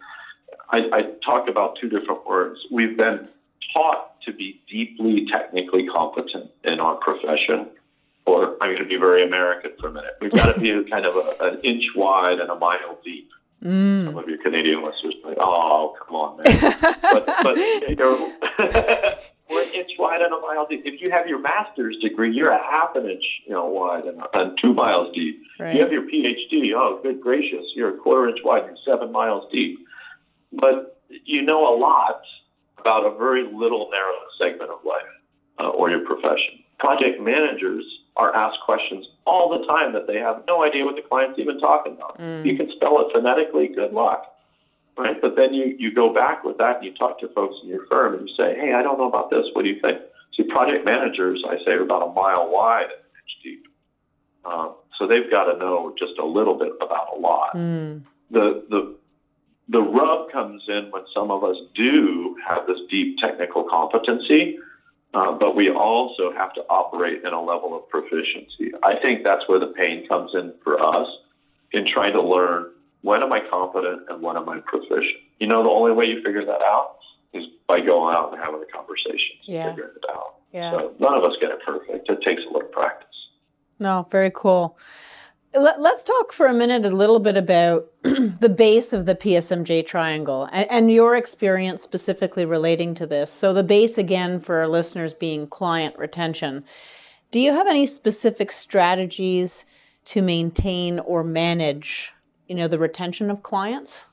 I, 0.71 0.79
I 0.93 1.03
talk 1.25 1.49
about 1.49 1.79
two 1.81 1.89
different 1.89 2.27
words. 2.27 2.61
We've 2.71 2.97
been 2.97 3.29
taught 3.73 4.21
to 4.23 4.33
be 4.33 4.61
deeply 4.71 5.27
technically 5.31 5.87
competent 5.87 6.51
in 6.65 6.81
our 6.81 6.97
profession, 6.97 7.69
or 8.27 8.57
I'm 8.61 8.71
going 8.71 8.79
to 8.79 8.85
be 8.85 8.97
very 8.97 9.27
American 9.27 9.73
for 9.81 9.89
a 9.89 9.93
minute. 9.93 10.13
We've 10.21 10.31
got 10.31 10.55
to 10.55 10.61
be 10.61 10.69
kind 10.91 11.07
of 11.07 11.17
a, 11.17 11.35
an 11.41 11.61
inch 11.63 11.85
wide 11.97 12.39
and 12.39 12.51
a 12.51 12.57
mile 12.57 12.99
deep. 13.05 13.31
Mm. 13.63 14.07
Some 14.07 14.17
of 14.17 14.29
your 14.29 14.39
Canadian 14.39 14.83
listeners 14.85 15.15
are 15.23 15.31
like, 15.31 15.39
oh, 15.41 15.95
come 16.07 16.17
on, 16.17 16.43
man. 16.43 16.77
but, 17.03 17.27
but 17.43 17.57
you 17.57 17.95
know, 17.95 18.33
we're 19.51 19.63
an 19.63 19.75
inch 19.75 19.91
wide 19.99 20.23
and 20.23 20.33
a 20.33 20.41
mile 20.41 20.67
deep. 20.67 20.83
If 20.87 21.03
you 21.03 21.13
have 21.13 21.27
your 21.27 21.41
master's 21.41 21.97
degree, 21.99 22.33
you're 22.33 22.53
a 22.53 22.63
half 22.63 22.97
an 22.97 23.09
inch, 23.09 23.25
you 23.47 23.53
know, 23.53 23.67
wide 23.67 24.05
and, 24.05 24.23
and 24.33 24.59
two 24.63 24.73
miles 24.73 25.15
deep. 25.15 25.43
Right. 25.59 25.75
You 25.75 25.83
have 25.83 25.93
your 25.93 26.03
PhD. 26.03 26.73
Oh, 26.75 27.01
good 27.03 27.21
gracious, 27.21 27.67
you're 27.75 27.95
a 27.95 27.99
quarter 27.99 28.31
inch 28.31 28.39
wide 28.43 28.65
and 28.65 28.79
seven 28.87 29.13
miles 29.13 29.45
deep. 29.53 29.79
But 30.53 30.99
you 31.25 31.43
know 31.43 31.75
a 31.75 31.77
lot 31.79 32.23
about 32.81 33.07
a 33.07 33.17
very 33.17 33.45
little 33.45 33.89
narrow 33.91 34.19
segment 34.39 34.71
of 34.71 34.79
life 34.85 35.03
uh, 35.59 35.69
or 35.69 35.91
your 35.91 36.05
profession. 36.05 36.65
Project 36.79 37.21
managers 37.21 37.85
are 38.17 38.35
asked 38.35 38.59
questions 38.65 39.07
all 39.27 39.49
the 39.51 39.67
time 39.67 39.93
that 39.93 40.07
they 40.07 40.17
have 40.17 40.43
no 40.47 40.65
idea 40.65 40.85
what 40.85 40.97
the 40.97 41.03
client's 41.03 41.39
even 41.39 41.61
talking 41.61 41.93
about. 41.93 42.19
Mm. 42.19 42.45
You 42.47 42.57
can 42.57 42.71
spell 42.77 43.01
it 43.01 43.13
phonetically, 43.13 43.69
good 43.69 43.93
luck. 43.93 44.27
Right? 44.99 45.21
But 45.21 45.37
then 45.37 45.55
you, 45.55 45.77
you 45.79 45.95
go 45.95 46.13
back 46.13 46.45
with 46.45 46.59
that 46.59 46.77
and 46.77 46.85
you 46.85 46.95
talk 46.95 47.21
to 47.21 47.29
folks 47.29 47.57
in 47.63 47.69
your 47.69 47.87
firm 47.87 48.15
and 48.15 48.29
you 48.29 48.35
say, 48.37 48.55
hey, 48.55 48.75
I 48.75 48.83
don't 48.83 48.99
know 48.99 49.09
about 49.09 49.31
this. 49.31 49.47
What 49.53 49.63
do 49.63 49.69
you 49.69 49.81
think? 49.81 49.99
See, 50.37 50.43
project 50.43 50.85
managers, 50.85 51.43
I 51.49 51.57
say, 51.65 51.73
are 51.73 51.83
about 51.83 52.03
a 52.09 52.13
mile 52.13 52.51
wide 52.51 52.85
and 52.85 52.93
an 52.93 53.21
inch 53.23 53.43
deep. 53.43 53.67
Um, 54.45 54.75
so 54.99 55.07
they've 55.07 55.31
got 55.31 55.45
to 55.45 55.59
know 55.59 55.95
just 55.99 56.19
a 56.19 56.25
little 56.25 56.55
bit 56.55 56.73
about 56.81 57.17
a 57.17 57.19
lot. 57.19 57.55
Mm. 57.55 58.03
The, 58.31 58.65
the, 58.69 58.97
the 59.71 59.81
rub 59.81 60.31
comes 60.31 60.63
in 60.69 60.91
when 60.91 61.03
some 61.15 61.31
of 61.31 61.45
us 61.45 61.57
do 61.75 62.37
have 62.47 62.67
this 62.67 62.79
deep 62.91 63.19
technical 63.19 63.65
competency 63.65 64.59
uh, 65.13 65.33
but 65.33 65.57
we 65.57 65.71
also 65.71 66.33
have 66.33 66.53
to 66.55 66.61
operate 66.69 67.25
in 67.25 67.33
a 67.33 67.41
level 67.41 67.77
of 67.77 67.89
proficiency. 67.89 68.71
I 68.83 68.95
think 69.01 69.25
that's 69.25 69.49
where 69.49 69.59
the 69.59 69.73
pain 69.77 70.07
comes 70.07 70.33
in 70.35 70.55
for 70.63 70.81
us 70.81 71.09
in 71.73 71.87
trying 71.93 72.13
to 72.13 72.23
learn 72.23 72.67
when 73.03 73.23
am 73.23 73.33
I 73.33 73.41
competent 73.51 74.03
and 74.09 74.23
when 74.23 74.37
am 74.37 74.49
I 74.49 74.61
proficient. 74.61 75.21
You 75.41 75.49
know, 75.49 75.63
the 75.65 75.69
only 75.69 75.93
way 75.93 76.05
you 76.05 76.23
figure 76.23 76.45
that 76.45 76.63
out 76.63 76.99
is 77.33 77.45
by 77.67 77.81
going 77.81 78.15
out 78.15 78.33
and 78.33 78.41
having 78.41 78.61
the 78.61 78.67
conversations 78.73 79.41
yeah. 79.45 79.69
and 79.69 79.71
figuring 79.73 79.97
it 79.97 80.05
out. 80.11 80.37
Yeah. 80.53 80.71
So 80.73 80.95
none 81.01 81.15
of 81.15 81.25
us 81.25 81.37
get 81.41 81.51
it 81.51 81.59
perfect. 81.65 82.09
It 82.09 82.23
takes 82.23 82.43
a 82.49 82.53
little 82.53 82.69
practice. 82.69 83.09
No, 83.81 84.07
very 84.11 84.31
cool. 84.33 84.79
Let, 85.53 85.81
us 85.81 86.05
talk 86.05 86.33
for 86.33 86.47
a 86.47 86.55
minute 86.55 86.87
a 86.87 86.95
little 86.95 87.19
bit 87.19 87.37
about 87.37 87.87
the 88.03 88.49
base 88.49 88.93
of 88.93 89.05
the 89.05 89.17
PSMJ 89.17 89.85
triangle 89.85 90.49
and, 90.53 90.71
and, 90.71 90.93
your 90.93 91.17
experience 91.17 91.83
specifically 91.83 92.45
relating 92.45 92.95
to 92.95 93.07
this. 93.07 93.33
So, 93.33 93.53
the 93.53 93.65
base 93.65 93.99
again 93.99 94.39
for 94.39 94.59
our 94.59 94.69
listeners 94.69 95.13
being 95.13 95.49
client 95.49 95.99
retention. 95.99 96.65
Do 97.33 97.41
you 97.41 97.53
have 97.53 97.67
any 97.67 97.87
specific 97.87 98.53
strategies 98.53 99.65
to 100.07 100.23
maintain 100.23 101.01
or 101.01 101.25
manage, 101.25 102.13
you 102.47 102.55
know, 102.55 102.69
the 102.69 102.79
retention 102.79 103.31
of 103.31 103.43
clients? 103.43 104.05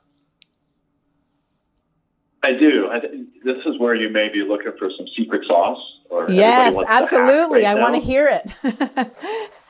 I 2.43 2.53
do. 2.53 2.87
I, 2.91 2.99
this 3.43 3.57
is 3.65 3.79
where 3.79 3.95
you 3.95 4.09
may 4.09 4.29
be 4.29 4.43
looking 4.43 4.71
for 4.77 4.89
some 4.95 5.07
secret 5.15 5.45
sauce. 5.47 5.79
Or 6.09 6.29
yes, 6.29 6.81
absolutely. 6.87 7.63
Right 7.63 7.77
I 7.77 7.79
want 7.79 7.95
to 7.95 8.01
hear 8.01 8.27
it. 8.27 9.11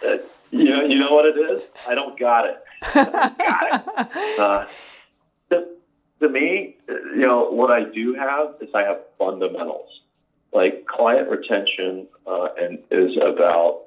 Uh, 0.05 0.17
you 0.51 0.65
know, 0.65 0.83
you 0.83 0.99
know 0.99 1.13
what 1.13 1.25
it 1.25 1.37
is? 1.37 1.61
I 1.87 1.95
don't 1.95 2.17
got 2.19 2.45
it. 2.45 2.63
got 2.93 3.85
it. 4.15 4.39
Uh, 4.39 4.65
to, 5.51 5.67
to 6.21 6.29
me, 6.29 6.77
you 6.87 7.25
know, 7.25 7.49
what 7.49 7.71
I 7.71 7.83
do 7.83 8.13
have 8.13 8.55
is 8.61 8.69
I 8.73 8.83
have 8.83 8.99
fundamentals. 9.17 9.89
Like 10.53 10.85
client 10.85 11.29
retention 11.29 12.07
uh, 12.25 12.47
and 12.59 12.79
is 12.89 13.17
about 13.17 13.81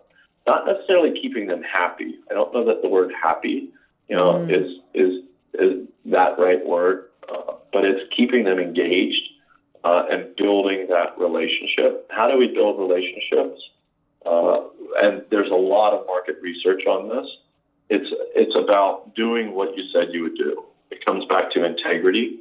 not 0.47 0.67
necessarily 0.67 1.19
keeping 1.21 1.47
them 1.47 1.63
happy. 1.63 2.17
I 2.31 2.35
don't 2.35 2.53
know 2.53 2.65
that 2.67 2.83
the 2.83 2.89
word 2.89 3.13
happy, 3.21 3.71
you 4.09 4.17
know, 4.17 4.35
mm. 4.35 4.53
is 4.53 4.79
is 4.95 5.25
is 5.55 5.89
that 6.07 6.39
right 6.39 6.65
word, 6.65 7.09
uh, 7.29 7.55
but 7.73 7.85
it's 7.85 8.03
keeping 8.15 8.45
them 8.45 8.59
engaged 8.59 9.23
uh, 9.85 10.05
and 10.11 10.35
building 10.37 10.87
that 10.91 11.19
relationship. 11.19 12.07
How 12.11 12.31
do 12.31 12.39
we 12.39 12.49
build 12.49 12.79
relationships? 12.79 13.61
Uh, 14.25 14.65
and 15.03 15.25
there's 15.31 15.51
a 15.51 15.55
lot 15.55 15.93
of 15.93 16.07
market 16.07 16.37
research 16.43 16.87
on 16.87 17.09
this. 17.09 17.27
It's 17.89 18.09
it's 18.35 18.55
about 18.57 19.15
doing 19.15 19.53
what 19.53 19.77
you 19.77 19.85
said 19.93 20.09
you 20.13 20.23
would 20.23 20.37
do. 20.37 20.65
It 20.91 21.05
comes 21.05 21.25
back 21.27 21.51
to 21.53 21.65
integrity, 21.65 22.41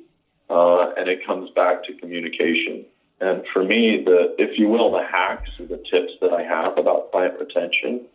uh, 0.50 0.94
and 0.98 1.08
it 1.08 1.26
comes 1.26 1.50
back 1.52 1.84
to 1.86 1.94
communication. 1.94 2.86
And 3.22 3.44
for 3.52 3.64
me, 3.64 4.04
the 4.04 4.36
if 4.38 4.60
you 4.60 4.68
will, 4.68 4.92
the 4.92 5.04
hacks 5.04 5.50
or 5.60 5.66
the 5.66 5.84
tips 5.90 6.14
that 6.22 6.32
I 6.32 6.44
have 6.44 6.78
about 6.78 7.12
client 7.12 7.40
retention, 7.40 8.06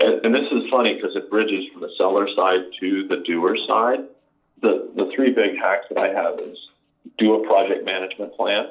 and, 0.00 0.24
and 0.24 0.34
this 0.34 0.50
is 0.50 0.70
funny 0.70 0.94
because 0.94 1.16
it 1.16 1.30
bridges 1.30 1.64
from 1.72 1.82
the 1.82 1.90
seller 1.98 2.28
side 2.34 2.64
to 2.80 3.06
the 3.08 3.22
doer 3.26 3.56
side. 3.66 4.00
The 4.62 4.90
the 4.96 5.10
three 5.14 5.32
big 5.32 5.58
hacks 5.58 5.86
that 5.90 5.98
I 5.98 6.08
have 6.08 6.38
is 6.40 6.56
do 7.18 7.34
a 7.34 7.46
project 7.46 7.84
management 7.84 8.34
plan 8.34 8.68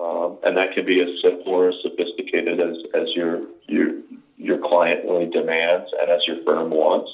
um, 0.00 0.38
and 0.44 0.56
that 0.56 0.72
can 0.72 0.86
be 0.86 1.00
as 1.00 1.08
simple 1.22 1.52
or 1.52 1.68
as 1.68 1.74
sophisticated 1.82 2.58
as, 2.58 2.76
as 2.94 3.08
your, 3.14 3.42
your, 3.68 3.92
your 4.38 4.58
client 4.58 5.04
really 5.04 5.26
demands 5.26 5.90
and 6.00 6.10
as 6.10 6.26
your 6.26 6.42
firm 6.44 6.70
wants. 6.70 7.10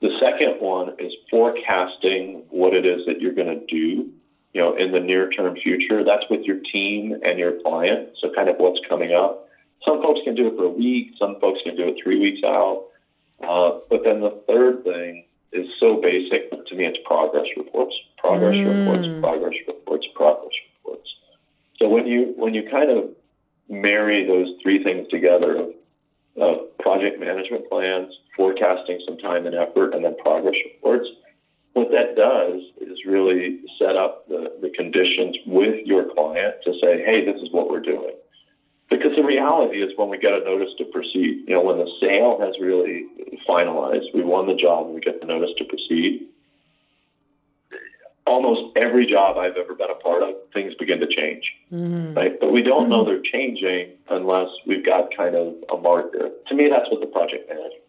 The 0.00 0.16
second 0.20 0.60
one 0.60 0.94
is 1.00 1.12
forecasting 1.28 2.44
what 2.50 2.74
it 2.74 2.86
is 2.86 3.04
that 3.06 3.20
you're 3.20 3.34
going 3.34 3.58
to 3.58 3.66
do, 3.66 4.08
you 4.54 4.60
know, 4.60 4.76
in 4.76 4.92
the 4.92 5.00
near 5.00 5.30
term 5.30 5.56
future. 5.56 6.04
That's 6.04 6.24
with 6.30 6.42
your 6.42 6.60
team 6.72 7.18
and 7.24 7.38
your 7.38 7.60
client. 7.62 8.10
So 8.20 8.32
kind 8.32 8.48
of 8.48 8.56
what's 8.58 8.78
coming 8.88 9.12
up. 9.12 9.48
Some 9.84 10.00
folks 10.00 10.20
can 10.22 10.36
do 10.36 10.46
it 10.46 10.56
for 10.56 10.64
a 10.64 10.70
week. 10.70 11.14
Some 11.18 11.40
folks 11.40 11.60
can 11.64 11.74
do 11.74 11.88
it 11.88 11.96
three 12.02 12.20
weeks 12.20 12.44
out. 12.44 12.84
Uh, 13.42 13.78
but 13.90 14.04
then 14.04 14.20
the 14.20 14.40
third 14.46 14.84
thing 14.84 15.24
is 15.52 15.66
so 15.80 16.00
basic. 16.00 16.50
To 16.66 16.74
me, 16.76 16.84
it's 16.84 16.98
progress 17.04 17.46
reports, 17.56 17.94
progress 18.18 18.54
mm. 18.54 18.66
reports, 18.66 19.08
progress 19.20 19.54
reports, 19.66 20.06
progress 20.14 20.52
reports. 20.54 20.56
So 21.78 21.88
when 21.88 22.06
you 22.06 22.34
when 22.36 22.54
you 22.54 22.68
kind 22.68 22.90
of 22.90 23.10
marry 23.68 24.26
those 24.26 24.48
three 24.62 24.82
things 24.82 25.06
together 25.08 25.56
of, 25.56 25.68
of 26.40 26.78
project 26.78 27.20
management 27.20 27.68
plans, 27.68 28.12
forecasting 28.36 29.00
some 29.06 29.18
time 29.18 29.46
and 29.46 29.54
effort, 29.54 29.94
and 29.94 30.04
then 30.04 30.16
progress 30.22 30.54
reports, 30.64 31.08
what 31.74 31.90
that 31.90 32.16
does 32.16 32.62
is 32.80 32.98
really 33.06 33.60
set 33.78 33.94
up 33.96 34.26
the, 34.28 34.52
the 34.60 34.70
conditions 34.70 35.36
with 35.46 35.86
your 35.86 36.12
client 36.14 36.56
to 36.64 36.72
say, 36.82 37.04
hey, 37.04 37.24
this 37.24 37.40
is 37.40 37.48
what 37.52 37.70
we're 37.70 37.80
doing. 37.80 38.14
Because 38.90 39.14
the 39.16 39.22
reality 39.22 39.82
is 39.82 39.92
when 39.96 40.08
we 40.08 40.18
get 40.18 40.32
a 40.32 40.40
notice 40.40 40.70
to 40.78 40.84
proceed, 40.86 41.44
you 41.46 41.54
know, 41.54 41.60
when 41.60 41.76
the 41.76 41.90
sale 42.00 42.38
has 42.40 42.54
really 42.58 43.04
finalized, 43.46 44.06
we 44.14 44.22
won 44.22 44.46
the 44.46 44.54
job 44.54 44.86
and 44.86 44.94
we 44.94 45.00
get 45.00 45.20
the 45.20 45.26
notice 45.26 45.50
to 45.58 45.64
proceed, 45.64 46.26
almost 48.28 48.76
every 48.76 49.06
job 49.06 49.36
I've 49.38 49.56
ever 49.56 49.74
been 49.74 49.90
a 49.90 49.94
part 49.94 50.22
of, 50.22 50.34
things 50.52 50.74
begin 50.78 51.00
to 51.00 51.06
change, 51.06 51.52
mm-hmm. 51.72 52.14
right? 52.14 52.38
But 52.38 52.52
we 52.52 52.62
don't 52.62 52.82
mm-hmm. 52.82 52.90
know 52.90 53.04
they're 53.04 53.22
changing 53.22 53.92
unless 54.10 54.48
we've 54.66 54.84
got 54.84 55.16
kind 55.16 55.34
of 55.34 55.54
a 55.72 55.80
marker. 55.80 56.30
To 56.48 56.54
me, 56.54 56.68
that's 56.68 56.90
what 56.90 57.00
the 57.00 57.06
project 57.06 57.48
management 57.48 57.82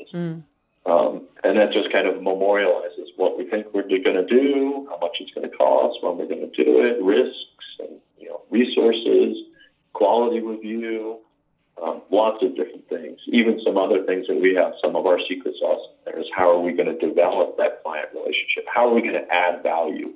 is. 0.00 0.08
Mm. 0.12 0.42
Um, 0.86 1.26
and 1.42 1.56
that 1.58 1.72
just 1.72 1.90
kind 1.90 2.06
of 2.06 2.16
memorializes 2.16 3.08
what 3.16 3.38
we 3.38 3.48
think 3.48 3.66
we're 3.72 3.88
going 3.88 4.16
to 4.16 4.26
do, 4.26 4.86
how 4.90 4.98
much 4.98 5.16
it's 5.20 5.32
going 5.32 5.48
to 5.48 5.56
cost, 5.56 6.02
when 6.02 6.18
we're 6.18 6.28
going 6.28 6.50
to 6.50 6.64
do 6.64 6.84
it, 6.84 7.02
risks, 7.02 7.64
and 7.78 8.00
you 8.18 8.28
know, 8.28 8.42
resources, 8.50 9.36
quality 9.94 10.40
review, 10.40 11.18
um, 11.82 12.02
lots 12.10 12.42
of 12.42 12.56
different 12.56 12.88
things. 12.88 13.18
Even 13.26 13.60
some 13.64 13.76
other 13.76 14.04
things 14.04 14.26
that 14.28 14.40
we 14.40 14.54
have, 14.54 14.72
some 14.82 14.96
of 14.96 15.06
our 15.06 15.18
secret 15.28 15.54
sauce 15.58 15.80
there 16.04 16.18
is 16.18 16.26
how 16.34 16.50
are 16.50 16.60
we 16.60 16.72
going 16.72 16.86
to 16.86 16.98
develop 16.98 17.56
that 17.56 17.82
client 17.82 18.08
relationship? 18.14 18.64
How 18.72 18.88
are 18.88 18.94
we 18.94 19.00
going 19.00 19.14
to 19.14 19.32
add 19.32 19.62
value? 19.62 20.12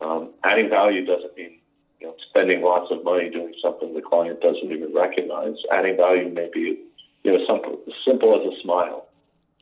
Um, 0.00 0.30
adding 0.44 0.68
value 0.68 1.04
doesn't 1.04 1.36
mean 1.36 1.58
you 2.00 2.06
know, 2.06 2.14
spending 2.28 2.62
lots 2.62 2.90
of 2.90 3.02
money 3.02 3.30
doing 3.30 3.54
something 3.62 3.94
the 3.94 4.02
client 4.02 4.40
doesn't 4.40 4.70
even 4.70 4.92
recognize. 4.94 5.56
Adding 5.72 5.96
value 5.96 6.28
may 6.28 6.50
be 6.52 6.78
you 7.24 7.32
know 7.32 7.44
simple, 7.48 7.80
simple 8.06 8.34
as 8.40 8.52
a 8.52 8.62
smile, 8.62 9.06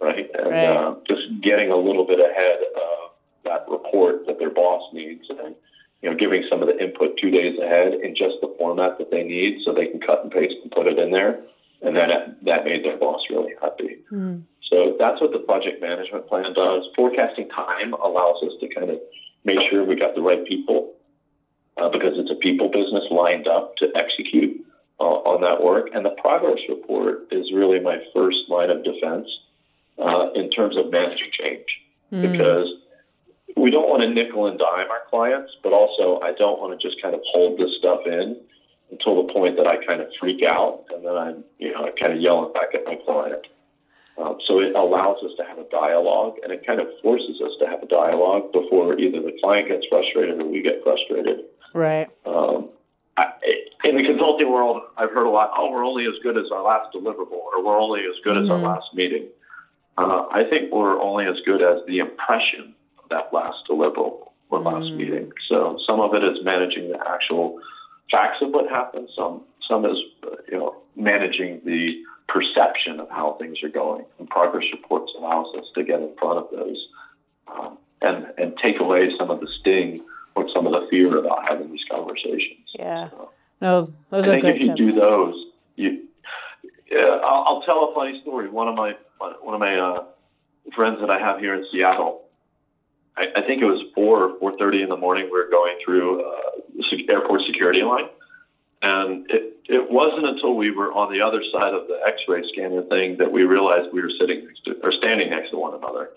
right? 0.01 0.29
And 0.35 0.51
right. 0.51 0.65
Uh, 0.67 0.97
just 1.09 1.23
getting 1.41 1.71
a 1.71 1.77
little 1.77 2.05
bit 2.05 2.19
ahead 2.19 2.59
of 2.77 3.11
that 3.45 3.65
report 3.71 4.27
that 4.27 4.39
their 4.39 4.51
boss 4.51 4.83
needs 4.93 5.25
and 5.31 5.55
you 6.05 6.11
know, 6.11 6.17
giving 6.17 6.45
some 6.51 6.61
of 6.61 6.69
the 6.69 6.79
input 6.79 7.17
two 7.17 7.31
days 7.31 7.59
ahead 7.59 7.95
in 7.95 8.15
just 8.15 8.35
the 8.43 8.55
format 8.59 8.99
that 8.99 9.11
they 9.11 9.23
need 9.23 9.63
so 9.65 9.73
they 9.73 9.87
can 9.87 9.99
cut 10.01 10.23
and 10.23 10.31
paste 10.31 10.53
and 10.63 10.71
put 10.71 10.87
it 10.87 10.99
in 10.99 11.11
there. 11.11 11.41
And 11.81 11.97
then 11.97 12.37
that 12.43 12.67
made 12.67 12.85
their 12.85 12.99
boss 12.99 13.23
really 13.31 13.55
happy. 13.63 14.01
Mm. 14.13 14.43
So 14.71 14.97
that's 14.99 15.19
what 15.23 15.33
the 15.33 15.39
project 15.39 15.81
management 15.81 16.29
plan 16.29 16.53
does. 16.53 16.85
Forecasting 16.95 17.49
time 17.49 17.95
allows 17.95 18.43
us 18.43 18.53
to 18.61 18.69
kind 18.75 18.91
of 18.91 19.01
make 19.45 19.59
sure 19.71 19.83
we 19.83 19.97
got 19.97 20.15
the 20.15 20.21
right 20.21 20.45
people 20.45 20.93
uh, 21.79 21.89
because 21.89 22.13
it's 22.17 22.31
a 22.31 22.35
people 22.35 22.69
business 22.69 23.05
lined 23.11 23.49
up 23.49 23.75
to 23.79 23.87
execute 23.95 24.63
uh, 25.01 25.05
on 25.05 25.41
that 25.41 25.65
work. 25.65 25.89
And 25.95 26.05
the 26.05 26.15
progress 26.21 26.61
report 26.69 27.29
is 27.31 27.51
really 27.51 27.81
my 27.81 27.97
first 28.15 28.41
line 28.51 28.69
of 28.69 28.85
defense 28.85 29.27
uh, 29.99 30.27
in 30.35 30.51
terms 30.51 30.77
of 30.77 30.91
managing 30.91 31.31
change 31.33 31.67
mm. 32.13 32.31
because 32.31 32.69
we 33.57 33.71
don't 33.71 33.89
want 33.89 34.03
to 34.03 34.09
nickel 34.09 34.47
and 34.47 34.59
dime 34.59 34.91
our 34.91 35.03
clients, 35.09 35.53
but 35.63 35.73
also 35.73 36.21
I 36.21 36.33
don't 36.33 36.61
want 36.61 36.79
to 36.79 36.89
just 36.89 37.01
kind 37.01 37.15
of 37.15 37.21
hold 37.33 37.59
this 37.59 37.77
stuff 37.79 38.01
in 38.07 38.41
until 38.91 39.27
the 39.27 39.33
point 39.33 39.57
that 39.57 39.67
I 39.67 39.85
kind 39.85 40.01
of 40.01 40.09
freak 40.19 40.43
out 40.43 40.85
and 40.91 41.05
then 41.05 41.17
I'm, 41.17 41.45
you 41.59 41.73
know, 41.73 41.81
I 41.87 41.91
kind 42.01 42.13
of 42.13 42.21
yelling 42.21 42.53
back 42.53 42.75
at 42.75 42.85
my 42.85 42.97
client. 42.97 43.47
Um, 44.17 44.39
so 44.47 44.61
it 44.61 44.75
allows 44.77 45.19
us 45.25 45.33
to 45.39 45.45
have 45.45 45.59
a 45.59 45.69
dialogue 45.71 46.37
and 46.43 46.53
it 46.53 46.65
kind 46.65 46.81
of 46.81 46.87
forces 47.03 47.41
us 47.45 47.53
to 47.61 47.67
have 47.67 47.83
a 47.83 47.87
dialogue 47.87 48.53
before 48.53 48.99
either 48.99 49.21
the 49.21 49.37
client 49.43 49.69
gets 49.69 49.87
frustrated 49.89 50.41
or 50.41 50.47
we 50.47 50.63
get 50.63 50.83
frustrated. 50.85 51.41
Right. 51.73 52.09
Um, 52.25 52.71
I, 53.17 53.33
in 53.85 53.97
the 53.97 54.05
consulting 54.05 54.51
world, 54.51 54.83
I've 54.97 55.11
heard 55.11 55.27
a 55.27 55.31
lot, 55.31 55.51
oh, 55.57 55.71
we're 55.71 55.85
only 55.85 56.07
as 56.07 56.15
good 56.23 56.37
as 56.37 56.51
our 56.53 56.63
last 56.63 56.95
deliverable 56.95 57.33
or 57.33 57.65
we're 57.65 57.81
only 57.81 58.01
as 58.01 58.15
good 58.23 58.37
mm-hmm. 58.37 58.45
as 58.45 58.51
our 58.51 58.59
mm-hmm. 58.59 58.67
last 58.67 58.95
meeting. 58.95 59.27
Uh, 59.97 60.27
I 60.31 60.45
think 60.49 60.73
we're 60.73 61.01
only 61.01 61.27
as 61.27 61.37
good 61.45 61.63
as 61.63 61.85
the 61.87 61.99
impression 61.99 62.75
that 63.15 63.33
last 63.33 63.59
deliverable 63.71 64.31
or 64.51 64.61
last 64.61 64.87
mm. 64.87 64.97
meeting. 64.97 65.33
So 65.49 65.79
some 65.87 66.01
of 66.01 66.15
it 66.15 66.25
is 66.25 66.39
managing 66.45 66.91
the 66.91 66.99
actual 67.09 67.61
facts 68.11 68.39
of 68.43 68.51
what 68.51 68.69
happened. 68.69 69.09
Some 69.17 69.43
some 69.69 69.85
is 69.87 69.99
you 70.51 70.59
know 70.59 70.77
managing 70.97 71.61
the 71.65 72.03
perception 72.29 73.01
of 73.01 73.09
how 73.11 73.37
things 73.39 73.63
are 73.63 73.69
going. 73.69 74.05
And 74.19 74.29
progress 74.29 74.65
reports 74.73 75.13
allows 75.19 75.47
us 75.57 75.65
to 75.75 75.85
get 75.85 76.01
in 76.01 76.11
front 76.19 76.39
of 76.39 76.49
those 76.53 76.89
um, 77.49 77.79
and 78.03 78.27
and 78.39 78.57
take 78.63 78.81
away 78.81 79.11
some 79.19 79.31
of 79.31 79.41
the 79.41 79.49
sting 79.61 80.05
or 80.35 80.49
some 80.55 80.67
of 80.67 80.73
the 80.73 80.87
fear 80.91 81.17
about 81.17 81.49
having 81.49 81.71
these 81.71 81.85
conversations. 81.91 82.67
Yeah. 82.79 83.11
So, 83.11 83.31
no, 83.61 83.89
those 84.11 84.29
I 84.29 84.41
think 84.41 84.57
if 84.57 84.67
you 84.67 84.75
do 84.75 84.93
those, 84.93 85.35
you. 85.77 86.03
Yeah, 86.91 87.19
I'll, 87.25 87.45
I'll, 87.47 87.63
tell 87.63 87.91
a 87.91 87.95
funny 87.95 88.21
story. 88.21 88.49
One 88.49 88.69
of 88.69 88.75
my 88.75 88.95
one 89.19 89.55
of 89.55 89.61
my 89.61 89.77
uh, 89.77 90.05
friends 90.75 90.99
that 91.01 91.11
I 91.11 91.19
have 91.19 91.39
here 91.41 91.55
in 91.55 91.65
Seattle. 91.73 92.24
I, 93.17 93.27
I 93.37 93.43
think 93.43 93.63
it 93.63 93.67
was 93.67 93.83
four 93.95 94.25
or 94.25 94.39
four 94.39 94.57
thirty 94.59 94.83
in 94.83 94.89
the 94.89 94.97
morning. 94.97 95.27
We 95.27 95.33
were 95.33 95.51
going 95.51 95.79
through 95.85 96.23
uh, 96.23 96.51
airport 97.09 97.43
security 97.47 97.83
line, 97.83 98.09
and 98.83 99.31
it, 99.31 99.57
it 99.67 99.91
wasn't 99.91 100.27
until 100.27 100.55
we 100.55 100.71
were 100.71 100.93
on 100.93 101.13
the 101.13 101.21
other 101.21 101.43
side 101.53 101.73
of 101.73 101.87
the 101.87 102.01
X-ray 102.07 102.43
scanner 102.53 102.83
thing 102.83 103.17
that 103.19 103.31
we 103.31 103.45
realized 103.45 103.93
we 103.93 104.03
were 104.03 104.13
sitting 104.19 104.47
next 104.47 104.65
to, 104.65 104.75
or 104.83 104.93
standing 104.93 105.31
next 105.31 105.51
to 105.51 105.57
one 105.57 105.75
another. 105.75 106.11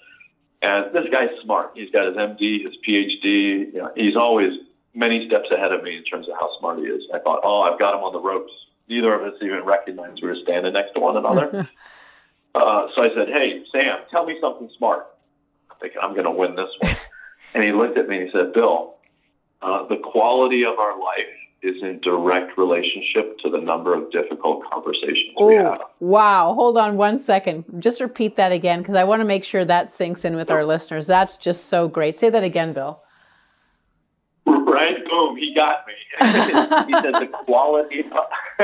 And 0.62 0.94
this 0.94 1.06
guy's 1.12 1.30
smart. 1.44 1.72
He's 1.76 1.92
got 1.92 2.08
his 2.08 2.16
MD, 2.16 2.64
his 2.66 2.74
PhD. 2.86 3.74
You 3.74 3.80
know, 3.80 3.92
he's 3.96 4.16
always 4.16 4.54
many 4.94 5.28
steps 5.28 5.50
ahead 5.52 5.72
of 5.72 5.84
me 5.84 5.96
in 5.96 6.04
terms 6.04 6.28
of 6.28 6.34
how 6.40 6.50
smart 6.60 6.80
he 6.80 6.86
is. 6.86 7.04
I 7.14 7.20
thought, 7.20 7.42
oh, 7.44 7.62
I've 7.62 7.80
got 7.80 7.94
him 7.94 8.04
on 8.04 8.12
the 8.12 8.20
ropes. 8.20 8.52
Neither 8.90 9.14
of 9.14 9.22
us 9.22 9.40
even 9.42 9.64
recognized 9.64 10.20
we 10.22 10.30
were 10.30 10.38
standing 10.44 10.74
next 10.74 10.94
to 10.94 11.00
one 11.00 11.16
another. 11.16 11.70
uh, 12.56 12.88
so 12.96 13.04
I 13.04 13.10
said, 13.14 13.28
hey, 13.28 13.64
Sam, 13.72 14.00
tell 14.10 14.26
me 14.26 14.38
something 14.42 14.70
smart. 14.78 15.06
I'm 15.78 15.82
thinking 15.82 16.02
I'm 16.02 16.14
going 16.14 16.26
to 16.26 16.32
win 16.32 16.56
this 16.56 16.70
one. 16.80 16.96
and 17.54 17.64
he 17.64 17.72
looked 17.72 17.98
at 17.98 18.08
me 18.08 18.18
and 18.18 18.26
he 18.26 18.32
said, 18.32 18.54
Bill, 18.54 18.96
uh, 19.62 19.88
the 19.88 19.98
quality 19.98 20.64
of 20.64 20.80
our 20.80 21.00
life 21.00 21.26
is 21.64 21.76
in 21.82 22.00
direct 22.02 22.58
relationship 22.58 23.38
to 23.40 23.50
the 23.50 23.60
number 23.60 23.94
of 23.94 24.12
difficult 24.12 24.64
conversations 24.72 25.36
Ooh, 25.42 25.48
we 25.48 25.56
have. 25.56 25.82
Wow. 26.00 26.54
Hold 26.54 26.78
on 26.78 26.98
one 26.98 27.18
second. 27.18 27.66
Just 27.80 28.00
repeat 28.00 28.36
that 28.36 28.52
again 28.52 28.80
because 28.80 28.96
I 28.96 29.04
want 29.04 29.22
to 29.22 29.26
make 29.26 29.44
sure 29.44 29.66
that 29.66 29.92
sinks 29.92 30.24
in 30.24 30.36
with 30.36 30.52
our 30.52 30.64
listeners. 30.64 31.08
That's 31.08 31.38
just 31.38 31.66
so 31.66 31.88
great. 31.88 32.16
Say 32.16 32.30
that 32.30 32.44
again, 32.44 32.74
Bill. 32.74 33.02
Right? 34.46 35.04
Boom. 35.10 35.38
He 35.38 35.54
got 35.56 35.86
me. 35.88 35.94
he 36.20 36.94
said 37.02 37.14
the 37.14 37.30
quality 37.32 38.04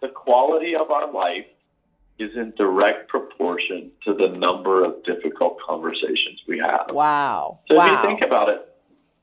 the 0.00 0.08
quality 0.08 0.76
of 0.76 0.90
our 0.90 1.10
life 1.12 1.46
is 2.18 2.30
in 2.36 2.52
direct 2.56 3.08
proportion 3.08 3.90
to 4.04 4.14
the 4.14 4.28
number 4.28 4.84
of 4.84 5.02
difficult 5.04 5.58
conversations 5.66 6.40
we 6.46 6.58
have. 6.58 6.86
Wow. 6.90 7.60
So 7.68 7.76
wow. 7.76 7.86
if 7.86 8.02
you 8.02 8.08
think 8.08 8.22
about 8.22 8.48
it, 8.48 8.68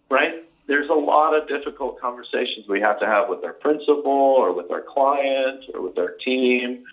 right? 0.09 0.43
there's 0.71 0.89
a 0.89 0.93
lot 0.93 1.35
of 1.35 1.49
difficult 1.49 1.99
conversations 1.99 2.65
we 2.69 2.79
have 2.79 2.97
to 2.97 3.05
have 3.05 3.27
with 3.27 3.43
our 3.43 3.51
principal 3.51 4.05
or 4.05 4.53
with 4.53 4.71
our 4.71 4.81
client 4.81 5.65
or 5.73 5.81
with 5.81 5.97
our 5.97 6.11
team. 6.23 6.85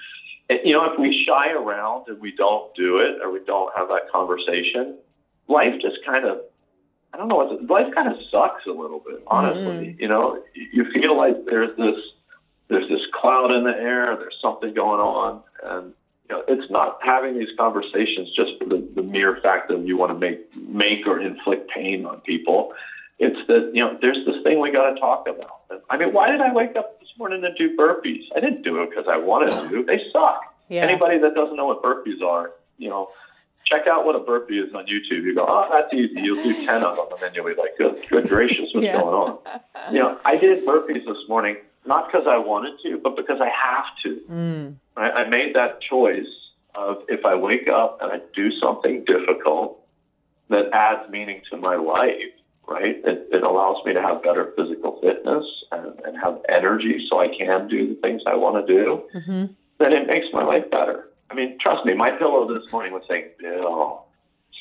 And, 0.50 0.58
you 0.64 0.72
know, 0.72 0.92
if 0.92 0.98
we 0.98 1.24
shy 1.24 1.52
around 1.52 2.08
and 2.08 2.20
we 2.20 2.32
don't 2.32 2.74
do 2.74 2.98
it 2.98 3.22
or 3.22 3.30
we 3.30 3.38
don't 3.46 3.70
have 3.76 3.86
that 3.86 4.10
conversation, 4.12 4.98
life 5.46 5.74
just 5.80 5.98
kind 6.04 6.24
of, 6.24 6.40
I 7.14 7.18
don't 7.18 7.28
know. 7.28 7.38
Life 7.72 7.94
kind 7.94 8.08
of 8.08 8.18
sucks 8.32 8.66
a 8.66 8.72
little 8.72 8.98
bit, 8.98 9.22
honestly. 9.28 9.90
Mm-hmm. 9.90 10.02
You 10.02 10.08
know, 10.08 10.42
you 10.54 10.90
feel 10.92 11.16
like 11.16 11.44
there's 11.46 11.76
this, 11.76 12.00
there's 12.68 12.88
this 12.88 13.00
cloud 13.12 13.52
in 13.52 13.64
the 13.64 13.76
air, 13.76 14.16
there's 14.16 14.36
something 14.40 14.74
going 14.74 15.00
on, 15.00 15.42
and 15.64 15.94
you 16.28 16.36
know, 16.36 16.44
it's 16.46 16.70
not 16.70 16.98
having 17.02 17.38
these 17.38 17.48
conversations 17.56 18.30
just 18.36 18.52
for 18.58 18.66
the, 18.66 18.86
the 18.94 19.02
mere 19.02 19.40
fact 19.42 19.68
that 19.68 19.78
you 19.86 19.96
want 19.96 20.12
to 20.12 20.18
make 20.18 20.54
make 20.56 21.06
or 21.06 21.20
inflict 21.20 21.70
pain 21.70 22.04
on 22.04 22.20
people. 22.20 22.72
It's 23.18 23.38
that, 23.48 23.72
you 23.74 23.82
know, 23.82 23.98
there's 24.00 24.24
this 24.26 24.36
thing 24.44 24.60
we 24.60 24.70
got 24.70 24.90
to 24.90 25.00
talk 25.00 25.26
about. 25.26 25.82
I 25.90 25.96
mean, 25.96 26.12
why 26.12 26.30
did 26.30 26.40
I 26.40 26.52
wake 26.52 26.76
up 26.76 27.00
this 27.00 27.08
morning 27.18 27.42
to 27.42 27.52
do 27.54 27.76
burpees? 27.76 28.24
I 28.36 28.40
didn't 28.40 28.62
do 28.62 28.80
it 28.82 28.90
because 28.90 29.06
I 29.08 29.16
wanted 29.16 29.50
to. 29.70 29.82
They 29.82 30.00
suck. 30.12 30.40
Yeah. 30.68 30.82
Anybody 30.82 31.18
that 31.18 31.34
doesn't 31.34 31.56
know 31.56 31.66
what 31.66 31.82
burpees 31.82 32.22
are, 32.22 32.52
you 32.76 32.88
know, 32.88 33.08
check 33.64 33.86
out 33.86 34.04
what 34.04 34.14
a 34.14 34.20
burpee 34.20 34.58
is 34.58 34.72
on 34.74 34.86
YouTube. 34.86 35.24
You 35.24 35.34
go, 35.34 35.46
oh, 35.48 35.68
that's 35.70 35.92
easy. 35.92 36.20
You'll 36.20 36.42
do 36.42 36.54
10 36.64 36.82
of 36.84 36.96
them, 36.96 37.06
and 37.10 37.20
then 37.20 37.34
you'll 37.34 37.46
be 37.46 37.54
like, 37.54 37.76
good, 37.76 38.06
good 38.08 38.28
gracious, 38.28 38.68
what's 38.72 38.86
yeah. 38.86 39.00
going 39.00 39.14
on? 39.14 39.38
You 39.92 40.00
know, 40.00 40.20
I 40.24 40.36
did 40.36 40.64
burpees 40.64 41.04
this 41.04 41.28
morning, 41.28 41.56
not 41.86 42.10
because 42.10 42.26
I 42.28 42.38
wanted 42.38 42.74
to, 42.82 42.98
but 42.98 43.16
because 43.16 43.40
I 43.40 43.48
have 43.48 43.86
to. 44.02 44.20
Mm. 44.30 44.74
I, 44.96 45.10
I 45.10 45.28
made 45.28 45.54
that 45.54 45.80
choice 45.80 46.26
of 46.74 46.98
if 47.08 47.24
I 47.24 47.34
wake 47.34 47.68
up 47.68 47.98
and 48.02 48.12
I 48.12 48.20
do 48.34 48.50
something 48.52 49.04
difficult 49.04 49.80
that 50.50 50.70
adds 50.72 51.10
meaning 51.10 51.42
to 51.50 51.56
my 51.56 51.76
life, 51.76 52.32
right? 52.66 52.96
It, 53.04 53.28
it 53.32 53.42
allows 53.42 53.84
me 53.84 53.92
to 53.94 54.02
have 54.02 54.22
better 54.22 54.52
physical 54.56 55.00
fitness 55.00 55.44
and, 55.72 55.98
and 56.04 56.16
have 56.18 56.40
energy 56.48 57.06
so 57.08 57.20
I 57.20 57.28
can 57.28 57.68
do 57.68 57.88
the 57.88 58.00
things 58.00 58.22
I 58.26 58.34
want 58.34 58.66
to 58.66 58.72
do. 58.72 59.02
Mm-hmm. 59.14 59.52
Then 59.78 59.92
it 59.92 60.06
makes 60.06 60.26
my 60.32 60.44
life 60.44 60.70
better. 60.70 61.08
I 61.30 61.34
mean, 61.34 61.58
trust 61.60 61.84
me, 61.84 61.94
my 61.94 62.10
pillow 62.10 62.52
this 62.52 62.70
morning 62.72 62.92
was 62.92 63.02
saying, 63.08 63.26
Bill, 63.38 64.06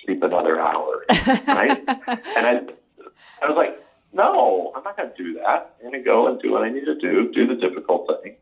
sleep 0.04 0.22
another 0.22 0.60
hour, 0.60 1.06
right? 1.48 1.78
and 1.88 2.46
I, 2.46 2.62
I 3.42 3.48
was 3.48 3.56
like, 3.56 3.82
no, 4.18 4.74
I'm 4.76 4.84
not 4.84 4.98
going 4.98 5.12
to 5.16 5.24
do 5.24 5.34
that. 5.36 5.76
I'm 5.78 5.92
going 5.92 6.04
to 6.04 6.06
go 6.06 6.28
and 6.28 6.42
do 6.42 6.52
what 6.52 6.64
I 6.64 6.70
need 6.70 6.86
to 6.86 6.96
do, 6.96 7.32
do 7.32 7.48
the 7.48 7.56
difficult 7.56 8.10
thing. 8.22 8.36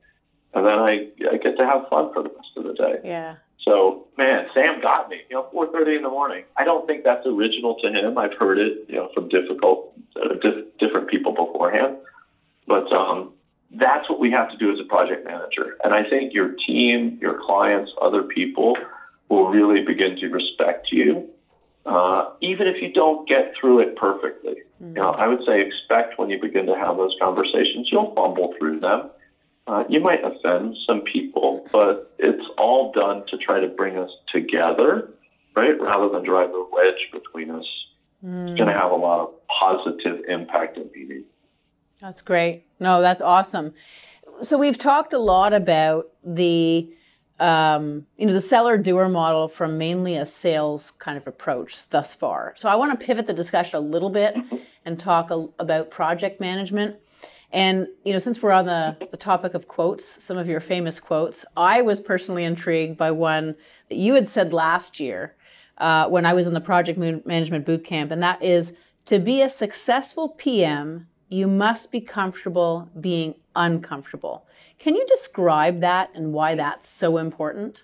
And 0.54 0.66
then 0.66 0.80
I, 0.80 1.10
I 1.32 1.38
get 1.38 1.58
to 1.58 1.66
have 1.66 1.88
fun 1.90 2.14
for 2.14 2.24
the 2.24 2.30
rest 2.30 2.50
of 2.56 2.64
the 2.64 2.74
day. 2.74 3.02
Yeah. 3.04 3.36
So, 3.62 4.08
man, 4.18 4.48
Sam 4.54 4.80
got 4.82 5.10
me. 5.10 5.22
You 5.30 5.38
know, 5.38 5.50
4:30 5.54 5.98
in 5.98 6.04
the 6.04 6.10
morning. 6.10 6.46
I 6.56 6.64
don't 6.64 6.88
think 6.88 7.04
that's 7.04 7.26
original 7.26 7.76
to 7.82 7.90
him. 7.90 8.18
I've 8.18 8.34
heard 8.34 8.58
it, 8.58 8.86
you 8.88 8.96
know, 8.96 9.10
from 9.14 9.28
difficult, 9.28 9.94
uh, 10.16 10.36
different 10.80 11.10
people 11.10 11.34
beforehand. 11.34 11.98
But 12.68 12.92
um, 12.94 13.34
that's 13.72 14.10
what 14.10 14.20
we 14.20 14.32
have 14.32 14.50
to 14.52 14.58
do 14.58 14.72
as 14.72 14.80
a 14.80 14.84
project 14.84 15.26
manager. 15.26 15.78
And 15.84 15.94
I 15.94 16.08
think 16.08 16.34
your 16.34 16.56
team, 16.66 17.18
your 17.22 17.42
clients, 17.46 17.92
other 18.02 18.24
people 18.24 18.78
will 19.30 19.50
really 19.50 19.82
begin 19.82 20.16
to 20.18 20.28
respect 20.30 20.92
you, 20.92 21.28
uh, 21.86 22.30
even 22.42 22.68
if 22.68 22.82
you 22.82 22.94
don't 22.94 23.28
get 23.28 23.54
through 23.60 23.80
it 23.80 23.96
perfectly. 23.96 24.56
Mm-hmm. 24.82 24.96
You 24.96 25.02
know, 25.02 25.12
I 25.12 25.28
would 25.28 25.46
say 25.46 25.62
expect 25.62 26.20
when 26.20 26.30
you 26.30 26.40
begin 26.40 26.66
to 26.68 26.76
have 26.76 26.98
those 26.98 27.16
conversations, 27.22 27.90
you'll 27.92 28.14
fumble 28.14 28.54
through 28.60 28.80
them 28.80 29.10
uh, 29.68 29.84
you 29.90 30.00
might 30.00 30.24
offend 30.24 30.78
some 30.86 31.02
people, 31.02 31.68
but 31.72 32.14
it's 32.20 32.46
all 32.58 32.92
done 32.92 33.24
to 33.28 33.38
try 33.38 33.60
to 33.60 33.68
bring 33.68 33.98
us 33.98 34.12
together, 34.32 35.10
right? 35.56 35.80
Rather 35.82 36.10
than 36.10 36.24
drive 36.24 36.50
a 36.52 36.66
wedge 36.72 37.10
between 37.12 37.50
us. 37.50 37.66
Mm. 38.24 38.50
It's 38.50 38.58
going 38.58 38.72
to 38.72 38.80
have 38.80 38.92
a 38.92 38.96
lot 38.96 39.22
of 39.22 39.34
positive 39.48 40.24
impact 40.28 40.78
in 40.78 40.90
meeting. 40.94 41.24
That's 42.00 42.22
great. 42.22 42.66
No, 42.80 43.02
that's 43.02 43.22
awesome. 43.22 43.74
So 44.42 44.58
we've 44.58 44.78
talked 44.78 45.14
a 45.14 45.20
lot 45.20 45.54
about 45.54 46.10
the 46.24 46.92
um, 47.40 48.06
you 48.18 48.26
know 48.26 48.34
the 48.34 48.42
seller 48.42 48.78
doer 48.78 49.10
model 49.10 49.48
from 49.48 49.78
mainly 49.78 50.16
a 50.16 50.26
sales 50.26 50.92
kind 51.00 51.18
of 51.18 51.28
approach 51.28 51.90
thus 51.90 52.14
far. 52.14 52.54
So 52.56 52.70
I 52.70 52.76
want 52.76 52.98
to 52.98 53.06
pivot 53.06 53.28
the 53.28 53.34
discussion 53.34 53.78
a 53.78 53.82
little 53.82 54.10
bit 54.10 54.36
and 54.86 54.98
talk 54.98 55.32
a, 55.32 55.48
about 55.60 55.92
project 55.92 56.40
management. 56.40 56.96
And 57.52 57.88
you 58.04 58.14
know, 58.14 58.20
since 58.20 58.42
we're 58.42 58.52
on 58.52 58.66
the, 58.66 58.98
the 59.12 59.18
topic 59.18 59.54
of 59.54 59.68
quotes, 59.68 60.24
some 60.24 60.38
of 60.38 60.48
your 60.48 60.60
famous 60.60 61.00
quotes, 61.00 61.46
I 61.56 61.82
was 61.82 62.00
personally 62.00 62.44
intrigued 62.44 62.98
by 62.98 63.12
one 63.12 63.56
that 63.90 63.98
you 63.98 64.14
had 64.16 64.28
said 64.28 64.54
last 64.54 65.00
year 65.00 65.36
uh, 65.78 66.08
when 66.08 66.26
I 66.26 66.34
was 66.34 66.48
in 66.48 66.54
the 66.54 66.62
project 66.62 66.98
management 66.98 67.66
boot 67.66 67.84
camp, 67.84 68.12
and 68.12 68.24
that 68.24 68.42
is 68.42 68.74
to 69.06 69.20
be 69.20 69.42
a 69.42 69.50
successful 69.50 70.30
PM, 70.30 71.08
you 71.30 71.48
must 71.48 71.92
be 71.92 72.02
comfortable 72.02 72.90
being 73.00 73.36
uncomfortable. 73.56 74.46
Can 74.78 74.96
you 74.96 75.06
describe 75.08 75.82
that 75.82 76.12
and 76.14 76.34
why 76.34 76.56
that's 76.56 76.88
so 76.88 77.18
important? 77.18 77.84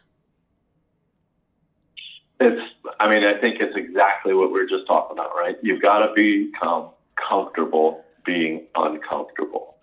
It's, 2.39 2.61
I 2.99 3.09
mean, 3.09 3.23
I 3.23 3.39
think 3.39 3.59
it's 3.59 3.75
exactly 3.75 4.33
what 4.33 4.51
we 4.51 4.59
are 4.59 4.67
just 4.67 4.87
talking 4.87 5.17
about, 5.17 5.31
right? 5.35 5.57
You've 5.61 5.81
got 5.81 5.99
to 5.99 6.13
become 6.15 6.89
comfortable 7.15 8.03
being 8.25 8.67
uncomfortable. 8.75 9.75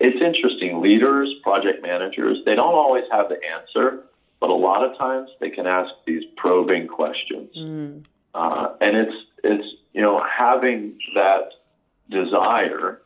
it's 0.00 0.22
interesting. 0.22 0.80
Leaders, 0.82 1.32
project 1.42 1.82
managers, 1.82 2.38
they 2.44 2.54
don't 2.54 2.74
always 2.74 3.04
have 3.10 3.28
the 3.28 3.38
answer, 3.44 4.04
but 4.40 4.50
a 4.50 4.54
lot 4.54 4.84
of 4.84 4.96
times 4.98 5.30
they 5.40 5.50
can 5.50 5.66
ask 5.66 5.90
these 6.06 6.22
probing 6.36 6.86
questions. 6.86 7.50
Mm. 7.56 8.04
Uh, 8.34 8.74
and 8.82 8.96
it's 8.96 9.16
it's 9.44 9.66
you 9.94 10.02
know 10.02 10.22
having 10.22 10.98
that 11.14 11.48
desire 12.10 13.02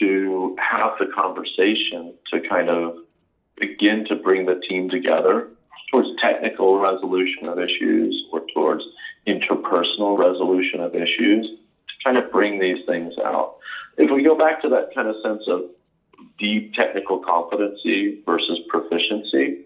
to 0.00 0.56
have 0.58 0.92
the 0.98 1.06
conversation 1.06 2.14
to 2.32 2.40
kind 2.48 2.68
of 2.68 2.96
begin 3.56 4.04
to 4.06 4.14
bring 4.14 4.46
the 4.46 4.60
team 4.68 4.88
together 4.88 5.48
towards 5.90 6.08
technical 6.20 6.78
resolution 6.78 7.48
of 7.48 7.58
issues 7.58 8.24
or 8.32 8.42
towards 8.54 8.84
interpersonal 9.26 10.18
resolution 10.18 10.80
of 10.80 10.94
issues 10.94 11.46
to 11.46 12.04
kind 12.04 12.16
of 12.16 12.30
bring 12.30 12.58
these 12.58 12.84
things 12.86 13.14
out. 13.24 13.56
If 13.96 14.10
we 14.10 14.22
go 14.22 14.36
back 14.36 14.62
to 14.62 14.68
that 14.68 14.94
kind 14.94 15.08
of 15.08 15.16
sense 15.22 15.42
of 15.48 15.62
deep 16.38 16.74
technical 16.74 17.18
competency 17.18 18.22
versus 18.24 18.58
proficiency, 18.68 19.64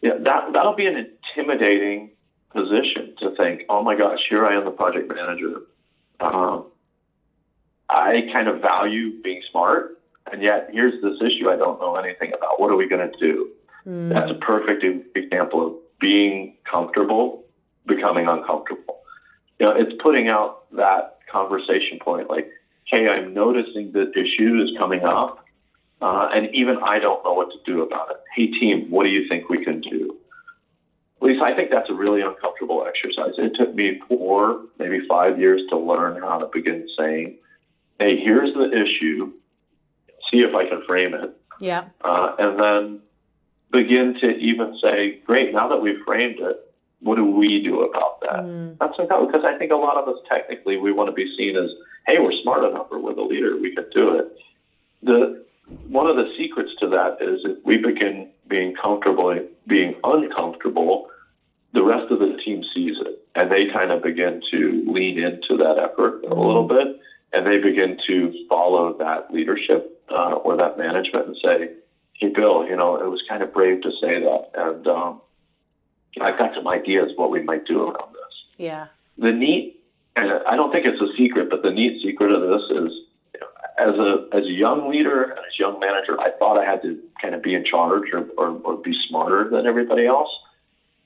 yeah, 0.00 0.12
that 0.20 0.52
that'll 0.52 0.74
be 0.74 0.86
an 0.86 0.96
intimidating 1.36 2.10
position 2.54 3.14
to 3.18 3.34
think, 3.36 3.62
oh 3.68 3.82
my 3.82 3.96
gosh, 3.96 4.20
here 4.28 4.46
I 4.46 4.54
am, 4.54 4.64
the 4.64 4.70
project 4.70 5.12
manager. 5.12 5.62
Um, 6.20 6.66
I 7.90 8.28
kind 8.32 8.48
of 8.48 8.60
value 8.60 9.20
being 9.22 9.42
smart, 9.50 9.98
and 10.30 10.42
yet 10.42 10.68
here's 10.72 11.00
this 11.02 11.16
issue 11.22 11.48
I 11.48 11.56
don't 11.56 11.80
know 11.80 11.96
anything 11.96 12.32
about. 12.34 12.60
What 12.60 12.70
are 12.70 12.76
we 12.76 12.88
going 12.88 13.10
to 13.10 13.18
do? 13.18 13.50
Mm. 13.86 14.12
That's 14.12 14.30
a 14.30 14.34
perfect 14.34 14.84
example 15.16 15.66
of 15.66 15.74
being 16.00 16.54
comfortable, 16.70 17.44
becoming 17.86 18.28
uncomfortable. 18.28 19.00
You 19.58 19.66
know, 19.66 19.72
it's 19.72 19.92
putting 20.02 20.28
out 20.28 20.70
that 20.76 21.18
conversation 21.30 21.98
point 21.98 22.28
like, 22.30 22.50
hey, 22.84 23.08
I'm 23.08 23.34
noticing 23.34 23.92
that 23.92 24.12
issue 24.16 24.62
is 24.62 24.76
coming 24.78 25.04
up, 25.04 25.44
uh, 26.00 26.28
and 26.34 26.54
even 26.54 26.78
I 26.78 26.98
don't 26.98 27.24
know 27.24 27.32
what 27.32 27.50
to 27.50 27.58
do 27.64 27.82
about 27.82 28.10
it. 28.10 28.16
Hey, 28.34 28.46
team, 28.46 28.90
what 28.90 29.04
do 29.04 29.10
you 29.10 29.28
think 29.28 29.48
we 29.48 29.64
can 29.64 29.80
do? 29.80 30.16
At 31.20 31.26
least 31.26 31.42
I 31.42 31.54
think 31.54 31.70
that's 31.70 31.90
a 31.90 31.94
really 31.94 32.22
uncomfortable 32.22 32.86
exercise. 32.86 33.32
It 33.38 33.56
took 33.56 33.74
me 33.74 34.00
four, 34.06 34.60
maybe 34.78 35.00
five 35.08 35.38
years 35.40 35.60
to 35.70 35.76
learn 35.76 36.22
how 36.22 36.38
to 36.38 36.46
begin 36.52 36.86
saying, 36.96 37.36
hey, 37.98 38.18
here's 38.18 38.54
the 38.54 38.70
issue, 38.70 39.32
see 40.30 40.38
if 40.38 40.54
I 40.54 40.68
can 40.68 40.82
frame 40.86 41.14
it. 41.14 41.36
Yeah. 41.60 41.86
Uh, 42.02 42.34
and 42.38 42.58
then 42.58 43.00
begin 43.70 44.14
to 44.20 44.36
even 44.36 44.78
say, 44.82 45.20
great, 45.26 45.52
now 45.52 45.68
that 45.68 45.78
we've 45.78 46.00
framed 46.06 46.38
it, 46.38 46.64
what 47.00 47.16
do 47.16 47.24
we 47.24 47.62
do 47.62 47.82
about 47.82 48.20
that? 48.22 48.40
Mm. 48.44 48.78
That's 48.78 48.96
because 48.96 49.44
I 49.44 49.56
think 49.58 49.70
a 49.70 49.76
lot 49.76 49.96
of 49.96 50.08
us 50.08 50.20
technically 50.28 50.76
we 50.76 50.92
want 50.92 51.08
to 51.08 51.12
be 51.12 51.32
seen 51.36 51.56
as, 51.56 51.70
hey, 52.06 52.18
we're 52.18 52.32
smart 52.42 52.64
enough 52.64 52.86
or 52.90 52.98
we're 52.98 53.14
the 53.14 53.22
leader, 53.22 53.56
we 53.56 53.74
can 53.74 53.86
do 53.94 54.16
it. 54.16 54.36
The 55.02 55.44
one 55.88 56.06
of 56.06 56.16
the 56.16 56.32
secrets 56.36 56.70
to 56.80 56.88
that 56.88 57.18
is 57.20 57.40
if 57.44 57.64
we 57.64 57.76
begin 57.76 58.30
being 58.48 58.74
comfortable 58.74 59.38
being 59.66 59.94
uncomfortable, 60.02 61.10
the 61.74 61.82
rest 61.82 62.10
of 62.10 62.20
the 62.20 62.38
team 62.42 62.64
sees 62.74 62.96
it 63.00 63.22
and 63.34 63.52
they 63.52 63.66
kind 63.66 63.92
of 63.92 64.02
begin 64.02 64.40
to 64.50 64.84
lean 64.88 65.18
into 65.18 65.56
that 65.58 65.78
effort 65.78 66.24
a 66.24 66.34
little 66.34 66.66
mm. 66.66 66.70
bit 66.70 67.00
and 67.32 67.46
they 67.46 67.58
begin 67.58 67.98
to 68.06 68.32
follow 68.48 68.96
that 68.98 69.32
leadership 69.32 70.02
uh, 70.10 70.32
or 70.32 70.56
that 70.56 70.78
management 70.78 71.26
and 71.26 71.36
say, 71.42 71.70
"Hey, 72.14 72.28
Bill, 72.28 72.66
you 72.66 72.76
know, 72.76 72.96
it 72.96 73.08
was 73.08 73.22
kind 73.28 73.42
of 73.42 73.52
brave 73.52 73.82
to 73.82 73.90
say 74.00 74.20
that, 74.20 74.50
and 74.54 74.86
um, 74.86 75.20
I've 76.20 76.38
got 76.38 76.54
some 76.54 76.66
ideas 76.66 77.12
what 77.16 77.30
we 77.30 77.42
might 77.42 77.66
do 77.66 77.82
around 77.82 78.12
this." 78.12 78.56
Yeah. 78.56 78.86
The 79.18 79.32
neat, 79.32 79.80
and 80.16 80.30
I 80.48 80.56
don't 80.56 80.72
think 80.72 80.86
it's 80.86 81.00
a 81.00 81.16
secret, 81.16 81.50
but 81.50 81.62
the 81.62 81.70
neat 81.70 82.02
secret 82.02 82.32
of 82.32 82.42
this 82.42 82.62
is, 82.70 82.92
as 83.78 83.94
a 83.94 84.26
as 84.32 84.44
a 84.44 84.52
young 84.52 84.90
leader 84.90 85.22
and 85.22 85.38
as 85.38 85.54
a 85.58 85.62
young 85.62 85.78
manager, 85.80 86.18
I 86.20 86.30
thought 86.38 86.58
I 86.58 86.64
had 86.64 86.82
to 86.82 86.98
kind 87.20 87.34
of 87.34 87.42
be 87.42 87.54
in 87.54 87.64
charge 87.64 88.10
or, 88.12 88.26
or, 88.36 88.60
or 88.64 88.76
be 88.76 88.94
smarter 89.08 89.48
than 89.50 89.66
everybody 89.66 90.06
else. 90.06 90.30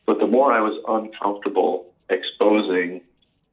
But 0.06 0.18
the 0.18 0.26
more 0.26 0.52
I 0.52 0.60
was 0.60 0.78
uncomfortable 0.88 1.92
exposing 2.08 3.02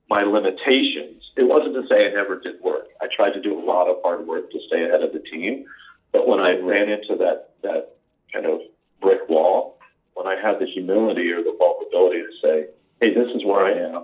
my 0.10 0.24
limitations 0.24 1.20
it 1.40 1.48
wasn't 1.48 1.74
to 1.76 1.88
say 1.88 2.06
I 2.06 2.14
never 2.14 2.38
did 2.38 2.60
work. 2.62 2.88
I 3.02 3.08
tried 3.08 3.32
to 3.32 3.42
do 3.42 3.58
a 3.58 3.64
lot 3.64 3.88
of 3.88 3.98
hard 4.04 4.28
work 4.28 4.52
to 4.52 4.60
stay 4.68 4.84
ahead 4.84 5.02
of 5.02 5.14
the 5.14 5.20
team. 5.20 5.66
But 6.12 6.28
when 6.28 6.42
I 6.42 6.60
ran 6.60 6.90
into 6.90 7.16
that, 7.16 7.52
that 7.64 7.96
kind 8.34 8.46
of 8.46 8.60
brick 9.02 9.22
wall, 9.30 9.80
when 10.16 10.28
I 10.28 10.36
had 10.36 10.60
the 10.60 10.66
humility 10.66 11.32
or 11.32 11.42
the 11.42 11.56
vulnerability 11.58 12.24
to 12.24 12.32
say, 12.42 12.68
hey, 13.00 13.14
this 13.14 13.34
is 13.34 13.46
where 13.46 13.64
I 13.66 13.72
am, 13.72 14.04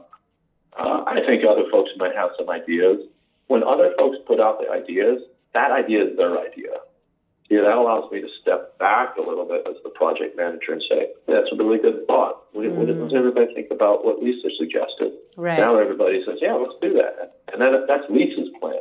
uh, 0.79 1.03
I 1.05 1.19
think 1.25 1.43
other 1.43 1.65
folks 1.69 1.91
might 1.97 2.15
have 2.15 2.29
some 2.37 2.49
ideas. 2.49 3.01
When 3.47 3.63
other 3.63 3.93
folks 3.97 4.17
put 4.25 4.39
out 4.39 4.59
the 4.59 4.71
ideas, 4.71 5.21
that 5.53 5.71
idea 5.71 6.05
is 6.05 6.15
their 6.15 6.39
idea. 6.39 6.71
Yeah, 7.49 7.61
that 7.61 7.77
allows 7.77 8.11
me 8.11 8.21
to 8.21 8.27
step 8.41 8.77
back 8.79 9.17
a 9.17 9.21
little 9.21 9.45
bit 9.45 9.67
as 9.69 9.75
the 9.83 9.89
project 9.89 10.35
manager 10.35 10.73
and 10.73 10.83
say, 10.89 11.09
that's 11.27 11.49
a 11.51 11.55
really 11.55 11.77
good 11.77 12.07
thought. 12.07 12.43
What, 12.53 12.65
mm. 12.65 12.73
what 12.73 12.87
does 12.87 13.13
everybody 13.13 13.53
think 13.53 13.69
about 13.69 14.03
what 14.03 14.21
Lisa 14.21 14.49
suggested? 14.57 15.13
Right. 15.37 15.59
Now 15.59 15.77
everybody 15.77 16.23
says, 16.25 16.39
yeah, 16.41 16.53
let's 16.53 16.73
do 16.81 16.93
that. 16.93 17.37
And 17.53 17.61
then 17.61 17.85
that's 17.87 18.03
Lisa's 18.09 18.49
plan. 18.59 18.79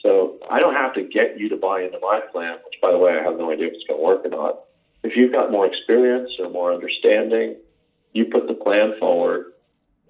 So 0.00 0.38
I 0.50 0.58
don't 0.58 0.74
have 0.74 0.94
to 0.94 1.02
get 1.02 1.38
you 1.38 1.48
to 1.50 1.56
buy 1.56 1.82
into 1.82 1.98
my 2.00 2.20
plan, 2.32 2.58
which, 2.64 2.80
by 2.80 2.90
the 2.90 2.98
way, 2.98 3.12
I 3.12 3.22
have 3.22 3.38
no 3.38 3.52
idea 3.52 3.66
if 3.66 3.74
it's 3.74 3.84
going 3.86 4.00
to 4.00 4.04
work 4.04 4.24
or 4.24 4.30
not. 4.30 4.60
If 5.04 5.16
you've 5.16 5.32
got 5.32 5.52
more 5.52 5.66
experience 5.66 6.30
or 6.38 6.48
more 6.48 6.72
understanding, 6.72 7.56
you 8.12 8.24
put 8.26 8.48
the 8.48 8.54
plan 8.54 8.94
forward. 8.98 9.52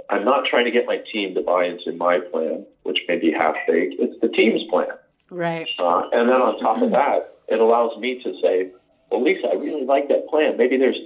I'm 0.09 0.24
not 0.24 0.45
trying 0.47 0.64
to 0.64 0.70
get 0.70 0.87
my 0.87 0.99
team 1.12 1.35
to 1.35 1.43
buy 1.43 1.64
into 1.66 1.93
my 1.93 2.20
plan, 2.20 2.66
which 2.85 2.99
may 3.09 3.18
be 3.18 3.33
half 3.33 3.55
baked. 3.66 3.97
It's 3.99 4.20
the 4.20 4.28
team's 4.28 4.62
plan. 4.70 4.89
Right. 5.30 5.68
Uh, 5.78 6.09
and 6.12 6.28
then 6.28 6.41
on 6.41 6.59
top 6.61 6.83
of 6.83 6.91
that, 6.93 7.37
it 7.53 7.61
allows 7.61 7.97
me 7.99 8.23
to 8.23 8.33
say, 8.41 8.71
well, 9.11 9.23
Lisa, 9.23 9.49
I 9.49 9.55
really 9.55 9.85
like 9.85 10.09
that 10.09 10.29
plan. 10.29 10.57
Maybe 10.57 10.77
there's 10.79 10.99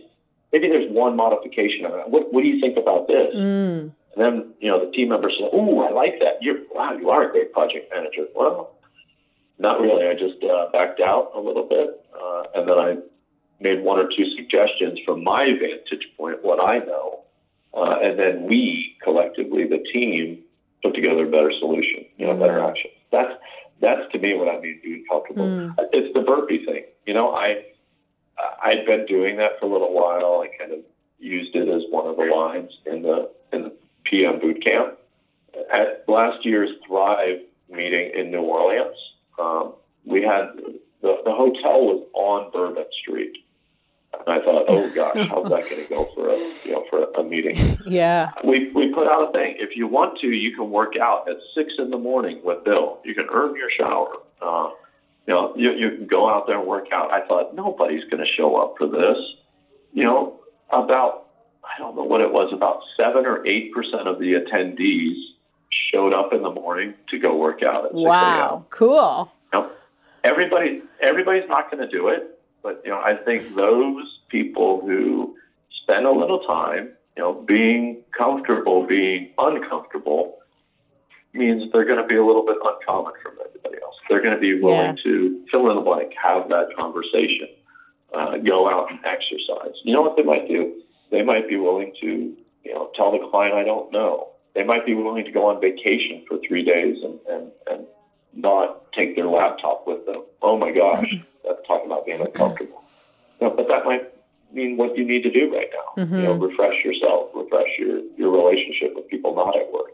maybe 0.52 0.68
there's 0.68 0.90
one 0.92 1.16
modification 1.16 1.84
on 1.86 1.98
it. 2.00 2.08
What, 2.08 2.32
what 2.32 2.42
do 2.42 2.48
you 2.48 2.60
think 2.60 2.76
about 2.78 3.08
this? 3.08 3.34
Mm. 3.34 3.92
And 4.16 4.24
then, 4.24 4.54
you 4.60 4.70
know, 4.70 4.84
the 4.84 4.90
team 4.92 5.08
members 5.10 5.34
say, 5.38 5.48
oh, 5.52 5.80
I 5.80 5.90
like 5.90 6.20
that. 6.20 6.40
You're, 6.40 6.60
wow, 6.72 6.92
you 6.94 7.10
are 7.10 7.28
a 7.28 7.30
great 7.30 7.52
project 7.52 7.92
manager. 7.94 8.26
Well, 8.34 8.78
not 9.58 9.80
really. 9.80 10.06
I 10.06 10.14
just 10.14 10.42
uh, 10.42 10.70
backed 10.72 11.00
out 11.00 11.32
a 11.34 11.40
little 11.40 11.64
bit. 11.68 12.02
Uh, 12.18 12.42
and 12.54 12.68
then 12.68 12.78
I 12.78 12.96
made 13.60 13.82
one 13.82 13.98
or 13.98 14.08
two 14.08 14.24
suggestions 14.36 14.98
from 15.04 15.22
my 15.22 15.44
vantage 15.44 16.08
point, 16.16 16.42
what 16.42 16.62
I 16.62 16.78
know. 16.78 17.24
Uh, 17.74 17.96
and 18.02 18.18
then 18.18 18.44
we 18.46 18.96
collectively, 19.02 19.66
the 19.66 19.84
team, 19.92 20.42
put 20.82 20.94
together 20.94 21.26
a 21.26 21.30
better 21.30 21.52
solution, 21.58 22.06
you 22.16 22.26
know, 22.26 22.36
better 22.36 22.58
mm. 22.58 22.70
action. 22.70 22.90
That's 23.12 23.32
that's 23.80 24.10
to 24.12 24.18
me 24.18 24.34
what 24.34 24.48
I 24.48 24.60
mean 24.60 24.80
being 24.82 25.04
comfortable. 25.10 25.44
Mm. 25.44 25.74
It's 25.92 26.14
the 26.14 26.22
burpee 26.22 26.64
thing. 26.64 26.84
You 27.06 27.14
know, 27.14 27.34
I 27.34 27.64
I'd 28.62 28.86
been 28.86 29.06
doing 29.06 29.36
that 29.36 29.58
for 29.58 29.66
a 29.66 29.72
little 29.72 29.92
while. 29.92 30.42
I 30.42 30.48
kind 30.58 30.72
of 30.72 30.80
used 31.18 31.54
it 31.54 31.68
as 31.68 31.82
one 31.90 32.06
of 32.06 32.16
the 32.16 32.24
lines 32.24 32.70
in 32.86 33.02
the 33.02 33.30
in 33.52 33.62
the 33.62 33.72
PM 34.04 34.40
boot 34.40 34.62
camp. 34.62 34.98
At 35.72 36.04
last 36.08 36.44
year's 36.44 36.70
Thrive 36.86 37.40
meeting 37.70 38.12
in 38.14 38.30
New 38.30 38.42
Orleans, 38.42 38.96
um, 39.38 39.74
we 40.04 40.22
had 40.22 40.50
the, 41.02 41.22
the 41.24 41.32
hotel 41.32 41.84
was 41.84 42.06
on 42.14 42.50
Bourbon 42.52 42.84
Street. 43.00 43.44
And 44.26 44.40
I 44.40 44.44
thought, 44.44 44.64
oh 44.68 44.88
gosh, 44.94 45.28
how's 45.28 45.48
that 45.48 45.68
going 45.68 45.82
to 45.82 45.88
go 45.88 46.08
for 46.14 46.30
a 46.30 46.36
you 46.64 46.72
know 46.72 46.84
for 46.90 47.04
a 47.18 47.22
meeting? 47.22 47.78
Yeah. 47.86 48.32
We 48.42 48.70
we 48.72 48.92
put 48.92 49.06
out 49.06 49.28
a 49.28 49.32
thing. 49.32 49.56
If 49.58 49.76
you 49.76 49.86
want 49.86 50.18
to, 50.20 50.26
you 50.26 50.56
can 50.56 50.70
work 50.70 50.94
out 51.00 51.28
at 51.28 51.36
six 51.54 51.74
in 51.78 51.90
the 51.90 51.98
morning 51.98 52.40
with 52.42 52.64
Bill. 52.64 52.98
You 53.04 53.14
can 53.14 53.26
earn 53.32 53.54
your 53.54 53.70
shower. 53.70 54.12
Uh, 54.42 54.70
you 55.26 55.34
know, 55.34 55.54
you, 55.56 55.72
you 55.72 55.90
can 55.90 56.06
go 56.06 56.28
out 56.28 56.46
there 56.46 56.58
and 56.58 56.66
work 56.66 56.86
out. 56.92 57.12
I 57.12 57.24
thought 57.26 57.54
nobody's 57.54 58.04
going 58.04 58.24
to 58.24 58.32
show 58.36 58.56
up 58.56 58.74
for 58.76 58.88
this. 58.88 59.16
You 59.92 60.04
know, 60.04 60.40
about 60.70 61.26
I 61.64 61.78
don't 61.78 61.96
know 61.96 62.04
what 62.04 62.20
it 62.20 62.32
was, 62.32 62.52
about 62.52 62.80
seven 62.96 63.26
or 63.26 63.46
eight 63.46 63.72
percent 63.72 64.08
of 64.08 64.18
the 64.18 64.34
attendees 64.34 65.14
showed 65.92 66.12
up 66.12 66.32
in 66.32 66.42
the 66.42 66.50
morning 66.50 66.94
to 67.10 67.18
go 67.18 67.36
work 67.36 67.62
out. 67.62 67.86
At 67.86 67.94
wow, 67.94 68.64
cool. 68.70 69.32
You 69.52 69.60
know, 69.60 69.70
everybody 70.24 70.82
everybody's 71.00 71.48
not 71.48 71.70
going 71.70 71.88
to 71.88 71.90
do 71.90 72.08
it, 72.08 72.35
but 72.62 72.82
you 72.84 72.90
know, 72.90 73.00
I 73.00 73.16
think 73.16 73.54
those 73.54 74.20
people 74.28 74.80
who 74.80 75.36
spend 75.82 76.06
a 76.06 76.12
little 76.12 76.40
time, 76.40 76.90
you 77.16 77.22
know, 77.22 77.32
being 77.32 78.02
comfortable, 78.16 78.86
being 78.86 79.30
uncomfortable, 79.38 80.38
means 81.32 81.70
they're 81.72 81.84
going 81.84 82.00
to 82.00 82.06
be 82.06 82.16
a 82.16 82.24
little 82.24 82.44
bit 82.44 82.56
uncommon 82.62 83.12
from 83.22 83.34
everybody 83.46 83.76
else. 83.82 83.94
They're 84.08 84.22
going 84.22 84.34
to 84.34 84.40
be 84.40 84.60
willing 84.60 84.96
yeah. 84.96 85.02
to 85.04 85.44
fill 85.50 85.70
in 85.70 85.76
the 85.76 85.82
blank, 85.82 86.12
have 86.22 86.48
that 86.48 86.68
conversation, 86.76 87.48
uh, 88.14 88.38
go 88.38 88.68
out 88.68 88.90
and 88.90 89.00
exercise. 89.04 89.74
You 89.84 89.92
know 89.92 90.02
what 90.02 90.16
they 90.16 90.22
might 90.22 90.48
do? 90.48 90.82
They 91.10 91.22
might 91.22 91.48
be 91.48 91.56
willing 91.56 91.94
to, 92.00 92.36
you 92.64 92.74
know, 92.74 92.90
tell 92.94 93.12
the 93.12 93.26
client, 93.30 93.54
I 93.54 93.64
don't 93.64 93.92
know. 93.92 94.30
They 94.54 94.64
might 94.64 94.86
be 94.86 94.94
willing 94.94 95.24
to 95.24 95.30
go 95.30 95.46
on 95.50 95.60
vacation 95.60 96.24
for 96.26 96.38
three 96.46 96.64
days 96.64 96.96
and, 97.02 97.18
and, 97.28 97.52
and 97.70 97.86
not 98.32 98.90
take 98.92 99.16
their 99.16 99.26
laptop 99.26 99.86
with 99.86 100.06
them. 100.06 100.22
Oh 100.42 100.56
my 100.56 100.70
gosh, 100.70 101.14
that's 101.46 101.66
talking 101.66 101.86
about 101.86 102.06
being 102.06 102.20
uncomfortable. 102.20 102.82
You 103.40 103.48
know, 103.48 103.54
but 103.54 103.68
that 103.68 103.84
might 103.84 104.12
mean 104.52 104.76
what 104.76 104.96
you 104.96 105.04
need 105.04 105.22
to 105.22 105.30
do 105.30 105.52
right 105.54 105.68
now. 105.72 106.02
Mm-hmm. 106.02 106.16
You 106.16 106.22
know, 106.22 106.32
refresh 106.34 106.84
yourself, 106.84 107.30
refresh 107.34 107.68
your, 107.78 108.00
your 108.16 108.30
relationship 108.30 108.94
with 108.94 109.08
people 109.08 109.34
not 109.34 109.56
at 109.56 109.72
work. 109.72 109.92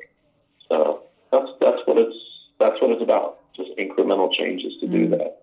So 0.68 1.02
that's 1.30 1.48
that's 1.60 1.80
what 1.86 1.98
it's 1.98 2.16
that's 2.58 2.80
what 2.80 2.90
it's 2.90 3.02
about. 3.02 3.38
Just 3.54 3.70
incremental 3.78 4.32
changes 4.32 4.72
to 4.80 4.86
mm. 4.86 4.92
do 4.92 5.08
that. 5.10 5.42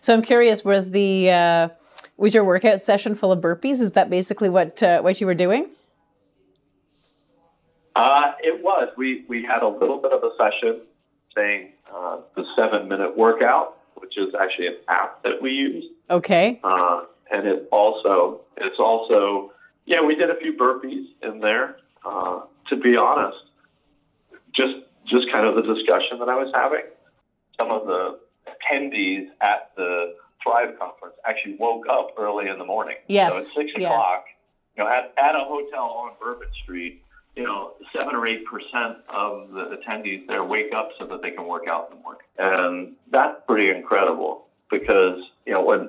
So 0.00 0.12
I'm 0.12 0.22
curious, 0.22 0.64
was 0.64 0.90
the 0.90 1.30
uh, 1.30 1.68
was 2.16 2.34
your 2.34 2.44
workout 2.44 2.80
session 2.80 3.14
full 3.14 3.32
of 3.32 3.40
burpees? 3.40 3.80
Is 3.80 3.92
that 3.92 4.10
basically 4.10 4.48
what 4.48 4.82
uh, 4.82 5.00
what 5.00 5.20
you 5.20 5.26
were 5.26 5.34
doing? 5.34 5.70
Uh, 7.94 8.32
it 8.42 8.62
was. 8.62 8.88
We 8.96 9.24
we 9.28 9.42
had 9.42 9.62
a 9.62 9.68
little 9.68 9.98
bit 9.98 10.12
of 10.12 10.22
a 10.22 10.30
session 10.36 10.82
saying 11.34 11.72
uh, 11.92 12.18
the 12.36 12.44
seven 12.56 12.88
minute 12.88 13.16
workout, 13.16 13.78
which 14.02 14.18
is 14.18 14.34
actually 14.38 14.66
an 14.66 14.76
app 14.88 15.22
that 15.22 15.40
we 15.40 15.52
use. 15.52 15.84
Okay. 16.10 16.60
Uh, 16.64 17.02
and 17.30 17.46
it 17.46 17.68
also 17.72 18.40
it's 18.58 18.78
also 18.78 19.52
yeah 19.86 20.02
we 20.02 20.14
did 20.14 20.28
a 20.28 20.36
few 20.36 20.52
burpees 20.52 21.06
in 21.22 21.40
there. 21.40 21.76
Uh, 22.04 22.40
to 22.68 22.76
be 22.76 22.96
honest, 22.96 23.38
just 24.54 24.74
just 25.06 25.30
kind 25.32 25.46
of 25.46 25.54
the 25.54 25.62
discussion 25.74 26.18
that 26.18 26.28
I 26.28 26.34
was 26.36 26.50
having. 26.54 26.82
Some 27.58 27.70
of 27.70 27.86
the 27.86 28.18
attendees 28.50 29.28
at 29.40 29.70
the 29.76 30.14
Thrive 30.42 30.76
conference 30.78 31.14
actually 31.26 31.54
woke 31.58 31.84
up 31.88 32.08
early 32.18 32.48
in 32.48 32.58
the 32.58 32.64
morning. 32.64 32.96
Yes. 33.06 33.32
So 33.32 33.38
at 33.38 33.44
six 33.46 33.70
Yeah. 33.76 33.90
o'clock, 33.92 34.24
you 34.76 34.82
know, 34.82 34.90
at, 34.90 35.14
at 35.16 35.36
a 35.36 35.44
hotel 35.46 35.84
on 35.84 36.12
Bourbon 36.20 36.48
Street, 36.64 37.02
you 37.36 37.44
know, 37.44 37.72
seven 37.96 38.14
or 38.14 38.26
eight 38.26 38.44
percent 38.46 38.98
of 39.08 39.50
the 39.50 39.76
attendees 39.78 40.26
there 40.26 40.44
wake 40.44 40.72
up 40.74 40.90
so 40.98 41.06
that 41.06 41.22
they 41.22 41.30
can 41.30 41.46
work 41.46 41.64
out 41.70 41.88
in 41.90 41.96
the 41.96 42.02
morning, 42.02 42.22
and 42.38 42.92
that's 43.10 43.40
pretty 43.46 43.70
incredible 43.76 44.46
because 44.70 45.18
you 45.46 45.52
know 45.52 45.62
when 45.62 45.88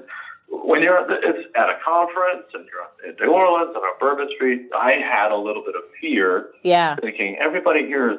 when 0.50 0.82
you're 0.84 0.98
at, 1.00 1.08
the, 1.08 1.16
it's 1.22 1.48
at 1.56 1.70
a 1.70 1.78
conference 1.86 2.46
and 2.54 2.66
you're 2.66 3.10
in 3.10 3.16
New 3.20 3.34
Orleans 3.34 3.72
and 3.76 3.84
on 3.84 4.00
Bourbon 4.00 4.30
Street, 4.36 4.70
I 4.76 4.94
had 4.94 5.32
a 5.32 5.36
little 5.38 5.64
bit 5.64 5.76
of 5.76 5.82
fear, 6.00 6.52
Yeah. 6.64 6.96
thinking 7.02 7.38
everybody 7.42 7.86
here 7.86 8.12
is 8.12 8.18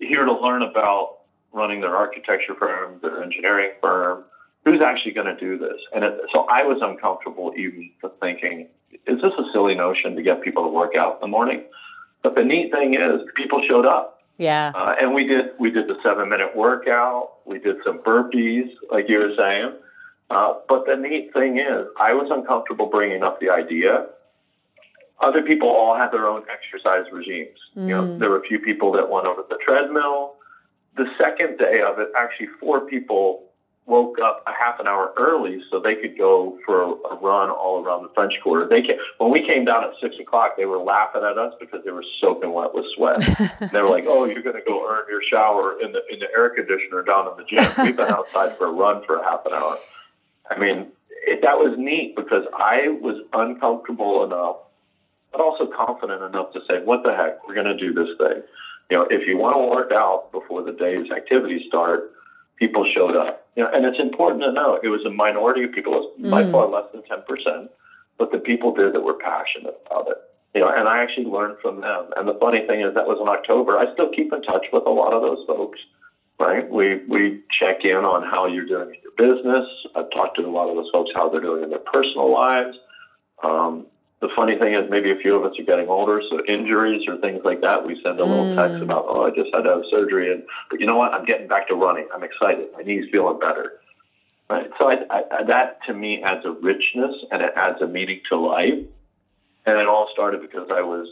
here 0.00 0.24
to 0.24 0.32
learn 0.32 0.62
about 0.62 1.18
running 1.52 1.80
their 1.80 1.96
architecture 1.96 2.54
firm, 2.58 2.98
their 3.02 3.22
engineering 3.22 3.70
firm. 3.80 4.24
Who's 4.64 4.80
actually 4.82 5.12
going 5.12 5.28
to 5.28 5.36
do 5.38 5.56
this? 5.56 5.78
And 5.94 6.02
it, 6.04 6.20
so 6.34 6.46
I 6.50 6.64
was 6.64 6.78
uncomfortable 6.82 7.52
even 7.56 7.88
to 8.02 8.10
thinking, 8.20 8.66
is 9.06 9.22
this 9.22 9.32
a 9.38 9.44
silly 9.52 9.76
notion 9.76 10.16
to 10.16 10.22
get 10.22 10.42
people 10.42 10.64
to 10.64 10.68
work 10.68 10.96
out 10.96 11.14
in 11.14 11.20
the 11.20 11.28
morning? 11.28 11.62
But 12.26 12.34
the 12.34 12.42
neat 12.42 12.72
thing 12.72 12.94
is, 12.94 13.20
people 13.36 13.62
showed 13.68 13.86
up, 13.86 14.20
Yeah. 14.36 14.72
uh, 14.74 14.96
and 15.00 15.14
we 15.14 15.28
did 15.28 15.50
we 15.60 15.70
did 15.70 15.86
the 15.86 15.96
seven 16.02 16.28
minute 16.28 16.56
workout. 16.56 17.34
We 17.44 17.60
did 17.60 17.76
some 17.84 17.98
burpees, 18.00 18.68
like 18.90 19.08
you 19.08 19.18
were 19.20 19.32
saying. 19.36 19.70
Uh, 20.28 20.54
but 20.68 20.86
the 20.86 20.96
neat 20.96 21.32
thing 21.32 21.58
is, 21.58 21.86
I 22.00 22.14
was 22.14 22.28
uncomfortable 22.32 22.86
bringing 22.86 23.22
up 23.22 23.38
the 23.38 23.50
idea. 23.50 24.06
Other 25.20 25.40
people 25.42 25.68
all 25.68 25.94
had 25.96 26.10
their 26.10 26.26
own 26.26 26.42
exercise 26.52 27.04
regimes. 27.12 27.60
You 27.76 27.82
know, 27.94 28.02
Mm. 28.02 28.18
there 28.18 28.30
were 28.30 28.38
a 28.38 28.46
few 28.50 28.58
people 28.58 28.90
that 28.96 29.08
went 29.08 29.28
over 29.28 29.44
the 29.48 29.58
treadmill. 29.58 30.34
The 30.96 31.06
second 31.18 31.58
day 31.58 31.80
of 31.80 32.00
it, 32.00 32.08
actually, 32.18 32.48
four 32.58 32.80
people 32.80 33.44
woke 33.86 34.18
up 34.18 34.42
a 34.46 34.52
half 34.52 34.80
an 34.80 34.88
hour 34.88 35.12
early 35.16 35.60
so 35.70 35.78
they 35.78 35.94
could 35.94 36.18
go 36.18 36.58
for 36.66 36.82
a, 36.82 36.88
a 36.88 37.16
run 37.20 37.50
all 37.50 37.82
around 37.82 38.02
the 38.02 38.08
French 38.14 38.34
Quarter. 38.42 38.68
They 38.68 38.82
came, 38.82 38.98
when 39.18 39.30
we 39.30 39.46
came 39.46 39.64
down 39.64 39.84
at 39.84 39.90
six 40.00 40.16
o'clock, 40.18 40.56
they 40.56 40.66
were 40.66 40.78
laughing 40.78 41.22
at 41.22 41.38
us 41.38 41.54
because 41.60 41.84
they 41.84 41.92
were 41.92 42.04
soaking 42.20 42.52
wet 42.52 42.74
with 42.74 42.84
sweat. 42.96 43.18
they 43.72 43.80
were 43.80 43.88
like, 43.88 44.04
"Oh, 44.06 44.24
you're 44.24 44.42
going 44.42 44.56
to 44.56 44.62
go 44.66 44.88
earn 44.90 45.04
your 45.08 45.22
shower 45.22 45.80
in 45.80 45.92
the 45.92 46.02
in 46.12 46.18
the 46.18 46.26
air 46.36 46.50
conditioner 46.50 47.02
down 47.02 47.28
in 47.30 47.36
the 47.36 47.44
gym." 47.44 47.84
We've 47.84 47.96
been 47.96 48.08
outside 48.08 48.58
for 48.58 48.66
a 48.66 48.72
run 48.72 49.04
for 49.06 49.20
a 49.20 49.24
half 49.24 49.46
an 49.46 49.52
hour. 49.52 49.78
I 50.50 50.58
mean, 50.58 50.88
it, 51.10 51.42
that 51.42 51.56
was 51.56 51.76
neat 51.78 52.16
because 52.16 52.44
I 52.56 52.88
was 52.88 53.22
uncomfortable 53.32 54.24
enough, 54.24 54.56
but 55.30 55.40
also 55.40 55.66
confident 55.66 56.22
enough 56.22 56.52
to 56.54 56.60
say, 56.68 56.82
"What 56.82 57.04
the 57.04 57.14
heck? 57.14 57.46
We're 57.46 57.54
going 57.54 57.66
to 57.66 57.76
do 57.76 57.94
this 57.94 58.08
thing." 58.18 58.42
You 58.90 58.98
know, 58.98 59.06
if 59.10 59.26
you 59.28 59.36
want 59.36 59.56
to 59.56 59.76
work 59.76 59.92
out 59.92 60.30
before 60.32 60.62
the 60.62 60.72
day's 60.72 61.10
activities 61.10 61.62
start, 61.68 62.12
people 62.58 62.84
showed 62.92 63.16
up. 63.16 63.45
You 63.56 63.62
know, 63.62 63.70
and 63.72 63.84
it's 63.84 63.98
important 63.98 64.42
to 64.42 64.52
know 64.52 64.78
it 64.82 64.88
was 64.88 65.04
a 65.04 65.10
minority 65.10 65.62
of 65.64 65.72
people, 65.72 65.94
it 65.94 65.96
was 65.96 66.30
by 66.30 66.42
Mm. 66.42 66.52
far 66.52 66.66
less 66.68 66.84
than 66.92 67.02
ten 67.02 67.22
percent, 67.22 67.70
but 68.18 68.30
the 68.30 68.38
people 68.38 68.70
did 68.70 68.92
that 68.92 69.02
were 69.02 69.14
passionate 69.14 69.74
about 69.86 70.06
it. 70.08 70.16
You 70.54 70.60
know, 70.60 70.68
and 70.68 70.86
I 70.88 70.98
actually 71.02 71.24
learned 71.26 71.56
from 71.60 71.80
them. 71.80 72.10
And 72.16 72.28
the 72.28 72.34
funny 72.34 72.60
thing 72.62 72.80
is, 72.80 72.92
that 72.94 73.06
was 73.06 73.18
in 73.20 73.28
October. 73.28 73.76
I 73.78 73.86
still 73.86 74.08
keep 74.08 74.32
in 74.32 74.40
touch 74.42 74.66
with 74.72 74.84
a 74.86 74.90
lot 74.90 75.12
of 75.12 75.22
those 75.22 75.42
folks. 75.46 75.80
Right? 76.38 76.68
We 76.68 76.96
we 77.06 77.34
check 77.50 77.82
in 77.82 78.04
on 78.04 78.22
how 78.22 78.44
you're 78.44 78.64
doing 78.64 78.90
in 78.90 79.00
your 79.02 79.12
business. 79.16 79.64
I've 79.94 80.10
talked 80.10 80.36
to 80.36 80.42
a 80.42 80.50
lot 80.50 80.68
of 80.68 80.76
those 80.76 80.88
folks 80.92 81.10
how 81.14 81.28
they're 81.28 81.40
doing 81.40 81.62
in 81.62 81.70
their 81.70 81.78
personal 81.78 82.30
lives. 82.30 82.76
Um, 83.42 83.86
the 84.26 84.32
funny 84.34 84.56
thing 84.56 84.74
is, 84.74 84.88
maybe 84.88 85.10
a 85.12 85.14
few 85.14 85.36
of 85.36 85.44
us 85.44 85.52
are 85.56 85.62
getting 85.62 85.88
older, 85.88 86.20
so 86.28 86.40
injuries 86.48 87.02
or 87.06 87.16
things 87.16 87.42
like 87.44 87.60
that, 87.60 87.84
we 87.84 87.94
send 88.02 88.18
a 88.18 88.24
little 88.24 88.44
Mm. 88.46 88.56
text 88.56 88.82
about, 88.82 89.04
oh, 89.06 89.22
I 89.22 89.30
just 89.30 89.50
had 89.54 89.62
to 89.64 89.70
have 89.70 89.82
surgery, 89.88 90.32
and 90.32 90.42
but 90.68 90.80
you 90.80 90.86
know 90.86 90.96
what? 90.96 91.14
I'm 91.14 91.24
getting 91.24 91.46
back 91.46 91.68
to 91.68 91.74
running. 91.76 92.08
I'm 92.12 92.24
excited. 92.24 92.68
My 92.72 92.82
knee's 92.82 93.04
feeling 93.12 93.38
better. 93.38 93.72
Right. 94.50 94.68
So 94.78 94.88
I, 94.90 95.22
I, 95.30 95.42
that 95.44 95.76
to 95.86 95.92
me 95.92 96.20
adds 96.22 96.44
a 96.44 96.52
richness 96.52 97.14
and 97.32 97.42
it 97.42 97.52
adds 97.56 97.80
a 97.80 97.86
meaning 97.86 98.20
to 98.28 98.36
life. 98.36 98.78
And 99.64 99.76
it 99.78 99.86
all 99.88 100.08
started 100.12 100.40
because 100.40 100.68
I 100.70 100.82
was 100.82 101.08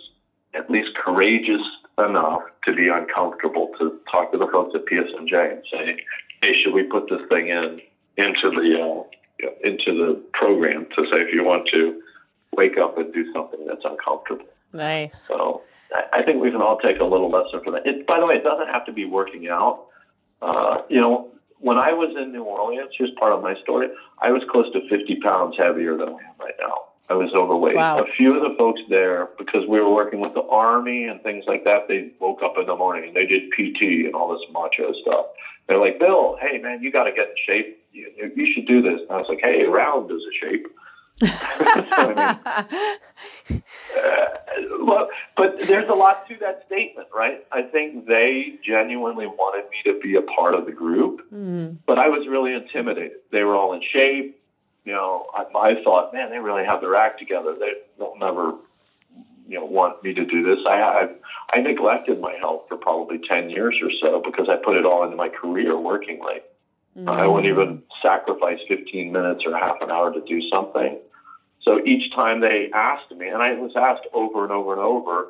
at 0.54 0.70
least 0.70 0.94
courageous 0.94 1.62
enough 1.98 2.42
to 2.64 2.72
be 2.72 2.86
uncomfortable 2.88 3.70
to 3.78 3.92
talk 4.08 4.30
to 4.30 4.38
the 4.38 4.46
folks 4.46 4.72
at 4.76 4.84
PSMJ 4.86 5.50
and 5.50 5.62
say, 5.68 5.96
"Hey, 6.42 6.54
should 6.54 6.72
we 6.72 6.84
put 6.84 7.08
this 7.08 7.22
thing 7.28 7.48
in 7.48 7.80
into 8.16 8.50
the 8.50 8.80
uh, 8.80 9.48
into 9.64 9.92
the 9.92 10.16
program 10.32 10.86
to 10.96 11.02
say 11.10 11.20
if 11.20 11.32
you 11.32 11.42
want 11.42 11.66
to 11.72 11.92
wake 12.56 12.78
up 12.78 12.96
and 12.98 13.12
do 13.12 13.32
something 13.32 13.66
that's 13.66 13.84
uncomfortable?" 13.84 14.46
Nice. 14.72 15.22
So 15.22 15.62
I, 16.12 16.22
think 16.22 16.42
we 16.42 16.50
can 16.50 16.60
all 16.60 16.78
take 16.78 16.98
a 16.98 17.04
little 17.04 17.30
lesson 17.30 17.60
from 17.62 17.74
that. 17.74 17.86
It, 17.86 18.06
by 18.06 18.18
the 18.18 18.26
way, 18.26 18.34
it 18.36 18.44
doesn't 18.44 18.68
have 18.68 18.84
to 18.86 18.92
be 18.92 19.04
working 19.04 19.48
out. 19.48 19.86
Uh, 20.42 20.78
you 20.88 21.00
know, 21.00 21.28
when 21.58 21.78
I 21.78 21.92
was 21.92 22.14
in 22.20 22.32
New 22.32 22.42
Orleans, 22.42 22.90
here's 22.98 23.12
part 23.18 23.32
of 23.32 23.42
my 23.42 23.54
story. 23.62 23.88
I 24.20 24.30
was 24.32 24.42
close 24.50 24.70
to 24.72 24.80
50 24.88 25.16
pounds 25.20 25.56
heavier 25.56 25.96
than 25.96 26.08
I 26.08 26.12
am 26.12 26.34
right 26.40 26.54
now. 26.60 26.74
I 27.08 27.14
was 27.14 27.32
overweight. 27.34 27.76
Wow. 27.76 27.98
A 28.02 28.06
few 28.16 28.34
of 28.34 28.42
the 28.42 28.56
folks 28.58 28.80
there, 28.88 29.28
because 29.38 29.66
we 29.68 29.80
were 29.80 29.92
working 29.92 30.20
with 30.20 30.34
the 30.34 30.42
army 30.42 31.04
and 31.04 31.22
things 31.22 31.44
like 31.46 31.62
that, 31.64 31.86
they 31.86 32.10
woke 32.18 32.42
up 32.42 32.54
in 32.58 32.66
the 32.66 32.74
morning 32.76 33.08
and 33.08 33.14
they 33.16 33.26
did 33.26 33.50
PT 33.52 34.06
and 34.06 34.14
all 34.14 34.32
this 34.32 34.42
macho 34.52 34.92
stuff. 35.02 35.26
They're 35.68 35.78
like, 35.78 35.98
Bill, 35.98 36.36
hey 36.40 36.58
man, 36.58 36.82
you 36.82 36.90
got 36.90 37.04
to 37.04 37.12
get 37.12 37.28
in 37.28 37.34
shape. 37.46 37.78
You- 37.92 38.32
you 38.34 38.52
should 38.52 38.66
do 38.66 38.82
this. 38.82 39.00
And 39.02 39.10
I 39.10 39.16
was 39.18 39.26
like, 39.28 39.40
hey, 39.42 39.64
round 39.64 40.10
is 40.10 40.22
a 40.22 40.46
shape. 40.46 40.66
So, 41.20 41.26
I 41.28 42.08
mean, 43.48 43.62
uh, 43.96 44.26
well, 44.80 45.08
but 45.36 45.58
there's 45.66 45.88
a 45.88 45.94
lot 45.94 46.28
to 46.28 46.36
that 46.40 46.64
statement, 46.66 47.08
right? 47.14 47.44
I 47.52 47.62
think 47.62 48.06
they 48.06 48.54
genuinely 48.66 49.26
wanted 49.26 49.64
me 49.70 49.92
to 49.92 50.00
be 50.00 50.16
a 50.16 50.22
part 50.22 50.54
of 50.54 50.66
the 50.66 50.72
group, 50.72 51.22
Mm. 51.32 51.78
but 51.86 51.98
I 51.98 52.08
was 52.08 52.26
really 52.28 52.52
intimidated. 52.54 53.18
They 53.30 53.42
were 53.44 53.54
all 53.54 53.72
in 53.72 53.82
shape. 53.82 54.40
You 54.84 54.92
know, 54.92 55.26
I, 55.34 55.44
I 55.70 55.82
thought, 55.82 56.12
man, 56.12 56.30
they 56.30 56.38
really 56.38 56.64
have 56.64 56.80
their 56.80 56.94
act 56.94 57.18
together. 57.18 57.54
They, 57.58 57.72
they'll 57.98 58.16
never, 58.18 58.54
you 59.48 59.58
know, 59.58 59.64
want 59.64 60.02
me 60.04 60.12
to 60.14 60.24
do 60.26 60.42
this. 60.42 60.58
I, 60.66 60.80
I, 60.82 61.08
I 61.54 61.60
neglected 61.60 62.20
my 62.20 62.34
health 62.34 62.64
for 62.68 62.76
probably 62.76 63.18
10 63.18 63.50
years 63.50 63.76
or 63.82 63.90
so 64.00 64.20
because 64.20 64.48
I 64.50 64.56
put 64.56 64.76
it 64.76 64.84
all 64.84 65.02
into 65.04 65.16
my 65.16 65.28
career 65.30 65.76
working 65.78 66.22
late. 66.24 66.42
I 67.06 67.26
wouldn't 67.26 67.50
even 67.50 67.82
sacrifice 68.02 68.58
15 68.68 69.10
minutes 69.10 69.42
or 69.44 69.56
half 69.56 69.76
an 69.80 69.90
hour 69.90 70.12
to 70.12 70.20
do 70.20 70.40
something. 70.48 70.98
So 71.62 71.80
each 71.84 72.14
time 72.14 72.40
they 72.40 72.70
asked 72.72 73.10
me, 73.10 73.28
and 73.28 73.42
I 73.42 73.54
was 73.54 73.72
asked 73.76 74.06
over 74.12 74.44
and 74.44 74.52
over 74.52 74.72
and 74.72 74.80
over, 74.80 75.28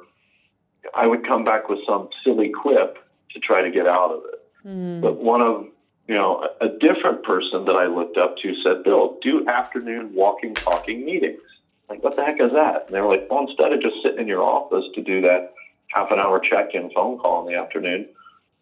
I 0.94 1.06
would 1.06 1.26
come 1.26 1.44
back 1.44 1.68
with 1.68 1.78
some 1.86 2.08
silly 2.22 2.50
quip 2.50 2.98
to 3.32 3.40
try 3.40 3.62
to 3.62 3.70
get 3.70 3.86
out 3.86 4.10
of 4.10 4.22
it. 4.32 4.66
Mm. 4.66 5.00
But 5.00 5.16
one 5.16 5.40
of, 5.40 5.66
you 6.06 6.14
know, 6.14 6.46
a, 6.60 6.66
a 6.66 6.78
different 6.78 7.22
person 7.22 7.64
that 7.64 7.76
I 7.76 7.86
looked 7.86 8.18
up 8.18 8.36
to 8.38 8.54
said, 8.62 8.84
Bill, 8.84 9.18
do 9.22 9.46
afternoon 9.48 10.12
walking, 10.12 10.54
talking 10.54 11.04
meetings. 11.04 11.40
Like, 11.88 12.02
what 12.02 12.16
the 12.16 12.24
heck 12.24 12.40
is 12.40 12.52
that? 12.52 12.86
And 12.86 12.94
they 12.94 13.00
were 13.00 13.08
like, 13.08 13.28
well, 13.30 13.46
instead 13.46 13.72
of 13.72 13.80
just 13.80 13.96
sitting 14.02 14.20
in 14.20 14.28
your 14.28 14.42
office 14.42 14.84
to 14.94 15.02
do 15.02 15.20
that 15.22 15.54
half 15.88 16.10
an 16.10 16.18
hour 16.18 16.40
check 16.40 16.74
in 16.74 16.90
phone 16.90 17.18
call 17.18 17.46
in 17.46 17.52
the 17.52 17.58
afternoon, 17.58 18.08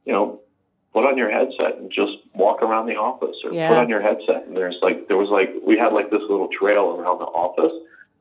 you 0.05 0.13
know, 0.13 0.41
put 0.93 1.05
on 1.05 1.17
your 1.17 1.31
headset 1.31 1.79
and 1.79 1.91
just 1.93 2.13
walk 2.35 2.63
around 2.63 2.87
the 2.87 2.97
office 2.97 3.37
or 3.45 3.53
Yeah. 3.53 3.69
put 3.69 3.79
on 3.79 3.89
your 3.89 4.03
headset. 4.03 4.47
And 4.47 4.57
there's 4.57 4.77
like, 4.83 5.09
there 5.09 5.17
was 5.17 5.31
like, 5.31 5.51
we 5.67 5.79
had 5.79 5.93
like 5.93 6.11
this 6.11 6.21
little 6.29 6.49
trail 6.49 6.97
around 6.99 7.19
the 7.19 7.25
office. 7.25 7.73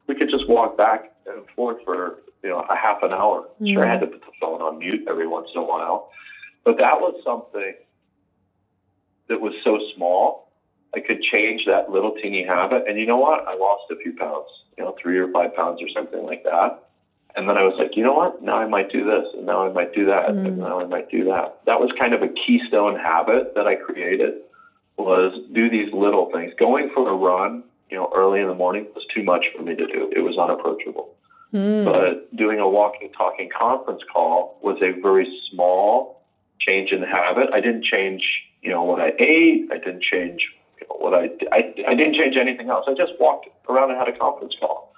We 0.07 0.15
could 0.15 0.30
just 0.30 0.47
walk 0.47 0.78
back 0.78 1.11
and 1.26 1.45
forth 1.55 1.78
for, 1.84 2.19
you 2.43 2.49
know, 2.49 2.59
a 2.69 2.76
half 2.76 3.03
an 3.03 3.11
hour. 3.11 3.47
Sure, 3.65 3.86
I 3.86 3.89
had 3.89 3.99
to 3.99 4.07
put 4.07 4.22
the 4.22 4.32
phone 4.39 4.61
on 4.61 4.80
mute 4.80 5.05
every 5.07 5.28
once 5.28 5.49
in 5.53 5.61
a 5.61 5.63
while. 5.63 6.11
But 6.63 6.78
that 6.78 6.99
was 6.99 7.19
something 7.26 7.74
that 9.28 9.41
was 9.41 9.53
so 9.63 9.80
small. 9.95 10.51
I 10.95 10.99
could 10.99 11.22
change 11.22 11.65
that 11.65 11.89
little 11.89 12.11
teeny 12.11 12.45
habit. 12.45 12.84
And 12.88 12.97
you 12.97 13.05
know 13.05 13.17
what? 13.17 13.47
I 13.47 13.55
lost 13.55 13.84
a 13.91 13.95
few 13.97 14.13
pounds, 14.13 14.47
you 14.78 14.84
know, 14.84 14.95
three 15.01 15.17
or 15.17 15.30
five 15.32 15.55
pounds 15.55 15.82
or 15.82 15.88
something 15.93 16.24
like 16.26 16.43
that. 16.43 16.84
And 17.36 17.47
then 17.47 17.57
I 17.57 17.63
was 17.63 17.73
like, 17.77 17.95
you 17.95 18.03
know 18.03 18.13
what? 18.13 18.41
Now 18.43 18.57
I 18.57 18.67
might 18.67 18.91
do 18.91 19.05
this, 19.05 19.25
and 19.36 19.45
now 19.45 19.65
I 19.67 19.71
might 19.71 19.93
do 19.93 20.05
that, 20.05 20.29
Mm. 20.29 20.45
and 20.47 20.57
now 20.57 20.79
I 20.82 20.86
might 20.86 21.09
do 21.09 21.23
that. 21.25 21.59
That 21.65 21.79
was 21.79 21.89
kind 21.97 22.13
of 22.13 22.21
a 22.21 22.27
keystone 22.27 22.97
habit 22.97 23.55
that 23.55 23.67
I 23.67 23.75
created 23.75 24.34
was 24.97 25.34
do 25.53 25.69
these 25.69 25.91
little 25.93 26.29
things. 26.32 26.53
Going 26.59 26.89
for 26.93 27.09
a 27.09 27.15
run, 27.15 27.63
you 27.89 27.97
know, 27.97 28.11
early 28.15 28.39
in 28.41 28.47
the 28.47 28.53
morning 28.53 28.86
was 28.93 29.05
too 29.13 29.23
much 29.23 29.45
for 29.55 29.63
me 29.63 29.75
to 29.75 29.88
do. 29.88 30.11
It 30.15 30.21
was 30.21 30.38
unapproachable. 30.38 31.15
Mm. 31.53 31.86
But 31.86 32.36
doing 32.36 32.59
a 32.59 32.67
walking, 32.67 33.09
talking 33.17 33.49
conference 33.49 34.01
call 34.11 34.57
was 34.61 34.77
a 34.82 34.91
very 35.01 35.27
small 35.49 36.21
change 36.59 36.91
in 36.91 37.01
the 37.01 37.07
habit. 37.07 37.49
I 37.53 37.59
didn't 37.59 37.84
change, 37.84 38.23
you 38.61 38.69
know, 38.69 38.84
what 38.84 39.01
I 39.01 39.13
ate. 39.19 39.69
I 39.71 39.77
didn't 39.77 40.03
change 40.03 40.45
you 40.79 40.88
know, 40.88 40.95
what 40.97 41.13
I, 41.13 41.29
I 41.51 41.73
I 41.88 41.93
didn't 41.95 42.15
change 42.15 42.36
anything 42.38 42.69
else. 42.69 42.86
I 42.88 42.93
just 42.93 43.13
walked 43.19 43.47
around 43.69 43.89
and 43.89 43.97
had 43.99 44.07
a 44.07 44.17
conference 44.17 44.55
call. 44.59 44.90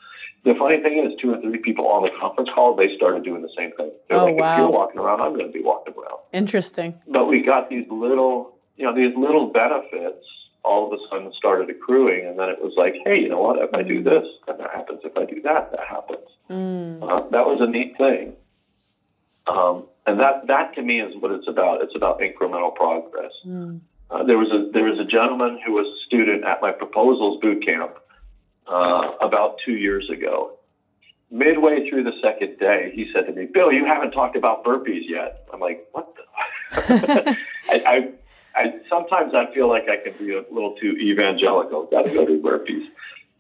The 0.44 0.54
funny 0.56 0.82
thing 0.82 1.00
is, 1.06 1.14
two 1.22 1.34
or 1.34 1.40
three 1.42 1.58
people 1.60 1.88
on 1.88 2.04
the 2.04 2.10
conference 2.20 2.50
call, 2.54 2.76
they 2.76 2.94
started 2.98 3.24
doing 3.24 3.42
the 3.42 3.50
same 3.58 3.72
thing. 3.78 3.92
They're 4.10 4.20
Oh, 4.20 4.26
like, 4.26 4.36
wow. 4.36 4.54
if 4.54 4.58
you're 4.60 4.72
walking 4.72 5.00
around, 5.00 5.22
I'm 5.22 5.34
going 5.34 5.48
to 5.48 5.52
be 5.54 5.62
walking 5.64 5.94
around. 5.94 6.20
Interesting. 6.34 6.96
But 7.08 7.28
we 7.28 7.42
got 7.42 7.70
these 7.70 7.86
little, 7.90 8.56
you 8.76 8.86
know, 8.86 8.94
these 8.94 9.16
little 9.16 9.48
benefits 9.48 10.26
all 10.66 10.88
of 10.88 11.00
a 11.00 11.02
sudden 11.10 11.32
started 11.38 11.70
accruing, 11.70 12.26
and 12.26 12.38
then 12.38 12.50
it 12.50 12.62
was 12.62 12.74
like, 12.78 12.96
hey, 13.06 13.20
you 13.20 13.30
know 13.30 13.42
what? 13.42 13.58
If 13.60 13.74
I 13.74 13.84
do 13.84 14.04
this, 14.04 14.26
then 14.48 14.58
that 14.58 14.72
happens. 14.72 15.00
If 15.04 15.16
I 15.18 15.26
do 15.26 15.42
that, 15.44 15.72
that 15.72 15.88
happens. 15.88 16.28
Mm. 16.50 17.02
Uh, 17.04 17.30
that 17.30 17.46
was 17.46 17.60
a 17.62 17.68
neat 17.68 17.96
thing. 17.98 18.34
Um, 19.48 19.86
and 20.06 20.20
that, 20.20 20.48
that 20.48 20.74
to 20.76 20.82
me 20.82 21.00
is 21.02 21.14
what 21.22 21.32
it's 21.32 21.48
about. 21.48 21.82
It's 21.82 21.96
about 21.96 22.20
incremental 22.20 22.74
progress. 22.76 23.32
Mm. 23.46 23.80
Uh, 24.10 24.24
there 24.24 24.38
was 24.38 24.52
a 24.52 24.70
there 24.74 24.84
was 24.84 25.00
a 25.00 25.06
gentleman 25.06 25.60
who 25.66 25.72
was 25.74 25.88
a 25.88 26.06
student 26.06 26.44
at 26.44 26.62
my 26.62 26.72
proposals 26.72 27.40
boot 27.42 27.66
camp 27.66 27.92
uh, 28.68 29.12
about 29.22 29.58
two 29.66 29.74
years 29.74 30.10
ago. 30.10 30.58
Midway 31.32 31.90
through 31.90 32.04
the 32.04 32.14
second 32.22 32.60
day, 32.60 32.92
he 32.94 33.10
said 33.14 33.26
to 33.26 33.34
me, 33.34 33.46
"Bill, 33.46 33.72
you 33.72 33.86
haven't 33.86 34.12
talked 34.12 34.36
about 34.36 34.64
burpees 34.64 35.02
yet." 35.08 35.48
I'm 35.52 35.60
like, 35.60 35.88
"What?" 35.92 36.14
The? 36.16 37.38
I, 37.70 37.76
I, 37.86 38.10
I 38.56 38.74
sometimes 38.88 39.34
I 39.34 39.52
feel 39.54 39.68
like 39.68 39.90
I 39.90 39.98
can 39.98 40.14
be 40.24 40.34
a 40.34 40.44
little 40.52 40.76
too 40.76 40.96
evangelical. 41.02 41.86
Got 41.86 42.04
to 42.04 42.14
go 42.14 42.26
do 42.26 42.40
burpees, 42.40 42.86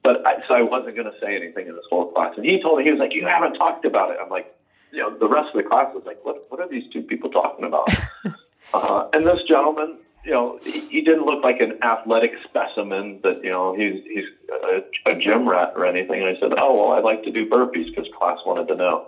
but 0.01 0.25
I, 0.25 0.37
so 0.47 0.55
I 0.55 0.61
wasn't 0.63 0.95
going 0.95 1.11
to 1.11 1.19
say 1.21 1.35
anything 1.35 1.67
in 1.67 1.75
this 1.75 1.85
whole 1.89 2.11
class. 2.11 2.33
And 2.35 2.45
he 2.45 2.61
told 2.61 2.79
me 2.79 2.83
he 2.83 2.91
was 2.91 2.99
like, 2.99 3.13
"You 3.13 3.27
haven't 3.27 3.53
talked 3.53 3.85
about 3.85 4.09
it." 4.09 4.17
I'm 4.21 4.29
like, 4.29 4.55
you 4.91 4.99
know, 4.99 5.15
the 5.15 5.27
rest 5.27 5.49
of 5.53 5.63
the 5.63 5.69
class 5.69 5.93
was 5.93 6.03
like, 6.05 6.23
"What? 6.25 6.45
What 6.49 6.59
are 6.59 6.67
these 6.67 6.91
two 6.91 7.03
people 7.03 7.29
talking 7.29 7.65
about?" 7.65 7.89
uh, 8.73 9.07
and 9.13 9.27
this 9.27 9.41
gentleman 9.47 9.99
you 10.23 10.31
know, 10.31 10.59
he, 10.63 11.01
didn't 11.01 11.25
look 11.25 11.43
like 11.43 11.59
an 11.59 11.83
athletic 11.83 12.31
specimen 12.45 13.19
that, 13.23 13.43
you 13.43 13.49
know, 13.49 13.75
he's, 13.75 14.03
he's 14.05 14.25
a, 14.51 15.11
a 15.11 15.15
gym 15.15 15.47
rat 15.47 15.73
or 15.75 15.85
anything. 15.85 16.21
And 16.21 16.35
I 16.35 16.39
said, 16.39 16.53
oh, 16.57 16.75
well, 16.75 16.97
I'd 16.97 17.03
like 17.03 17.23
to 17.23 17.31
do 17.31 17.49
burpees 17.49 17.93
because 17.93 18.07
class 18.17 18.39
wanted 18.45 18.67
to 18.69 18.75
know. 18.75 19.07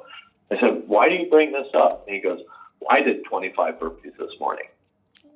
I 0.52 0.60
said, 0.60 0.84
why 0.88 1.10
do 1.10 1.16
you 1.16 1.30
bring 1.30 1.52
this 1.52 1.68
up? 1.74 2.06
And 2.08 2.16
he 2.16 2.22
goes, 2.22 2.40
well, 2.80 2.90
I 2.92 3.02
did 3.02 3.24
25 3.26 3.76
burpees 3.76 4.18
this 4.18 4.32
morning. 4.40 4.66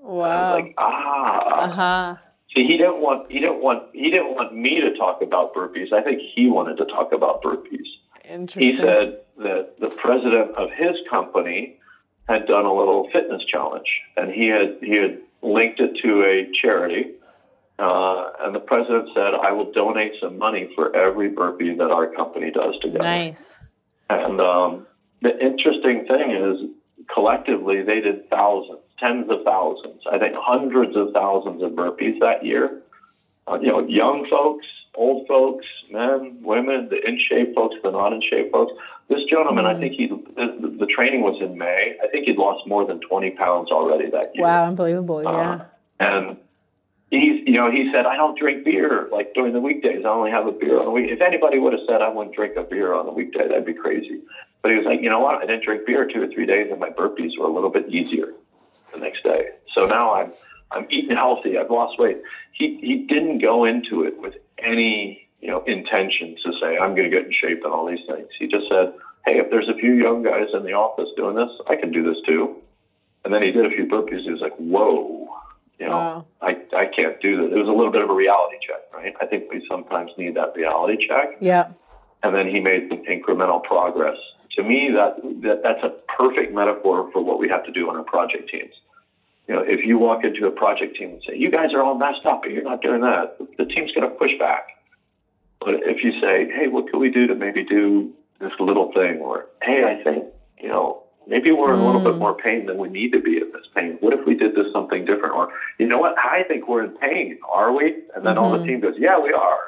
Wow. 0.01 0.53
like, 0.53 0.73
ah. 0.77 1.59
Uh 1.59 1.69
huh. 1.69 2.15
See, 2.55 2.65
he 2.65 2.77
didn't 2.77 2.99
want, 2.99 3.31
he 3.31 3.39
didn't 3.39 3.61
want, 3.61 3.83
he 3.93 4.09
didn't 4.09 4.33
want 4.33 4.55
me 4.55 4.81
to 4.81 4.95
talk 4.97 5.21
about 5.21 5.53
burpees. 5.53 5.93
I 5.93 6.01
think 6.01 6.21
he 6.35 6.49
wanted 6.49 6.77
to 6.77 6.85
talk 6.85 7.13
about 7.13 7.41
burpees. 7.41 7.85
Interesting. 8.25 8.61
He 8.61 8.75
said 8.75 9.21
that 9.37 9.79
the 9.79 9.89
president 9.89 10.55
of 10.55 10.69
his 10.71 10.95
company 11.09 11.79
had 12.27 12.47
done 12.47 12.65
a 12.65 12.73
little 12.73 13.09
fitness 13.11 13.43
challenge, 13.45 13.87
and 14.17 14.31
he 14.31 14.47
had 14.47 14.77
he 14.81 14.95
had 14.95 15.19
linked 15.41 15.79
it 15.79 15.97
to 16.03 16.23
a 16.23 16.49
charity. 16.61 17.11
Uh, 17.77 18.31
and 18.41 18.53
the 18.53 18.59
president 18.59 19.09
said, 19.15 19.33
"I 19.33 19.51
will 19.51 19.71
donate 19.71 20.13
some 20.21 20.37
money 20.37 20.69
for 20.75 20.93
every 20.95 21.29
burpee 21.29 21.75
that 21.75 21.91
our 21.91 22.07
company 22.07 22.51
does 22.51 22.77
together." 22.81 23.03
nice. 23.03 23.57
And 24.09 24.41
um, 24.41 24.87
the 25.21 25.37
interesting 25.39 26.05
thing 26.07 26.31
is, 26.31 27.05
collectively, 27.13 27.83
they 27.83 28.01
did 28.01 28.29
thousands, 28.29 28.79
tens 28.99 29.29
of 29.29 29.43
thousands, 29.45 30.01
I 30.11 30.17
think 30.17 30.35
hundreds 30.37 30.95
of 30.95 31.13
thousands 31.13 31.63
of 31.63 31.71
burpees 31.71 32.19
that 32.19 32.45
year. 32.45 32.81
Uh, 33.47 33.59
you 33.61 33.67
know, 33.67 33.87
young 33.87 34.27
folks, 34.29 34.65
old 34.95 35.27
folks, 35.27 35.65
men, 35.91 36.37
women, 36.41 36.89
the 36.89 36.97
in 37.07 37.17
shape 37.19 37.53
folks, 37.55 37.75
the 37.83 37.91
not 37.91 38.13
in 38.13 38.21
shape 38.21 38.51
folks. 38.51 38.73
This 39.07 39.23
gentleman, 39.29 39.65
I 39.65 39.79
think 39.79 39.93
he, 39.93 40.07
the, 40.07 40.75
the 40.79 40.85
training 40.85 41.21
was 41.21 41.35
in 41.41 41.57
May. 41.57 41.95
I 42.03 42.07
think 42.07 42.25
he'd 42.25 42.37
lost 42.37 42.67
more 42.67 42.85
than 42.85 42.99
20 42.99 43.31
pounds 43.31 43.71
already 43.71 44.09
that 44.11 44.27
year. 44.35 44.43
Wow. 44.45 44.65
Unbelievable. 44.65 45.27
Uh, 45.27 45.31
Yeah. 45.31 45.61
and 45.99 46.37
he's, 47.09 47.41
you 47.47 47.53
know, 47.53 47.71
he 47.71 47.89
said, 47.91 48.05
I 48.05 48.15
don't 48.17 48.37
drink 48.37 48.63
beer 48.63 49.07
like 49.11 49.33
during 49.33 49.53
the 49.53 49.61
weekdays. 49.61 50.05
I 50.05 50.09
only 50.09 50.29
have 50.31 50.45
a 50.45 50.51
beer 50.51 50.77
on 50.77 50.85
the 50.85 50.91
week. 50.91 51.09
If 51.09 51.21
anybody 51.21 51.57
would 51.57 51.73
have 51.73 51.81
said 51.87 52.01
I 52.03 52.09
wouldn't 52.09 52.35
drink 52.35 52.55
a 52.55 52.63
beer 52.63 52.93
on 52.93 53.05
the 53.07 53.11
weekday, 53.11 53.47
that'd 53.47 53.65
be 53.65 53.73
crazy. 53.73 54.19
But 54.61 54.71
he 54.71 54.77
was 54.77 54.85
like, 54.85 54.99
you 55.01 55.09
know 55.09 55.19
what? 55.19 55.35
I 55.41 55.45
didn't 55.45 55.63
drink 55.63 55.85
beer 55.87 56.05
two 56.05 56.21
or 56.21 56.27
three 56.27 56.45
days, 56.45 56.67
and 56.69 56.79
my 56.79 56.89
burpees 56.89 57.31
were 57.39 57.47
a 57.47 57.51
little 57.53 57.69
bit 57.71 57.87
easier 57.89 58.27
the 58.93 58.99
next 58.99 59.23
day. 59.23 59.45
So 59.73 59.85
now 59.87 60.13
I'm, 60.13 60.33
I'm 60.71 60.85
eating 60.91 61.15
healthy. 61.15 61.57
I've 61.57 61.71
lost 61.71 61.97
weight. 61.97 62.17
He, 62.51 62.77
he 62.81 62.97
didn't 63.07 63.39
go 63.39 63.63
into 63.65 64.03
it 64.03 64.19
with 64.19 64.35
any, 64.69 65.27
you 65.41 65.49
know, 65.49 65.63
intention 65.65 66.35
to 66.43 66.53
say 66.61 66.77
I'm 66.77 66.95
going 66.95 67.09
to 67.09 67.15
get 67.15 67.25
in 67.25 67.33
shape 67.33 67.61
and 67.63 67.73
all 67.73 67.85
these 67.87 68.05
things. 68.07 68.27
He 68.37 68.47
just 68.47 68.67
said, 68.69 68.93
hey, 69.25 69.39
if 69.39 69.49
there's 69.49 69.67
a 69.67 69.73
few 69.73 69.93
young 69.93 70.23
guys 70.23 70.47
in 70.53 70.63
the 70.63 70.73
office 70.73 71.09
doing 71.15 71.35
this, 71.35 71.51
I 71.67 71.75
can 71.75 71.91
do 71.91 72.03
this 72.03 72.17
too. 72.25 72.55
And 73.25 73.33
then 73.33 73.41
he 73.41 73.51
did 73.51 73.65
a 73.65 73.69
few 73.69 73.85
burpees. 73.85 74.21
He 74.21 74.31
was 74.31 74.41
like, 74.41 74.55
whoa, 74.55 75.27
you 75.79 75.87
know, 75.87 75.97
Wow. 75.97 76.25
I, 76.41 76.57
I 76.75 76.85
can't 76.85 77.19
do 77.21 77.37
this. 77.37 77.55
It 77.55 77.59
was 77.59 77.67
a 77.67 77.71
little 77.71 77.91
bit 77.91 78.01
of 78.01 78.09
a 78.09 78.13
reality 78.13 78.57
check, 78.65 78.81
right? 78.93 79.13
I 79.21 79.25
think 79.25 79.51
we 79.51 79.65
sometimes 79.69 80.11
need 80.17 80.35
that 80.35 80.53
reality 80.55 81.07
check. 81.07 81.37
Yeah. 81.39 81.69
And 82.23 82.35
then 82.35 82.47
he 82.47 82.59
made 82.59 82.89
some 82.89 83.03
incremental 83.05 83.63
progress. 83.63 84.17
To 84.57 84.63
me, 84.63 84.91
that, 84.91 85.15
that 85.41 85.63
that's 85.63 85.83
a 85.83 85.93
perfect 86.17 86.53
metaphor 86.53 87.09
for 87.13 87.23
what 87.23 87.39
we 87.39 87.47
have 87.49 87.63
to 87.65 87.71
do 87.71 87.89
on 87.89 87.95
our 87.95 88.03
project 88.03 88.49
teams. 88.49 88.73
You 89.49 89.55
know, 89.55 89.63
if 89.65 89.83
you 89.83 89.97
walk 89.97 90.23
into 90.23 90.45
a 90.45 90.51
project 90.51 90.95
team 90.95 91.09
and 91.09 91.23
say, 91.27 91.35
you 91.35 91.49
guys 91.49 91.73
are 91.73 91.81
all 91.81 91.95
messed 91.95 92.23
up, 92.23 92.43
but 92.43 92.51
you're 92.51 92.61
not 92.61 92.83
doing 92.83 93.01
that, 93.01 93.35
the 93.57 93.65
team's 93.65 93.91
going 93.91 94.07
to 94.07 94.15
push 94.15 94.29
back. 94.37 94.67
But 95.59 95.73
if 95.73 96.03
you 96.03 96.11
say, 96.21 96.47
hey, 96.55 96.67
what 96.67 96.87
can 96.87 96.99
we 96.99 97.09
do 97.09 97.25
to 97.25 97.33
maybe 97.33 97.63
do 97.63 98.13
this 98.39 98.51
little 98.59 98.91
thing? 98.93 99.17
Or, 99.17 99.47
hey, 99.63 99.85
I 99.85 100.03
think, 100.03 100.25
you 100.59 100.69
know, 100.69 101.01
maybe 101.27 101.49
we're 101.49 101.73
in 101.73 101.79
a 101.79 101.85
little 101.85 101.99
bit 101.99 102.13
mm. 102.13 102.19
more 102.19 102.35
pain 102.35 102.67
than 102.67 102.77
we 102.77 102.89
need 102.89 103.11
to 103.13 103.19
be 103.19 103.37
in 103.37 103.51
this 103.51 103.65
pain. 103.73 103.97
What 104.01 104.13
if 104.13 104.23
we 104.27 104.35
did 104.35 104.53
this 104.53 104.67
something 104.71 105.03
different? 105.03 105.33
Or, 105.33 105.51
you 105.79 105.87
know 105.87 105.97
what? 105.97 106.15
I 106.19 106.43
think 106.43 106.67
we're 106.67 106.83
in 106.83 106.91
pain. 106.97 107.39
Are 107.51 107.73
we? 107.73 108.03
And 108.15 108.23
then 108.23 108.37
all 108.37 108.51
the 108.51 108.59
mm-hmm. 108.59 108.67
team 108.67 108.79
goes, 108.81 108.93
yeah, 108.99 109.19
we 109.19 109.33
are. 109.33 109.59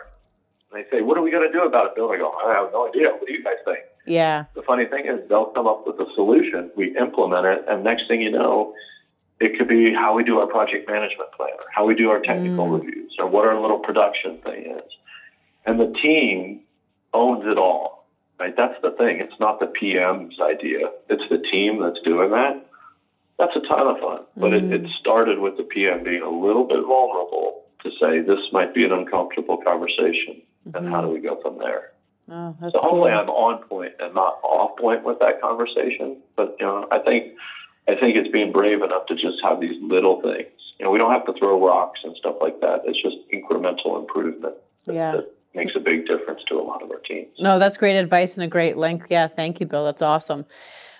And 0.71 0.85
they 0.85 0.87
say, 0.91 1.01
what 1.01 1.17
are 1.17 1.23
we 1.23 1.31
going 1.31 1.51
to 1.51 1.51
do 1.51 1.65
about 1.65 1.87
it, 1.87 1.95
Bill? 1.95 2.11
I 2.11 2.17
go, 2.17 2.31
I 2.45 2.53
have 2.53 2.71
no 2.71 2.87
idea. 2.87 3.09
What 3.09 3.25
do 3.25 3.33
you 3.33 3.43
guys 3.43 3.57
think? 3.65 3.79
Yeah. 4.05 4.45
The 4.53 4.61
funny 4.61 4.85
thing 4.85 5.07
is, 5.07 5.27
they'll 5.27 5.45
come 5.45 5.65
up 5.65 5.87
with 5.87 5.95
a 5.99 6.05
solution. 6.13 6.69
We 6.77 6.95
implement 6.97 7.47
it, 7.47 7.65
and 7.67 7.83
next 7.83 8.07
thing 8.07 8.21
you 8.21 8.29
know, 8.29 8.75
it 9.41 9.57
could 9.57 9.67
be 9.67 9.91
how 9.93 10.15
we 10.15 10.23
do 10.23 10.39
our 10.39 10.45
project 10.45 10.87
management 10.87 11.31
plan, 11.31 11.49
or 11.57 11.65
how 11.73 11.85
we 11.85 11.95
do 11.95 12.11
our 12.11 12.21
technical 12.21 12.67
mm. 12.67 12.79
reviews, 12.79 13.15
or 13.17 13.27
what 13.27 13.47
our 13.47 13.59
little 13.59 13.79
production 13.79 14.37
thing 14.43 14.77
is. 14.77 14.91
And 15.65 15.79
the 15.79 15.91
team 16.01 16.61
owns 17.13 17.43
it 17.45 17.57
all. 17.57 18.07
Right? 18.39 18.55
That's 18.55 18.79
the 18.81 18.91
thing. 18.91 19.19
It's 19.19 19.39
not 19.39 19.59
the 19.59 19.65
PM's 19.65 20.39
idea. 20.39 20.91
It's 21.09 21.27
the 21.29 21.39
team 21.51 21.81
that's 21.81 21.99
doing 22.05 22.31
that. 22.31 22.65
That's 23.37 23.55
a 23.55 23.61
ton 23.61 23.87
of 23.87 23.99
fun. 23.99 24.19
But 24.37 24.53
it, 24.53 24.63
it 24.71 24.83
mm. 24.83 24.93
started 24.99 25.39
with 25.39 25.57
the 25.57 25.63
PM 25.63 26.03
being 26.03 26.21
a 26.21 26.29
little 26.29 26.63
bit 26.63 26.79
vulnerable 26.85 27.63
to 27.83 27.89
say 27.99 28.21
this 28.21 28.45
might 28.51 28.75
be 28.75 28.85
an 28.85 28.91
uncomfortable 28.91 29.57
conversation, 29.57 30.41
and 30.75 30.87
how 30.87 31.01
do 31.01 31.07
mm-hmm. 31.07 31.15
we 31.15 31.19
go 31.19 31.41
from 31.41 31.57
there? 31.57 31.93
Oh, 32.29 32.55
that's 32.61 32.73
So 32.73 32.79
cool. 32.79 32.89
hopefully 32.89 33.11
I'm 33.11 33.29
on 33.29 33.63
point 33.63 33.93
and 33.99 34.13
not 34.13 34.39
off 34.43 34.77
point 34.77 35.03
with 35.03 35.17
that 35.19 35.41
conversation. 35.41 36.17
But 36.35 36.55
you 36.59 36.65
know, 36.67 36.87
I 36.91 36.99
think 36.99 37.33
I 37.87 37.95
think 37.95 38.15
it's 38.15 38.29
being 38.31 38.51
brave 38.51 38.81
enough 38.81 39.05
to 39.07 39.15
just 39.15 39.37
have 39.43 39.59
these 39.59 39.77
little 39.81 40.21
things. 40.21 40.47
You 40.79 40.85
know, 40.85 40.91
we 40.91 40.97
don't 40.99 41.11
have 41.11 41.25
to 41.25 41.33
throw 41.33 41.63
rocks 41.63 41.99
and 42.03 42.15
stuff 42.17 42.35
like 42.41 42.59
that. 42.61 42.81
It's 42.85 43.01
just 43.01 43.17
incremental 43.33 43.99
improvement 43.99 44.55
that, 44.85 44.93
Yeah. 44.93 45.11
that 45.17 45.31
makes 45.53 45.75
a 45.75 45.79
big 45.79 46.05
difference 46.07 46.41
to 46.47 46.59
a 46.59 46.61
lot 46.63 46.81
of 46.81 46.89
our 46.91 46.99
teams. 46.99 47.29
No, 47.39 47.59
that's 47.59 47.77
great 47.77 47.97
advice 47.97 48.37
and 48.37 48.43
a 48.43 48.47
great 48.47 48.77
link. 48.77 49.05
Yeah, 49.09 49.27
thank 49.27 49.59
you, 49.59 49.65
Bill. 49.65 49.85
That's 49.85 50.01
awesome. 50.01 50.45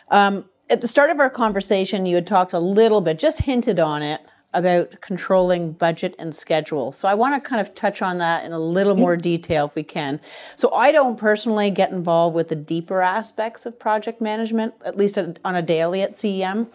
Um, 0.09 0.45
at 0.69 0.81
the 0.81 0.87
start 0.87 1.09
of 1.09 1.19
our 1.19 1.29
conversation, 1.29 2.05
you 2.05 2.15
had 2.15 2.27
talked 2.27 2.53
a 2.53 2.59
little 2.59 3.01
bit, 3.01 3.17
just 3.19 3.41
hinted 3.43 3.79
on 3.79 4.01
it, 4.03 4.21
about 4.53 4.99
controlling 5.01 5.71
budget 5.71 6.15
and 6.19 6.35
schedule. 6.35 6.91
So 6.91 7.07
I 7.07 7.13
want 7.13 7.41
to 7.41 7.49
kind 7.49 7.61
of 7.61 7.73
touch 7.73 8.01
on 8.01 8.17
that 8.17 8.43
in 8.43 8.51
a 8.51 8.59
little 8.59 8.95
more 8.95 9.15
detail 9.15 9.67
if 9.67 9.75
we 9.75 9.83
can. 9.83 10.19
So 10.55 10.73
I 10.73 10.91
don't 10.91 11.17
personally 11.17 11.71
get 11.71 11.91
involved 11.91 12.35
with 12.35 12.49
the 12.49 12.55
deeper 12.55 13.01
aspects 13.01 13.65
of 13.65 13.79
project 13.79 14.19
management, 14.19 14.73
at 14.83 14.97
least 14.97 15.17
on 15.17 15.55
a 15.55 15.61
daily 15.61 16.01
at 16.01 16.13
CEM. 16.13 16.67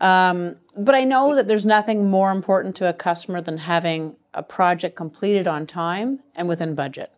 Um, 0.00 0.56
but 0.76 0.96
I 0.96 1.04
know 1.04 1.34
that 1.36 1.46
there's 1.46 1.64
nothing 1.64 2.10
more 2.10 2.32
important 2.32 2.74
to 2.76 2.88
a 2.88 2.92
customer 2.92 3.40
than 3.40 3.58
having 3.58 4.16
a 4.34 4.42
project 4.42 4.96
completed 4.96 5.46
on 5.46 5.66
time 5.66 6.20
and 6.34 6.48
within 6.48 6.74
budget. 6.74 7.12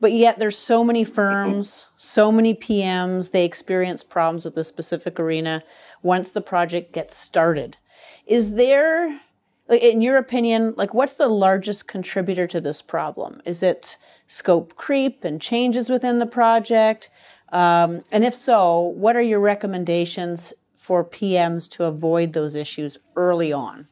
But 0.00 0.12
yet 0.12 0.38
there's 0.38 0.58
so 0.58 0.84
many 0.84 1.04
firms, 1.04 1.88
so 1.96 2.30
many 2.30 2.54
PMs, 2.54 3.30
they 3.30 3.44
experience 3.44 4.04
problems 4.04 4.44
with 4.44 4.54
this 4.54 4.68
specific 4.68 5.18
arena 5.18 5.62
once 6.02 6.30
the 6.30 6.42
project 6.42 6.92
gets 6.92 7.16
started. 7.16 7.78
Is 8.26 8.54
there 8.54 9.20
in 9.68 10.00
your 10.00 10.16
opinion, 10.16 10.74
like 10.76 10.94
what's 10.94 11.16
the 11.16 11.28
largest 11.28 11.88
contributor 11.88 12.46
to 12.46 12.60
this 12.60 12.82
problem? 12.82 13.42
Is 13.44 13.62
it 13.62 13.98
scope 14.26 14.76
creep 14.76 15.24
and 15.24 15.40
changes 15.40 15.90
within 15.90 16.18
the 16.18 16.26
project? 16.26 17.10
Um, 17.50 18.02
and 18.12 18.24
if 18.24 18.34
so, 18.34 18.80
what 18.80 19.16
are 19.16 19.22
your 19.22 19.40
recommendations 19.40 20.52
for 20.76 21.04
PMs 21.04 21.68
to 21.70 21.84
avoid 21.84 22.32
those 22.32 22.54
issues 22.54 22.98
early 23.16 23.52
on? 23.52 23.88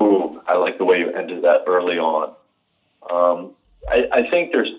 Ooh, 0.00 0.42
I 0.46 0.56
like 0.56 0.76
the 0.78 0.84
way 0.84 0.98
you 0.98 1.10
ended 1.10 1.42
that 1.42 1.62
early 1.66 1.98
on. 1.98 2.34
Um, 3.10 3.52
I, 3.88 4.08
I 4.12 4.30
think 4.30 4.52
there's 4.52 4.70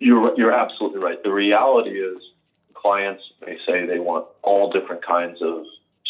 you're 0.00 0.36
you're 0.36 0.52
absolutely 0.52 1.00
right. 1.00 1.22
The 1.22 1.32
reality 1.32 1.90
is 1.90 2.22
clients 2.74 3.22
may 3.44 3.58
say 3.66 3.86
they 3.86 3.98
want 3.98 4.26
all 4.42 4.70
different 4.70 5.04
kinds 5.04 5.42
of 5.42 5.64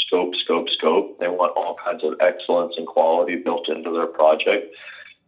scope, 0.08 0.34
scope, 0.42 0.68
scope. 0.70 1.18
They 1.20 1.28
want 1.28 1.56
all 1.56 1.76
kinds 1.82 2.02
of 2.02 2.14
excellence 2.20 2.74
and 2.76 2.86
quality 2.86 3.36
built 3.36 3.68
into 3.68 3.92
their 3.92 4.06
project. 4.06 4.74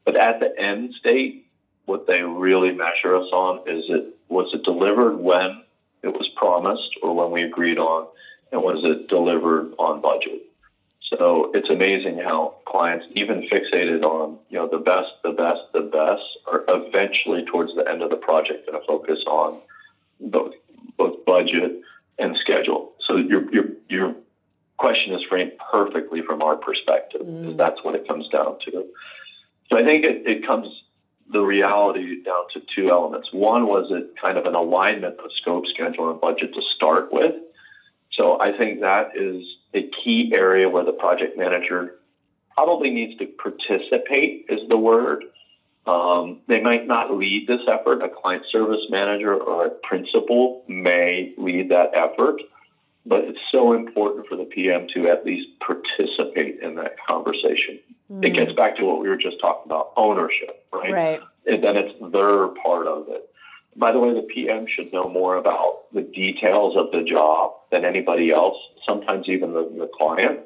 But 0.05 0.17
at 0.17 0.41
the 0.41 0.59
end 0.59 0.95
state, 0.95 1.47
what 1.85 2.07
they 2.07 2.23
really 2.23 2.73
measure 2.73 3.15
us 3.17 3.29
on 3.33 3.61
is 3.69 3.85
it 3.89 4.17
was 4.29 4.51
it 4.53 4.65
delivered 4.65 5.17
when 5.17 5.63
it 6.03 6.09
was 6.09 6.29
promised 6.37 6.91
or 7.03 7.15
when 7.15 7.31
we 7.31 7.43
agreed 7.43 7.79
on, 7.79 8.07
and 8.53 8.63
was 8.63 8.81
it 8.85 9.09
delivered 9.09 9.73
on 9.79 10.01
budget? 10.01 10.43
So 11.11 11.51
it's 11.55 11.69
amazing 11.69 12.19
how 12.19 12.55
clients, 12.67 13.07
even 13.13 13.49
fixated 13.49 14.03
on 14.05 14.39
you 14.49 14.59
know 14.59 14.69
the 14.69 14.79
best, 14.79 15.11
the 15.23 15.33
best, 15.33 15.61
the 15.73 15.81
best, 15.81 16.23
are 16.47 16.65
eventually 16.69 17.45
towards 17.45 17.75
the 17.75 17.89
end 17.89 18.03
of 18.03 18.11
the 18.11 18.17
project 18.17 18.67
going 18.67 18.81
to 18.81 18.87
focus 18.87 19.19
on 19.27 19.61
both 20.21 20.55
both 20.97 21.25
budget 21.25 21.81
and 22.19 22.37
schedule. 22.37 22.93
So 23.07 23.17
your 23.17 23.53
your 23.53 23.65
your 23.89 24.15
question 24.81 25.13
is 25.15 25.21
framed 25.29 25.53
perfectly 25.71 26.23
from 26.23 26.41
our 26.43 26.57
perspective. 26.57 27.21
Mm. 27.21 27.59
That's 27.59 27.85
what 27.85 27.95
it 27.95 28.09
comes 28.09 28.27
down 28.29 28.57
to. 28.65 28.87
So 29.69 29.79
I 29.79 29.85
think 29.85 30.05
it, 30.05 30.27
it 30.27 30.47
comes 30.47 30.69
the 31.31 31.43
reality 31.43 32.23
down 32.23 32.45
to 32.55 32.63
two 32.75 32.91
elements. 32.91 33.29
One 33.31 33.67
was 33.67 33.87
it 33.91 34.15
kind 34.21 34.39
of 34.39 34.47
an 34.47 34.55
alignment 34.55 35.21
of 35.21 35.31
scope, 35.41 35.67
schedule, 35.67 36.11
and 36.11 36.21
budget 36.21 36.55
to 36.55 36.63
start 36.75 37.13
with. 37.13 37.35
So 38.13 38.41
I 38.41 38.57
think 38.57 38.81
that 38.81 39.11
is 39.15 39.45
a 39.75 39.89
key 40.03 40.33
area 40.35 40.69
where 40.69 40.85
the 40.85 40.93
project 40.93 41.37
manager 41.37 41.97
probably 42.55 42.91
needs 42.91 43.19
to 43.19 43.27
participate, 43.27 44.47
is 44.49 44.61
the 44.69 44.79
word. 44.79 45.25
Um, 45.87 46.41
they 46.49 46.61
might 46.61 46.87
not 46.87 47.15
lead 47.17 47.47
this 47.47 47.61
effort. 47.69 48.03
A 48.03 48.09
client 48.09 48.45
service 48.51 48.85
manager 48.89 49.35
or 49.35 49.67
a 49.67 49.71
principal 49.71 50.65
may 50.69 51.35
lead 51.39 51.69
that 51.69 51.91
effort, 51.95 52.41
but 53.07 53.25
it's 53.25 53.39
so 53.51 53.73
important 53.73 54.27
for 54.27 54.37
the 54.37 54.45
PM 54.45 54.87
to 54.95 55.09
at 55.09 55.25
least 55.25 55.49
participate 55.61 56.61
in 56.61 56.75
that 56.77 56.97
conversation. 57.07 57.79
Mm. 58.11 58.25
It 58.25 58.31
gets 58.35 58.53
back 58.53 58.77
to 58.77 58.85
what 58.85 59.01
we 59.01 59.09
were 59.09 59.17
just 59.17 59.41
talking 59.41 59.71
about 59.71 59.93
ownership, 59.97 60.67
right? 60.73 60.93
Right. 60.93 61.21
And 61.47 61.65
then 61.65 61.77
it's 61.77 61.95
their 62.13 62.49
part 62.63 62.87
of 62.87 63.09
it. 63.09 63.29
By 63.77 63.93
the 63.93 63.99
way, 63.99 64.13
the 64.13 64.23
PM 64.23 64.67
should 64.67 64.93
know 64.93 65.09
more 65.09 65.37
about 65.37 65.93
the 65.93 66.03
details 66.03 66.77
of 66.77 66.91
the 66.91 67.03
job 67.03 67.53
than 67.71 67.85
anybody 67.85 68.31
else, 68.31 68.57
sometimes 68.87 69.29
even 69.29 69.53
the, 69.53 69.63
the 69.79 69.89
client. 69.97 70.41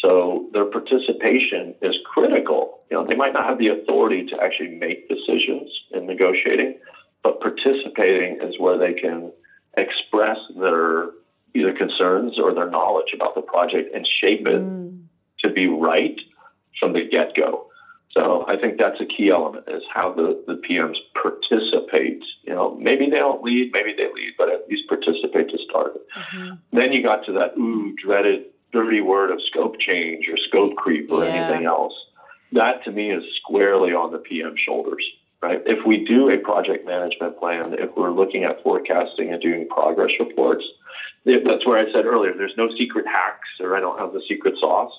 So 0.00 0.48
their 0.52 0.64
participation 0.64 1.74
is 1.82 1.98
critical. 2.06 2.80
You 2.90 2.98
know, 2.98 3.06
they 3.06 3.16
might 3.16 3.32
not 3.32 3.46
have 3.46 3.58
the 3.58 3.68
authority 3.68 4.24
to 4.26 4.42
actually 4.42 4.76
make 4.76 5.08
decisions 5.08 5.70
in 5.92 6.06
negotiating, 6.06 6.78
but 7.22 7.40
participating 7.40 8.38
is 8.40 8.58
where 8.58 8.78
they 8.78 8.94
can 8.94 9.32
express 9.76 10.38
their 10.56 11.08
either 11.58 11.72
concerns 11.72 12.38
or 12.38 12.54
their 12.54 12.70
knowledge 12.70 13.12
about 13.14 13.34
the 13.34 13.42
project 13.42 13.94
and 13.94 14.06
shape 14.06 14.46
it 14.46 14.62
mm. 14.62 15.00
to 15.40 15.50
be 15.50 15.66
right 15.66 16.18
from 16.78 16.92
the 16.92 17.06
get 17.08 17.34
go. 17.34 17.68
So 18.12 18.44
I 18.48 18.56
think 18.56 18.78
that's 18.78 19.00
a 19.00 19.06
key 19.06 19.30
element 19.30 19.64
is 19.68 19.82
how 19.92 20.12
the, 20.12 20.42
the 20.46 20.54
PMs 20.54 20.96
participate. 21.20 22.22
You 22.42 22.54
know, 22.54 22.76
maybe 22.76 23.08
they 23.10 23.18
don't 23.18 23.42
lead, 23.42 23.70
maybe 23.72 23.94
they 23.96 24.12
lead, 24.12 24.34
but 24.38 24.48
at 24.48 24.68
least 24.68 24.88
participate 24.88 25.50
to 25.50 25.58
start 25.68 25.96
it. 25.96 26.06
Mm-hmm. 26.16 26.54
Then 26.72 26.92
you 26.92 27.02
got 27.02 27.24
to 27.26 27.32
that 27.32 27.56
ooh 27.58 27.94
dreaded 28.02 28.46
dirty 28.72 29.00
word 29.00 29.30
of 29.30 29.40
scope 29.42 29.78
change 29.78 30.28
or 30.28 30.36
scope 30.36 30.76
creep 30.76 31.10
or 31.10 31.24
yeah. 31.24 31.30
anything 31.30 31.66
else. 31.66 31.94
That 32.52 32.82
to 32.84 32.90
me 32.92 33.10
is 33.10 33.22
squarely 33.42 33.92
on 33.92 34.12
the 34.12 34.18
PM 34.18 34.54
shoulders. 34.56 35.04
Right. 35.40 35.62
If 35.66 35.86
we 35.86 36.04
do 36.04 36.30
a 36.30 36.38
project 36.38 36.84
management 36.84 37.38
plan, 37.38 37.76
if 37.78 37.90
we're 37.96 38.10
looking 38.10 38.42
at 38.42 38.60
forecasting 38.64 39.32
and 39.32 39.40
doing 39.40 39.68
progress 39.68 40.10
reports, 40.18 40.64
that's 41.24 41.66
where 41.66 41.78
I 41.78 41.92
said 41.92 42.06
earlier, 42.06 42.32
there's 42.36 42.56
no 42.56 42.68
secret 42.76 43.06
hacks 43.06 43.48
or 43.60 43.76
I 43.76 43.80
don't 43.80 43.98
have 43.98 44.12
the 44.12 44.22
secret 44.28 44.54
sauce 44.60 44.92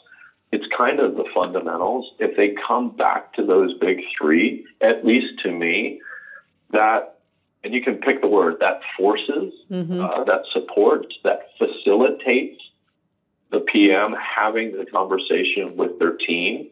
it's 0.52 0.66
kind 0.76 1.00
of 1.00 1.16
the 1.16 1.26
fundamentals. 1.34 2.12
If 2.20 2.36
they 2.36 2.56
come 2.68 2.96
back 2.96 3.34
to 3.34 3.46
those 3.46 3.74
big 3.78 4.02
three, 4.18 4.66
at 4.82 5.06
least 5.06 5.40
to 5.44 5.52
me, 5.52 6.02
that, 6.72 7.20
and 7.64 7.74
you 7.74 7.82
can 7.82 7.98
pick 7.98 8.22
the 8.22 8.28
word, 8.28 8.56
that 8.60 8.82
forces, 8.98 9.54
mm-hmm. 9.70 10.02
uh, 10.02 10.24
that 10.24 10.44
supports, 10.52 11.16
that 11.24 11.50
facilitates 11.58 12.62
the 13.52 13.60
PM 13.60 14.14
having 14.14 14.76
the 14.76 14.86
conversation 14.86 15.76
with 15.76 16.00
their 16.00 16.16
team. 16.16 16.70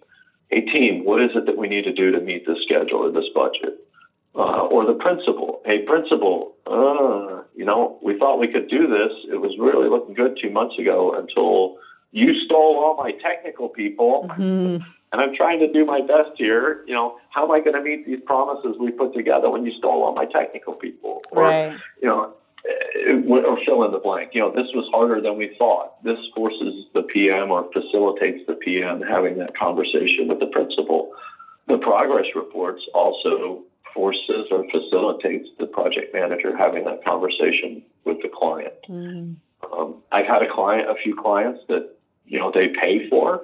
Hey, 0.49 0.61
team, 0.61 1.03
what 1.03 1.21
is 1.21 1.31
it 1.35 1.45
that 1.45 1.57
we 1.57 1.67
need 1.67 1.83
to 1.83 1.91
do 1.91 2.11
to 2.11 2.19
meet 2.19 2.47
this 2.47 2.59
schedule 2.63 2.99
or 2.99 3.11
this 3.11 3.29
budget? 3.33 3.86
Uh, 4.37 4.67
or 4.69 4.85
the 4.85 4.93
principal. 4.93 5.61
Hey, 5.65 5.79
principal, 5.79 6.53
uh, 6.67 7.41
you 7.55 7.65
know, 7.65 7.97
we 8.03 8.19
thought 8.19 8.37
we 8.37 8.47
could 8.47 8.69
do 8.69 8.85
this. 8.85 9.11
It 9.33 9.41
was 9.41 9.57
really 9.57 9.89
looking 9.89 10.13
good 10.13 10.37
two 10.39 10.51
months 10.51 10.77
ago 10.77 11.15
until 11.17 11.77
you 12.11 12.39
stole 12.45 12.77
all 12.77 12.95
my 12.95 13.13
technical 13.13 13.67
people, 13.67 14.27
mm-hmm. 14.29 14.83
and 15.11 15.21
I'm 15.21 15.35
trying 15.35 15.59
to 15.61 15.73
do 15.73 15.85
my 15.85 16.01
best 16.01 16.31
here. 16.35 16.83
You 16.85 16.93
know, 16.93 17.17
how 17.29 17.45
am 17.45 17.51
I 17.51 17.61
going 17.61 17.75
to 17.77 17.81
meet 17.81 18.05
these 18.05 18.19
promises 18.27 18.75
we 18.79 18.91
put 18.91 19.15
together 19.15 19.49
when 19.49 19.65
you 19.65 19.71
stole 19.75 20.03
all 20.03 20.13
my 20.13 20.25
technical 20.25 20.73
people? 20.73 21.23
Or, 21.31 21.41
right. 21.41 21.75
you 21.99 22.07
know, 22.07 22.33
eh, 23.09 23.13
or 23.27 23.57
fill 23.65 23.85
in 23.85 23.91
the 23.91 23.97
blank. 23.97 24.31
You 24.33 24.41
know, 24.41 24.51
this 24.51 24.67
was 24.75 24.87
harder 24.93 25.19
than 25.19 25.37
we 25.37 25.55
thought. 25.57 26.03
This 26.03 26.19
forces 26.35 26.85
the 26.93 27.01
PM 27.01 27.49
or 27.49 27.67
facilitates 27.73 28.45
the 28.45 28.53
PM 28.53 29.01
having 29.01 29.39
that 29.39 29.57
conversation 29.57 30.27
with 30.27 30.39
the 30.39 30.47
principal. 30.47 31.11
The 31.67 31.79
progress 31.79 32.27
reports 32.35 32.83
also 32.93 33.63
forces 33.93 34.47
or 34.51 34.65
facilitates 34.71 35.49
the 35.59 35.65
project 35.65 36.13
manager 36.13 36.55
having 36.55 36.85
that 36.85 37.03
conversation 37.03 37.83
with 38.05 38.21
the 38.21 38.29
client. 38.29 38.73
Mm-hmm. 38.89 39.33
Um, 39.73 39.95
I've 40.11 40.25
had 40.25 40.43
a 40.43 40.51
client, 40.51 40.89
a 40.89 40.95
few 40.95 41.15
clients 41.15 41.61
that 41.67 41.95
you 42.25 42.39
know 42.39 42.51
they 42.51 42.69
pay 42.69 43.09
for 43.09 43.41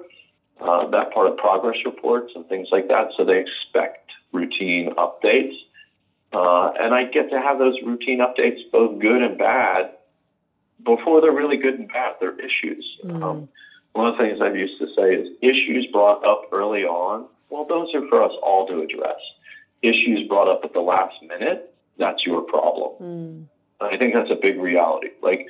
uh, 0.60 0.88
that 0.88 1.12
part 1.12 1.26
of 1.26 1.36
progress 1.36 1.76
reports 1.84 2.32
and 2.34 2.46
things 2.48 2.68
like 2.70 2.88
that. 2.88 3.08
So 3.16 3.24
they 3.24 3.40
expect 3.40 4.10
routine 4.32 4.94
updates, 4.96 5.54
uh, 6.32 6.72
and 6.80 6.94
I 6.94 7.04
get 7.04 7.30
to 7.30 7.40
have 7.40 7.58
those 7.58 7.76
routine 7.84 8.20
updates, 8.20 8.60
both 8.72 9.00
good 9.00 9.22
and 9.22 9.36
bad, 9.38 9.92
before 10.84 11.20
they're 11.20 11.32
really 11.32 11.56
good 11.56 11.78
and 11.78 11.88
bad. 11.88 12.14
They're 12.20 12.38
issues. 12.38 12.98
Mm. 13.04 13.22
Um, 13.22 13.48
one 13.92 14.08
of 14.08 14.16
the 14.16 14.24
things 14.24 14.40
I've 14.40 14.56
used 14.56 14.78
to 14.80 14.88
say 14.96 15.14
is 15.14 15.28
issues 15.40 15.86
brought 15.92 16.24
up 16.24 16.48
early 16.52 16.84
on. 16.84 17.26
Well, 17.48 17.64
those 17.64 17.94
are 17.94 18.06
for 18.08 18.22
us 18.22 18.32
all 18.42 18.66
to 18.66 18.82
address. 18.82 19.20
Issues 19.84 20.26
brought 20.28 20.48
up 20.48 20.62
at 20.64 20.72
the 20.72 20.80
last 20.80 21.14
minute, 21.22 21.74
that's 21.98 22.24
your 22.24 22.40
problem. 22.42 22.90
Mm. 23.00 23.46
I 23.80 23.96
think 23.98 24.14
that's 24.14 24.30
a 24.30 24.38
big 24.40 24.58
reality. 24.58 25.08
Like 25.22 25.46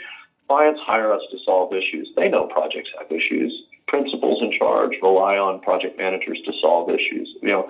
Clients 0.49 0.81
hire 0.85 1.13
us 1.13 1.23
to 1.31 1.39
solve 1.45 1.73
issues. 1.73 2.11
They 2.17 2.29
know 2.29 2.47
projects 2.47 2.91
have 2.99 3.11
issues. 3.11 3.53
Principals 3.89 4.43
in 4.43 4.53
charge 4.59 4.93
rely 5.03 5.37
on 5.37 5.61
project 5.61 5.97
managers 5.97 6.39
to 6.45 6.53
solve 6.61 6.91
issues. 6.91 7.29
You 7.43 7.49
know, 7.49 7.69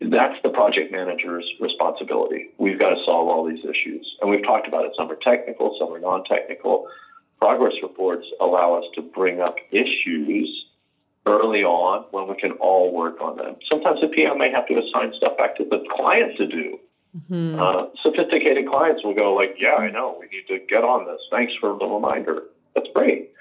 that's 0.00 0.36
the 0.42 0.50
project 0.50 0.92
manager's 0.92 1.44
responsibility. 1.60 2.50
We've 2.58 2.78
got 2.78 2.90
to 2.90 3.02
solve 3.04 3.28
all 3.28 3.48
these 3.48 3.64
issues. 3.64 4.06
And 4.20 4.30
we've 4.30 4.42
talked 4.42 4.68
about 4.68 4.84
it. 4.84 4.92
Some 4.96 5.10
are 5.10 5.16
technical, 5.16 5.76
some 5.78 5.92
are 5.92 6.00
non 6.00 6.24
technical. 6.24 6.86
Progress 7.40 7.74
reports 7.82 8.26
allow 8.40 8.74
us 8.74 8.84
to 8.94 9.02
bring 9.02 9.40
up 9.40 9.56
issues 9.70 10.64
early 11.26 11.62
on 11.62 12.04
when 12.10 12.28
we 12.28 12.34
can 12.34 12.52
all 12.52 12.92
work 12.92 13.20
on 13.20 13.36
them. 13.36 13.56
Sometimes 13.70 14.00
the 14.00 14.08
PM 14.08 14.38
may 14.38 14.50
have 14.50 14.66
to 14.66 14.74
assign 14.74 15.12
stuff 15.16 15.36
back 15.36 15.56
to 15.56 15.64
the 15.64 15.84
client 15.90 16.36
to 16.38 16.46
do. 16.46 16.78
Mm-hmm. 17.16 17.60
Uh, 17.60 17.86
sophisticated 18.02 18.66
clients 18.68 19.04
will 19.04 19.14
go 19.14 19.34
like, 19.34 19.56
"Yeah, 19.58 19.74
I 19.74 19.90
know. 19.90 20.16
We 20.18 20.26
need 20.26 20.46
to 20.48 20.58
get 20.66 20.82
on 20.82 21.06
this. 21.06 21.20
Thanks 21.30 21.52
for 21.60 21.76
the 21.78 21.86
reminder. 21.86 22.44
That's 22.74 22.88
great." 22.94 23.32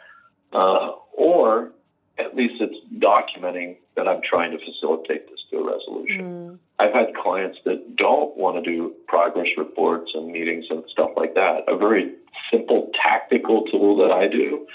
Uh, 0.52 0.92
or 1.14 1.72
at 2.18 2.36
least 2.36 2.56
it's 2.60 2.76
documenting 3.00 3.78
that 3.96 4.08
I'm 4.08 4.22
trying 4.22 4.52
to 4.52 4.58
facilitate 4.58 5.30
this 5.30 5.40
to 5.50 5.58
a 5.58 5.74
resolution. 5.74 6.22
Mm. 6.22 6.58
I've 6.80 6.94
had 6.94 7.16
clients 7.16 7.60
that 7.66 7.96
don't 7.96 8.36
want 8.38 8.64
to 8.64 8.70
do 8.70 8.94
progress 9.08 9.48
reports 9.58 10.12
and 10.14 10.32
meetings 10.32 10.66
and 10.70 10.84
stuff 10.92 11.12
like 11.16 11.36
that. 11.36 11.64
A 11.68 11.78
very 11.78 12.14
simple 12.52 12.92
tactical 13.02 13.64
tool 13.66 13.96
that 13.98 14.12
I 14.12 14.28
do 14.28 14.68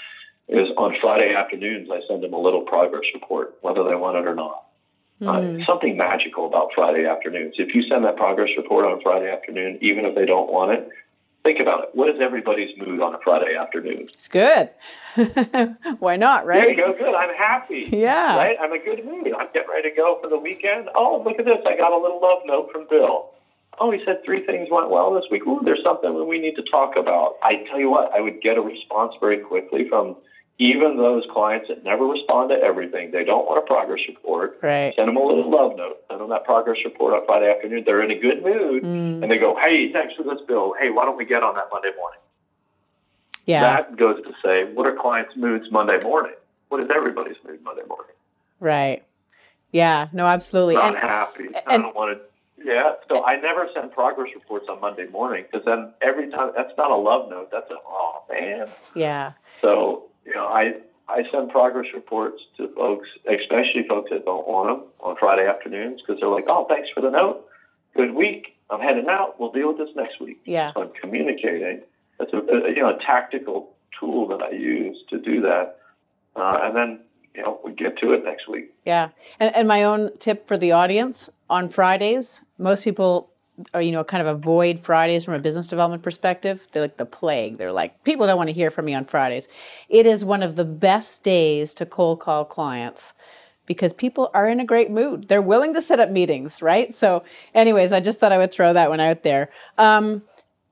is 0.47 0.69
on 0.77 0.95
Friday 1.01 1.33
afternoons, 1.35 1.89
I 1.91 1.99
send 2.07 2.23
them 2.23 2.33
a 2.33 2.39
little 2.39 2.61
progress 2.61 3.03
report, 3.13 3.57
whether 3.61 3.83
they 3.87 3.95
want 3.95 4.17
it 4.17 4.27
or 4.27 4.35
not. 4.35 4.63
Mm. 5.21 5.61
Uh, 5.61 5.65
something 5.65 5.97
magical 5.97 6.45
about 6.45 6.69
Friday 6.75 7.05
afternoons. 7.05 7.55
If 7.57 7.73
you 7.73 7.83
send 7.89 8.05
that 8.05 8.17
progress 8.17 8.49
report 8.55 8.85
on 8.85 8.99
a 8.99 9.01
Friday 9.01 9.31
afternoon, 9.31 9.79
even 9.81 10.05
if 10.05 10.15
they 10.15 10.25
don't 10.25 10.51
want 10.51 10.71
it, 10.71 10.89
think 11.43 11.59
about 11.59 11.85
it. 11.85 11.89
What 11.93 12.09
is 12.09 12.21
everybody's 12.21 12.77
mood 12.77 13.01
on 13.01 13.15
a 13.15 13.19
Friday 13.23 13.55
afternoon? 13.55 14.09
It's 14.13 14.27
good. 14.27 14.69
Why 15.99 16.17
not, 16.17 16.45
right? 16.45 16.61
There 16.61 16.71
you 16.71 16.77
go. 16.77 16.93
Good. 16.93 17.15
I'm 17.15 17.35
happy. 17.35 17.89
Yeah. 17.91 18.37
Right? 18.37 18.57
I'm 18.61 18.71
a 18.71 18.79
good 18.79 19.03
mood. 19.05 19.33
I'm 19.37 19.47
getting 19.53 19.69
ready 19.69 19.89
to 19.89 19.95
go 19.95 20.19
for 20.21 20.29
the 20.29 20.37
weekend. 20.37 20.89
Oh, 20.93 21.21
look 21.25 21.39
at 21.39 21.45
this. 21.45 21.57
I 21.65 21.75
got 21.75 21.91
a 21.91 21.97
little 21.97 22.21
love 22.21 22.43
note 22.45 22.69
from 22.71 22.85
Bill. 22.87 23.31
Oh, 23.79 23.91
he 23.91 23.99
said 24.05 24.23
three 24.23 24.45
things 24.45 24.69
went 24.71 24.89
well 24.89 25.13
this 25.13 25.25
week. 25.31 25.45
Ooh, 25.47 25.61
there's 25.63 25.83
something 25.83 26.27
we 26.27 26.39
need 26.39 26.55
to 26.55 26.63
talk 26.63 26.95
about. 26.95 27.37
I 27.43 27.63
tell 27.69 27.79
you 27.79 27.89
what, 27.89 28.11
I 28.13 28.21
would 28.21 28.41
get 28.41 28.57
a 28.57 28.61
response 28.61 29.13
very 29.19 29.39
quickly 29.39 29.87
from 29.87 30.15
even 30.59 30.97
those 30.97 31.23
clients 31.31 31.67
that 31.67 31.83
never 31.83 32.05
respond 32.05 32.49
to 32.49 32.55
everything, 32.55 33.11
they 33.11 33.23
don't 33.23 33.45
want 33.45 33.63
a 33.63 33.67
progress 33.67 34.01
report. 34.07 34.59
Right. 34.61 34.93
Send 34.95 35.07
them 35.07 35.17
a 35.17 35.23
little 35.23 35.49
love 35.49 35.77
note. 35.77 35.97
Send 36.09 36.19
them 36.21 36.29
that 36.29 36.45
progress 36.45 36.77
report 36.83 37.13
on 37.13 37.25
Friday 37.25 37.51
afternoon. 37.51 37.83
They're 37.85 38.01
in 38.01 38.11
a 38.11 38.19
good 38.19 38.43
mood, 38.43 38.83
mm. 38.83 39.21
and 39.21 39.31
they 39.31 39.37
go, 39.37 39.55
"Hey, 39.55 39.91
thanks 39.91 40.15
for 40.15 40.23
this, 40.23 40.39
Bill. 40.47 40.73
Hey, 40.79 40.89
why 40.89 41.05
don't 41.05 41.17
we 41.17 41.25
get 41.25 41.43
on 41.43 41.55
that 41.55 41.67
Monday 41.71 41.91
morning?" 41.97 42.19
Yeah. 43.45 43.61
That 43.61 43.95
goes 43.95 44.21
to 44.23 44.33
say, 44.43 44.65
what 44.73 44.85
are 44.85 44.95
clients' 44.95 45.37
moods 45.37 45.71
Monday 45.71 45.99
morning? 46.03 46.33
what 46.69 46.83
is 46.83 46.89
everybody's 46.93 47.37
mood 47.47 47.61
Monday 47.63 47.83
morning? 47.87 48.13
Right. 48.59 49.03
Yeah. 49.71 50.07
No, 50.11 50.25
absolutely. 50.25 50.75
Not 50.75 50.95
And- 50.95 50.97
happy. 50.97 51.49
I 51.65 51.77
don't 51.77 51.95
want 51.95 52.17
to. 52.17 52.23
Yeah. 52.63 52.95
So 53.09 53.23
I 53.25 53.39
never 53.39 53.69
send 53.73 53.91
progress 53.91 54.33
reports 54.33 54.65
on 54.69 54.81
Monday 54.81 55.07
morning 55.07 55.45
because 55.49 55.65
then 55.65 55.93
every 56.01 56.29
time 56.29 56.51
that's 56.55 56.75
not 56.77 56.91
a 56.91 56.95
love 56.95 57.29
note. 57.29 57.51
That's 57.51 57.69
a 57.69 57.75
oh 57.87 58.23
man. 58.29 58.67
yeah. 58.95 59.33
So 59.61 60.05
you 60.27 60.35
know 60.35 60.45
I 60.45 60.73
I 61.07 61.23
send 61.31 61.49
progress 61.49 61.87
reports 61.93 62.41
to 62.57 62.67
folks, 62.75 63.07
especially 63.25 63.87
folks 63.87 64.09
that 64.11 64.25
don't 64.25 64.47
want 64.47 64.67
them 64.69 64.87
on 64.99 65.15
Friday 65.17 65.47
afternoons 65.47 66.01
because 66.01 66.19
they're 66.19 66.29
like, 66.29 66.45
oh 66.47 66.65
thanks 66.69 66.89
for 66.93 67.01
the 67.01 67.09
note. 67.09 67.45
Good 67.95 68.13
week. 68.13 68.55
I'm 68.69 68.81
heading 68.81 69.07
out. 69.09 69.39
We'll 69.39 69.51
deal 69.51 69.69
with 69.69 69.77
this 69.77 69.95
next 69.95 70.19
week. 70.19 70.41
Yeah. 70.45 70.73
So 70.73 70.83
I'm 70.83 70.91
communicating. 71.01 71.81
That's 72.19 72.33
a, 72.33 72.37
a 72.37 72.69
you 72.69 72.81
know 72.81 72.89
a 72.89 72.99
tactical 72.99 73.73
tool 73.99 74.27
that 74.27 74.41
I 74.41 74.51
use 74.51 74.97
to 75.09 75.19
do 75.19 75.41
that, 75.41 75.79
uh, 76.35 76.59
and 76.63 76.75
then 76.75 76.99
you 77.33 77.41
know 77.41 77.59
we 77.63 77.71
get 77.71 77.97
to 77.99 78.11
it 78.11 78.23
next 78.23 78.47
week. 78.47 78.73
Yeah. 78.85 79.09
And, 79.39 79.55
and 79.55 79.67
my 79.67 79.83
own 79.83 80.17
tip 80.17 80.47
for 80.47 80.57
the 80.57 80.71
audience 80.73 81.29
on 81.49 81.69
Fridays, 81.69 82.43
most 82.57 82.83
people 82.83 83.31
are, 83.73 83.81
you 83.81 83.91
know, 83.91 84.03
kind 84.03 84.21
of 84.21 84.27
avoid 84.27 84.79
Fridays 84.79 85.25
from 85.25 85.33
a 85.33 85.39
business 85.39 85.67
development 85.67 86.03
perspective. 86.03 86.67
They're 86.71 86.83
like 86.83 86.97
the 86.97 87.05
plague. 87.05 87.57
They're 87.57 87.71
like, 87.71 88.03
people 88.03 88.27
don't 88.27 88.37
want 88.37 88.49
to 88.49 88.53
hear 88.53 88.69
from 88.71 88.85
me 88.85 88.93
on 88.93 89.05
Fridays. 89.05 89.47
It 89.89 90.05
is 90.05 90.23
one 90.23 90.43
of 90.43 90.55
the 90.55 90.65
best 90.65 91.23
days 91.23 91.73
to 91.75 91.85
cold 91.85 92.19
call 92.19 92.45
clients 92.45 93.13
because 93.65 93.93
people 93.93 94.29
are 94.33 94.47
in 94.47 94.59
a 94.59 94.65
great 94.65 94.89
mood. 94.91 95.27
They're 95.27 95.41
willing 95.41 95.73
to 95.73 95.81
set 95.81 95.99
up 95.99 96.09
meetings, 96.09 96.61
right? 96.61 96.93
So, 96.93 97.23
anyways, 97.53 97.91
I 97.91 97.99
just 97.99 98.19
thought 98.19 98.31
I 98.31 98.37
would 98.37 98.51
throw 98.51 98.73
that 98.73 98.89
one 98.89 98.99
out 98.99 99.23
there. 99.23 99.49
Um, 99.77 100.21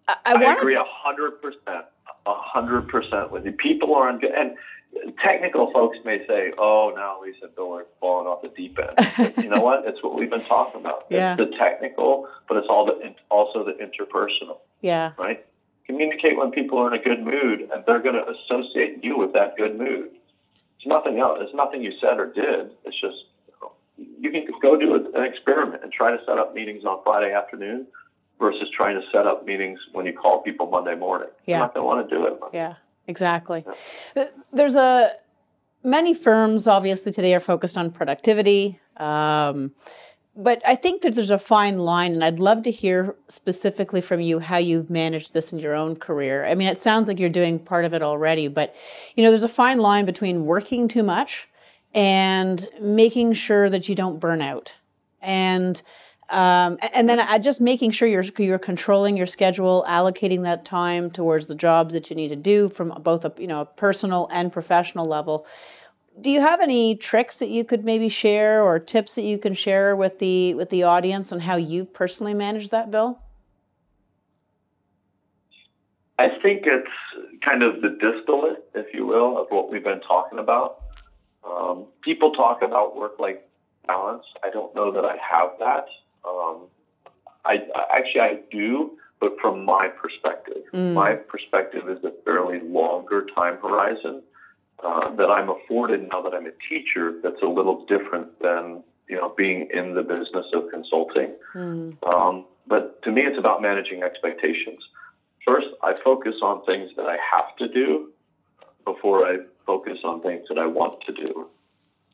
I, 0.08 0.16
I, 0.26 0.34
I 0.34 0.36
wanna- 0.36 0.60
agree 0.60 0.76
a 0.76 0.84
hundred 0.86 1.42
percent, 1.42 1.86
a 2.26 2.34
hundred 2.34 2.88
percent 2.88 3.32
with 3.32 3.46
you. 3.46 3.52
People 3.52 3.94
are 3.96 4.08
on 4.10 4.22
and 4.24 4.56
technical 5.22 5.72
folks 5.72 5.98
may 6.06 6.26
say, 6.28 6.52
"Oh, 6.58 6.94
now 6.96 7.22
Lisa 7.22 7.46
and 7.46 7.56
Bill 7.56 7.74
are 7.74 7.86
falling 8.00 8.28
off 8.28 8.42
the 8.42 8.50
deep 8.50 8.78
end." 8.80 9.34
You 9.44 9.50
know 9.50 9.62
what? 9.62 9.84
It's 9.86 10.02
what 10.04 10.16
we've 10.16 10.30
been 10.30 10.44
talking 10.44 10.82
about. 10.82 11.06
Yeah. 11.10 11.36
It's 11.38 11.50
the 11.52 11.58
technical, 11.58 12.28
but 12.48 12.58
it's 12.58 12.68
all 12.70 12.86
the 12.86 13.14
also 13.30 13.64
the 13.64 13.74
interpersonal, 13.74 14.58
Yeah. 14.82 15.12
right? 15.18 15.46
Communicate 15.86 16.38
when 16.38 16.52
people 16.52 16.80
are 16.80 16.94
in 16.94 17.00
a 17.00 17.04
good 17.04 17.24
mood, 17.24 17.70
and 17.72 17.84
they're 17.86 18.00
going 18.02 18.16
to 18.16 18.26
associate 18.28 19.04
you 19.04 19.18
with 19.18 19.34
that 19.34 19.56
good 19.56 19.78
mood. 19.78 20.10
It's 20.78 20.88
nothing 20.88 21.20
else. 21.20 21.40
It's 21.42 21.54
nothing 21.54 21.84
you 21.84 21.94
said 22.02 22.20
or 22.20 22.32
did. 22.34 22.72
It's 22.86 23.00
just 23.00 23.18
you 24.20 24.32
can 24.32 24.46
go 24.62 24.76
do 24.78 24.96
an 24.96 25.24
experiment 25.24 25.84
and 25.84 25.92
try 25.92 26.12
to 26.12 26.18
set 26.26 26.38
up 26.38 26.54
meetings 26.54 26.84
on 26.86 27.00
Friday 27.04 27.34
afternoon 27.34 27.88
versus 28.40 28.68
trying 28.76 29.00
to 29.00 29.08
set 29.12 29.26
up 29.26 29.46
meetings 29.46 29.80
when 29.94 30.06
you 30.06 30.12
call 30.14 30.42
people 30.42 30.70
Monday 30.70 30.96
morning. 30.96 31.30
Yeah. 31.46 31.58
You're 31.58 31.66
not 31.66 31.74
going 31.74 31.84
to 31.84 31.88
want 31.88 32.10
to 32.10 32.16
do 32.16 32.26
it. 32.26 32.34
Yeah, 32.54 32.74
exactly. 33.08 33.66
Th- 34.14 34.30
There's 34.52 34.76
a 34.76 35.12
many 35.84 36.14
firms 36.14 36.68
obviously 36.68 37.12
today 37.12 37.34
are 37.34 37.40
focused 37.40 37.78
on 37.78 37.92
productivity, 37.92 38.80
um, 38.98 39.72
but 40.36 40.62
I 40.66 40.76
think 40.76 41.02
that 41.04 41.16
there's 41.16 41.32
a 41.32 41.38
fine 41.38 41.80
line, 41.80 42.12
and 42.12 42.24
I'd 42.24 42.40
love 42.40 42.64
to 42.64 42.72
hear 42.72 43.16
specifically 43.30 44.02
from 44.02 44.20
you 44.20 44.40
how 44.40 44.58
you've 44.58 44.90
managed 44.90 45.32
this 45.34 45.54
in 45.54 45.60
your 45.60 45.74
own 45.74 45.96
career. 45.96 46.44
I 46.44 46.56
mean, 46.56 46.68
it 46.68 46.78
sounds 46.78 47.08
like 47.08 47.20
you're 47.20 47.30
doing 47.30 47.58
part 47.58 47.86
of 47.86 47.94
it 47.94 48.02
already, 48.02 48.48
but 48.50 48.76
you 49.16 49.24
know, 49.24 49.30
there's 49.30 49.44
a 49.44 49.48
fine 49.48 49.80
line 49.80 50.06
between 50.06 50.46
working 50.46 50.88
too 50.88 51.04
much 51.04 51.48
and 51.94 52.68
making 52.82 53.32
sure 53.34 53.70
that 53.70 53.88
you 53.88 53.96
don't 53.96 54.20
burn 54.20 54.42
out, 54.42 54.74
and 55.22 55.82
um, 56.30 56.80
and 56.94 57.08
then 57.08 57.20
I 57.20 57.38
just 57.38 57.62
making 57.62 57.92
sure 57.92 58.08
you're 58.08 58.26
you're 58.40 58.58
controlling 58.58 59.16
your 59.16 59.28
schedule, 59.28 59.86
allocating 59.88 60.44
that 60.44 60.66
time 60.66 61.12
towards 61.12 61.48
the 61.48 61.56
jobs 61.56 61.94
that 61.94 62.10
you 62.10 62.16
need 62.16 62.30
to 62.30 62.36
do 62.36 62.68
from 62.68 62.90
both 63.02 63.26
a 63.26 63.34
you 63.38 63.48
know 63.48 63.62
a 63.62 63.66
personal 63.66 64.28
and 64.32 64.52
professional 64.52 65.06
level. 65.06 65.46
Do 66.20 66.32
you 66.32 66.42
have 66.42 66.62
any 66.62 66.96
tricks 66.96 67.38
that 67.40 67.50
you 67.50 67.64
could 67.64 67.84
maybe 67.84 68.10
share 68.10 68.64
or 68.64 68.80
tips 68.80 69.16
that 69.16 69.24
you 69.24 69.38
can 69.38 69.54
share 69.54 69.96
with 69.96 70.20
the 70.20 70.56
with 70.56 70.70
the 70.70 70.84
audience 70.84 71.32
on 71.32 71.42
how 71.42 71.58
you've 71.58 71.94
personally 71.94 72.34
managed 72.34 72.72
that, 72.72 72.90
Bill? 72.90 73.20
I 76.18 76.30
think 76.42 76.64
it's 76.66 76.88
kind 77.44 77.62
of 77.62 77.82
the 77.82 77.90
distillate, 77.90 78.64
if 78.74 78.94
you 78.94 79.06
will, 79.06 79.38
of 79.38 79.48
what 79.50 79.70
we've 79.70 79.84
been 79.84 80.02
talking 80.02 80.40
about. 80.40 80.82
Um, 81.44 81.88
people 82.02 82.32
talk 82.32 82.62
about 82.62 82.96
work-life 82.96 83.38
balance. 83.86 84.24
I 84.42 84.50
don't 84.50 84.74
know 84.74 84.92
that 84.94 85.04
I 85.04 85.18
have 85.18 85.52
that. 85.60 85.86
Um, 86.28 86.68
I, 87.46 87.60
actually 87.94 88.22
I 88.22 88.40
do, 88.52 88.98
but 89.20 89.34
from 89.42 89.66
my 89.66 89.88
perspective, 89.88 90.64
my 90.96 91.14
perspective 91.14 91.90
is 91.90 92.04
a 92.04 92.12
fairly 92.24 92.60
longer 92.62 93.28
time 93.36 93.58
horizon 93.62 94.22
uh, 94.84 95.16
that 95.16 95.30
I'm 95.30 95.50
afforded 95.50 96.08
now 96.12 96.22
that 96.22 96.34
I'm 96.34 96.48
a 96.48 96.56
teacher. 96.70 97.14
That's 97.24 97.42
a 97.42 97.48
little 97.48 97.86
different 97.86 98.40
than 98.42 98.84
you 99.08 99.16
know 99.18 99.34
being 99.38 99.70
in 99.74 99.94
the 99.94 100.02
business 100.02 100.46
of 100.54 100.70
consulting. 100.72 101.34
Um, 102.04 102.46
but 102.68 103.02
to 103.04 103.12
me, 103.12 103.22
it's 103.22 103.38
about 103.38 103.62
managing 103.62 104.04
expectations. 104.04 104.80
First, 105.48 105.68
I 105.84 105.94
focus 106.04 106.36
on 106.42 106.66
things 106.66 106.90
that 106.98 107.06
I 107.06 107.18
have 107.32 107.56
to 107.58 107.68
do 107.68 108.12
before 108.84 109.26
I 109.28 109.38
focus 109.66 110.00
on 110.04 110.22
things 110.22 110.44
that 110.50 110.58
I 110.58 110.66
want 110.66 110.96
to 111.06 111.14
do. 111.14 111.48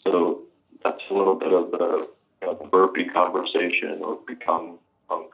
So 0.03 0.41
that's 0.83 1.01
a 1.09 1.13
little 1.13 1.35
bit 1.35 1.53
of 1.53 1.71
the, 1.71 2.07
the 2.59 2.67
burpee 2.67 3.07
conversation 3.07 3.99
or 4.01 4.19
become 4.27 4.79
um, 5.09 5.29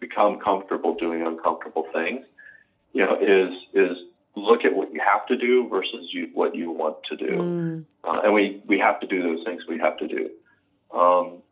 become 0.00 0.38
comfortable 0.38 0.94
doing 0.94 1.22
uncomfortable 1.22 1.86
things. 1.92 2.24
You 2.92 3.04
know, 3.04 3.18
is 3.20 3.52
is 3.74 3.96
look 4.36 4.64
at 4.64 4.74
what 4.74 4.92
you 4.92 5.00
have 5.00 5.26
to 5.26 5.36
do 5.36 5.68
versus 5.68 6.08
you, 6.12 6.28
what 6.34 6.54
you 6.54 6.70
want 6.70 6.96
to 7.08 7.16
do. 7.16 7.84
Uh, 8.04 8.20
and 8.22 8.34
we, 8.34 8.62
we 8.66 8.78
have 8.78 9.00
to 9.00 9.06
do 9.06 9.22
those 9.22 9.42
things 9.44 9.62
we 9.66 9.78
have 9.78 9.96
to 9.96 10.06
do. 10.06 10.30
Um, 10.94 11.42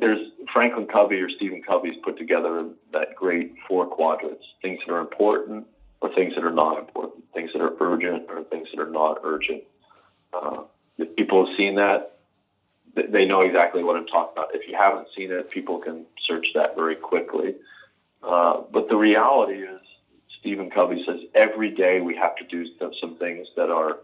there's 0.00 0.18
Franklin 0.52 0.86
Covey 0.86 1.16
or 1.16 1.28
Stephen 1.30 1.62
Covey's 1.62 1.94
put 2.02 2.18
together 2.18 2.68
that 2.92 3.14
great 3.14 3.54
four 3.66 3.86
quadrants 3.86 4.44
things 4.62 4.80
that 4.86 4.92
are 4.92 5.00
important 5.00 5.66
or 6.00 6.12
things 6.14 6.34
that 6.34 6.44
are 6.44 6.52
not 6.52 6.78
important, 6.78 7.24
things 7.34 7.50
that 7.52 7.62
are 7.62 7.74
urgent 7.80 8.24
or 8.28 8.42
things 8.44 8.68
that 8.74 8.80
are 8.80 8.90
not 8.90 9.18
urgent. 9.22 9.62
Uh, 10.32 10.62
if 10.96 11.14
people 11.16 11.46
have 11.46 11.56
seen 11.56 11.74
that, 11.76 11.98
th- 11.98 12.17
they 13.08 13.24
know 13.24 13.42
exactly 13.42 13.82
what 13.82 13.96
I'm 13.96 14.06
talking 14.06 14.32
about. 14.36 14.54
If 14.54 14.68
you 14.68 14.76
haven't 14.76 15.08
seen 15.16 15.30
it, 15.30 15.50
people 15.50 15.78
can 15.78 16.06
search 16.26 16.46
that 16.54 16.76
very 16.76 16.96
quickly. 16.96 17.54
Uh, 18.22 18.62
but 18.70 18.88
the 18.88 18.96
reality 18.96 19.62
is, 19.62 19.80
Stephen 20.40 20.70
Covey 20.70 21.02
says 21.06 21.20
every 21.34 21.70
day 21.70 22.00
we 22.00 22.14
have 22.16 22.36
to 22.36 22.44
do 22.44 22.66
some, 22.78 22.92
some 23.00 23.16
things 23.16 23.46
that 23.56 23.70
are 23.70 23.98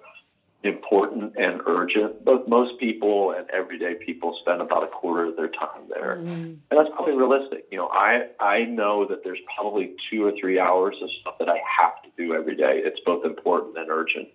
important 0.65 1.37
and 1.37 1.61
urgent. 1.67 2.25
But 2.25 2.49
most 2.49 2.79
people 2.81 3.33
and 3.33 3.49
everyday 3.51 3.95
people 3.95 4.37
spend 4.41 4.61
about 4.61 4.83
a 4.83 4.89
quarter 4.89 5.27
of 5.27 5.37
their 5.37 5.49
time 5.49 5.83
there, 5.89 6.13
and 6.13 6.61
that's 6.71 6.89
probably 6.95 7.15
realistic. 7.15 7.67
You 7.71 7.79
know, 7.79 7.89
I 7.93 8.29
I 8.41 8.65
know 8.65 9.07
that 9.07 9.23
there's 9.23 9.39
probably 9.55 9.95
two 10.11 10.25
or 10.25 10.33
three 10.41 10.59
hours 10.59 10.97
of 11.03 11.11
stuff 11.21 11.35
that 11.39 11.49
I 11.49 11.61
have 11.81 12.03
to 12.03 12.11
do 12.17 12.35
every 12.35 12.57
day. 12.57 12.81
It's 12.85 13.01
both 13.05 13.25
important 13.25 13.77
and 13.79 13.91
urgent. 13.91 14.29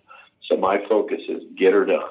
So 0.48 0.56
my 0.56 0.78
focus 0.88 1.20
is 1.28 1.42
get 1.56 1.72
her 1.72 1.84
done. 1.84 2.10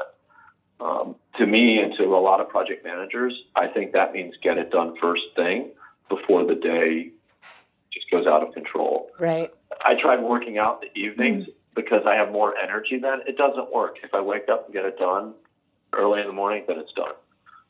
Um, 0.81 1.15
to 1.37 1.45
me 1.45 1.79
and 1.79 1.93
to 1.97 2.05
a 2.05 2.19
lot 2.19 2.39
of 2.39 2.49
project 2.49 2.85
managers, 2.85 3.33
I 3.55 3.67
think 3.67 3.91
that 3.93 4.13
means 4.13 4.35
get 4.41 4.57
it 4.57 4.71
done 4.71 4.95
first 5.01 5.23
thing 5.35 5.71
before 6.07 6.45
the 6.45 6.55
day 6.55 7.11
just 7.93 8.09
goes 8.11 8.27
out 8.27 8.43
of 8.43 8.53
control. 8.53 9.09
Right. 9.19 9.53
I 9.85 9.95
tried 9.95 10.21
working 10.21 10.57
out 10.57 10.83
in 10.83 10.89
the 10.93 10.99
evenings 10.99 11.47
because 11.75 12.03
I 12.05 12.15
have 12.15 12.31
more 12.31 12.55
energy 12.57 12.99
then. 12.99 13.21
It 13.27 13.37
doesn't 13.37 13.73
work. 13.73 13.97
If 14.03 14.13
I 14.13 14.21
wake 14.21 14.49
up 14.49 14.65
and 14.65 14.73
get 14.73 14.85
it 14.85 14.97
done 14.97 15.33
early 15.93 16.21
in 16.21 16.27
the 16.27 16.33
morning, 16.33 16.63
then 16.67 16.77
it's 16.79 16.93
done. 16.93 17.13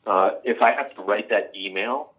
Uh, 0.06 0.30
if 0.44 0.62
I 0.62 0.72
have 0.72 0.94
to 0.96 1.02
write 1.02 1.28
that 1.30 1.52
email 1.54 2.12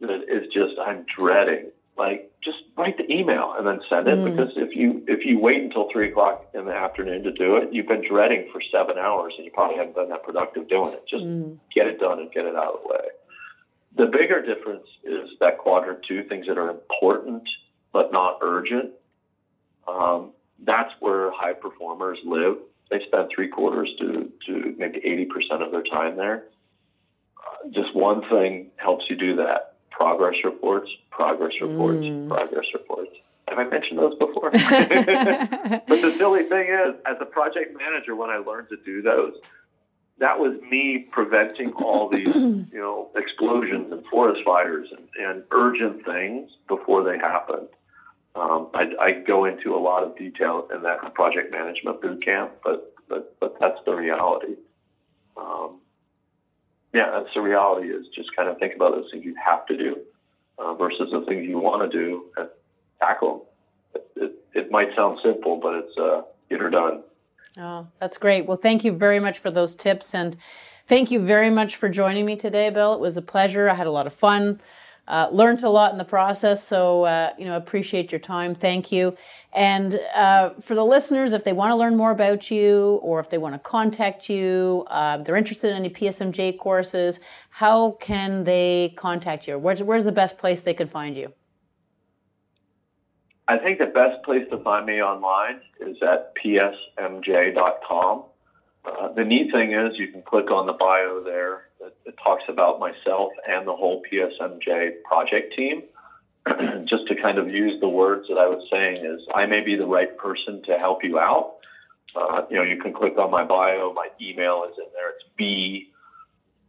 that 0.00 0.24
is 0.28 0.52
just 0.52 0.78
I'm 0.78 1.06
dreading, 1.16 1.70
like 1.96 2.30
just 2.42 2.58
write 2.76 2.96
the 2.98 3.10
email 3.12 3.54
and 3.56 3.66
then 3.66 3.80
send 3.88 4.08
it 4.08 4.22
because 4.24 4.52
if 4.56 4.74
you 4.76 5.02
if 5.06 5.24
you 5.24 5.38
wait 5.38 5.62
until 5.62 5.88
three 5.92 6.10
o'clock 6.10 6.46
in 6.52 6.64
the 6.64 6.72
afternoon 6.72 7.22
to 7.22 7.32
do 7.32 7.56
it, 7.56 7.72
you've 7.72 7.86
been 7.86 8.04
dreading 8.06 8.48
for 8.52 8.60
seven 8.72 8.98
hours 8.98 9.34
and 9.36 9.44
you 9.44 9.52
probably 9.52 9.76
haven't 9.76 9.94
been 9.94 10.08
that 10.08 10.24
productive 10.24 10.68
doing 10.68 10.92
it. 10.92 11.04
Just 11.08 11.24
get 11.74 11.86
it 11.86 12.00
done 12.00 12.18
and 12.18 12.32
get 12.32 12.44
it 12.46 12.56
out 12.56 12.74
of 12.74 12.80
the 12.82 12.88
way. 12.88 13.08
The 13.96 14.06
bigger 14.06 14.42
difference 14.42 14.86
is 15.04 15.30
that 15.40 15.58
quadrant 15.58 16.00
two, 16.06 16.24
things 16.24 16.46
that 16.48 16.58
are 16.58 16.70
important 16.70 17.48
but 17.92 18.10
not 18.10 18.38
urgent. 18.42 18.90
Um, 19.86 20.32
that's 20.64 20.90
where 20.98 21.30
high 21.30 21.52
performers 21.52 22.18
live. 22.24 22.56
They 22.90 23.00
spend 23.06 23.30
three 23.32 23.48
quarters 23.48 23.88
to, 24.00 24.32
to 24.46 24.74
maybe 24.76 25.00
80% 25.00 25.64
of 25.64 25.70
their 25.70 25.84
time 25.84 26.16
there. 26.16 26.44
Uh, 27.38 27.70
just 27.70 27.94
one 27.94 28.22
thing 28.28 28.70
helps 28.76 29.04
you 29.08 29.16
do 29.16 29.36
that 29.36 29.73
progress 29.96 30.34
reports, 30.44 30.90
progress 31.10 31.52
reports, 31.60 32.04
progress 32.28 32.66
reports. 32.74 33.12
Have 33.48 33.58
I 33.58 33.64
mentioned 33.64 33.98
those 33.98 34.18
before? 34.18 34.50
but 34.50 34.60
the 35.86 36.14
silly 36.18 36.44
thing 36.44 36.68
is, 36.68 36.94
as 37.06 37.16
a 37.20 37.26
project 37.26 37.76
manager, 37.78 38.16
when 38.16 38.30
I 38.30 38.38
learned 38.38 38.68
to 38.70 38.76
do 38.84 39.02
those, 39.02 39.34
that 40.18 40.38
was 40.38 40.60
me 40.70 41.06
preventing 41.10 41.72
all 41.74 42.08
these, 42.08 42.26
you 42.34 42.68
know, 42.72 43.10
explosions 43.16 43.92
and 43.92 44.04
forest 44.06 44.42
fires 44.44 44.88
and, 44.90 45.08
and 45.18 45.44
urgent 45.50 46.04
things 46.04 46.50
before 46.66 47.04
they 47.04 47.18
happened. 47.18 47.68
Um, 48.34 48.68
I, 48.74 48.90
I 49.00 49.12
go 49.12 49.44
into 49.44 49.76
a 49.76 49.78
lot 49.78 50.02
of 50.02 50.16
detail 50.16 50.68
in 50.74 50.82
that 50.82 51.14
project 51.14 51.52
management 51.52 52.02
boot 52.02 52.24
camp, 52.24 52.52
but 52.64 52.92
but 53.08 53.38
but 53.38 53.60
that's 53.60 53.78
the 53.84 53.94
reality. 53.94 54.56
Um, 55.36 55.80
yeah, 56.94 57.10
that's 57.10 57.34
the 57.34 57.40
reality. 57.40 57.88
Is 57.88 58.06
just 58.14 58.34
kind 58.34 58.48
of 58.48 58.58
think 58.58 58.74
about 58.74 58.92
those 58.92 59.10
things 59.10 59.24
you 59.24 59.34
have 59.44 59.66
to 59.66 59.76
do 59.76 59.96
uh, 60.58 60.74
versus 60.74 61.10
the 61.12 61.24
things 61.28 61.46
you 61.46 61.58
want 61.58 61.90
to 61.90 61.98
do 61.98 62.26
and 62.36 62.48
tackle. 63.00 63.46
It, 63.94 64.08
it, 64.16 64.32
it 64.54 64.70
might 64.70 64.88
sound 64.96 65.18
simple, 65.22 65.58
but 65.60 65.74
it's 65.74 65.98
uh, 65.98 66.22
get 66.48 66.60
her 66.60 66.70
done. 66.70 67.02
Oh, 67.58 67.86
that's 68.00 68.18
great. 68.18 68.46
Well, 68.46 68.56
thank 68.56 68.84
you 68.84 68.92
very 68.92 69.20
much 69.20 69.38
for 69.38 69.50
those 69.50 69.76
tips 69.76 70.14
and 70.14 70.36
thank 70.88 71.10
you 71.10 71.20
very 71.20 71.50
much 71.50 71.76
for 71.76 71.88
joining 71.88 72.26
me 72.26 72.36
today, 72.36 72.70
Bill. 72.70 72.94
It 72.94 73.00
was 73.00 73.16
a 73.16 73.22
pleasure. 73.22 73.68
I 73.68 73.74
had 73.74 73.86
a 73.86 73.92
lot 73.92 74.06
of 74.06 74.12
fun. 74.12 74.60
Uh, 75.06 75.28
learned 75.30 75.62
a 75.62 75.68
lot 75.68 75.92
in 75.92 75.98
the 75.98 76.04
process, 76.04 76.66
so 76.66 77.04
uh, 77.04 77.30
you 77.38 77.44
know 77.44 77.56
appreciate 77.56 78.10
your 78.10 78.18
time. 78.18 78.54
Thank 78.54 78.90
you. 78.90 79.14
And 79.52 80.00
uh, 80.14 80.50
for 80.62 80.74
the 80.74 80.84
listeners, 80.84 81.34
if 81.34 81.44
they 81.44 81.52
want 81.52 81.72
to 81.72 81.76
learn 81.76 81.94
more 81.94 82.10
about 82.10 82.50
you 82.50 83.00
or 83.02 83.20
if 83.20 83.28
they 83.28 83.36
want 83.36 83.54
to 83.54 83.58
contact 83.58 84.30
you, 84.30 84.86
uh, 84.88 85.18
they're 85.18 85.36
interested 85.36 85.70
in 85.70 85.76
any 85.76 85.90
PSMJ 85.90 86.58
courses, 86.58 87.20
how 87.50 87.92
can 88.00 88.44
they 88.44 88.94
contact 88.96 89.46
you? 89.46 89.58
Where's 89.58 89.82
where's 89.82 90.04
the 90.04 90.12
best 90.12 90.38
place 90.38 90.62
they 90.62 90.74
can 90.74 90.88
find 90.88 91.16
you? 91.16 91.34
I 93.46 93.58
think 93.58 93.78
the 93.78 93.86
best 93.86 94.22
place 94.24 94.46
to 94.50 94.58
find 94.58 94.86
me 94.86 95.02
online 95.02 95.60
is 95.80 95.98
at 96.02 96.34
psmj.com. 96.36 98.24
Uh, 98.86 99.12
the 99.12 99.24
neat 99.24 99.52
thing 99.52 99.72
is 99.72 99.98
you 99.98 100.08
can 100.08 100.22
click 100.22 100.50
on 100.50 100.66
the 100.66 100.72
bio 100.72 101.22
there 101.22 101.63
that, 102.04 102.14
talks 102.22 102.44
about 102.48 102.80
myself 102.80 103.30
and 103.48 103.66
the 103.66 103.74
whole 103.74 104.02
PSMJ 104.10 105.02
project 105.04 105.54
team. 105.54 105.82
Just 106.86 107.06
to 107.08 107.14
kind 107.14 107.38
of 107.38 107.52
use 107.52 107.80
the 107.80 107.88
words 107.88 108.28
that 108.28 108.38
I 108.38 108.46
was 108.46 108.66
saying 108.70 108.98
is 108.98 109.20
I 109.34 109.46
may 109.46 109.60
be 109.60 109.76
the 109.76 109.86
right 109.86 110.16
person 110.16 110.62
to 110.64 110.74
help 110.76 111.04
you 111.04 111.18
out. 111.18 111.56
Uh, 112.16 112.42
you 112.50 112.56
know, 112.56 112.62
you 112.62 112.80
can 112.80 112.92
click 112.92 113.18
on 113.18 113.30
my 113.30 113.44
bio. 113.44 113.92
My 113.92 114.08
email 114.20 114.64
is 114.64 114.76
in 114.78 114.84
there. 114.94 115.10
It's 115.10 115.24
b 115.36 115.90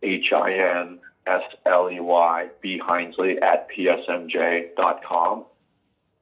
h 0.01 0.31
i 0.33 0.53
n 0.53 0.99
s 1.25 1.43
l 1.65 1.89
e 1.89 1.99
y 1.99 2.49
b 2.61 2.79
Hinsley 2.79 3.41
at 3.41 3.67
psmj.com 3.71 5.45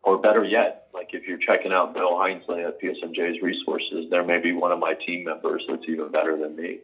or 0.03 0.17
better 0.17 0.43
yet, 0.43 0.87
like 0.93 1.09
if 1.13 1.25
you're 1.27 1.37
checking 1.37 1.71
out 1.71 1.93
Bill 1.93 2.11
Hinsley 2.11 2.67
at 2.67 2.81
PSMJ's 2.81 3.41
resources, 3.41 4.09
there 4.09 4.23
may 4.23 4.39
be 4.39 4.51
one 4.51 4.71
of 4.71 4.79
my 4.79 4.93
team 4.93 5.23
members 5.23 5.63
that's 5.67 5.83
even 5.87 6.11
better 6.11 6.37
than 6.37 6.55
me 6.55 6.79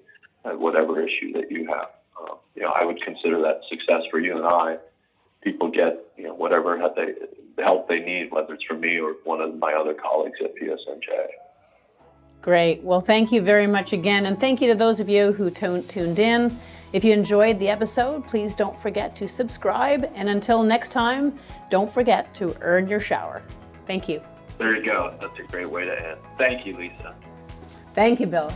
at 0.45 0.57
whatever 0.57 1.01
issue 1.01 1.33
that 1.33 1.51
you 1.51 1.67
have. 1.67 1.89
Um, 2.19 2.37
you 2.55 2.63
know, 2.63 2.69
I 2.69 2.85
would 2.85 3.01
consider 3.01 3.41
that 3.41 3.61
success 3.69 4.03
for 4.11 4.19
you 4.19 4.35
and 4.35 4.45
I. 4.45 4.77
People 5.41 5.71
get 5.71 5.99
you 6.17 6.25
know 6.25 6.35
whatever 6.35 6.77
help 6.77 6.95
they 6.95 7.13
help 7.63 7.87
they 7.87 7.99
need, 7.99 8.31
whether 8.31 8.53
it's 8.53 8.63
from 8.63 8.81
me 8.81 8.99
or 8.99 9.13
one 9.23 9.41
of 9.41 9.57
my 9.57 9.73
other 9.73 9.93
colleagues 9.93 10.37
at 10.43 10.53
PSMJ. 10.55 11.27
Great. 12.41 12.83
Well, 12.83 13.01
thank 13.01 13.31
you 13.31 13.41
very 13.41 13.67
much 13.67 13.93
again, 13.93 14.25
and 14.25 14.39
thank 14.39 14.61
you 14.61 14.67
to 14.69 14.75
those 14.75 14.99
of 14.99 15.09
you 15.09 15.33
who 15.33 15.49
tuned 15.49 16.19
in. 16.19 16.57
If 16.91 17.03
you 17.03 17.13
enjoyed 17.13 17.59
the 17.59 17.69
episode, 17.69 18.25
please 18.27 18.55
don't 18.55 18.79
forget 18.81 19.15
to 19.17 19.27
subscribe. 19.27 20.09
And 20.15 20.29
until 20.29 20.63
next 20.63 20.89
time, 20.89 21.37
don't 21.69 21.91
forget 21.91 22.33
to 22.35 22.55
earn 22.61 22.87
your 22.87 22.99
shower. 22.99 23.43
Thank 23.85 24.09
you. 24.09 24.21
There 24.57 24.75
you 24.75 24.87
go. 24.87 25.15
That's 25.21 25.37
a 25.39 25.43
great 25.43 25.69
way 25.69 25.85
to 25.85 26.09
end. 26.09 26.19
Thank 26.39 26.65
you, 26.65 26.75
Lisa. 26.75 27.15
Thank 27.93 28.19
you, 28.19 28.27
Bill. 28.27 28.51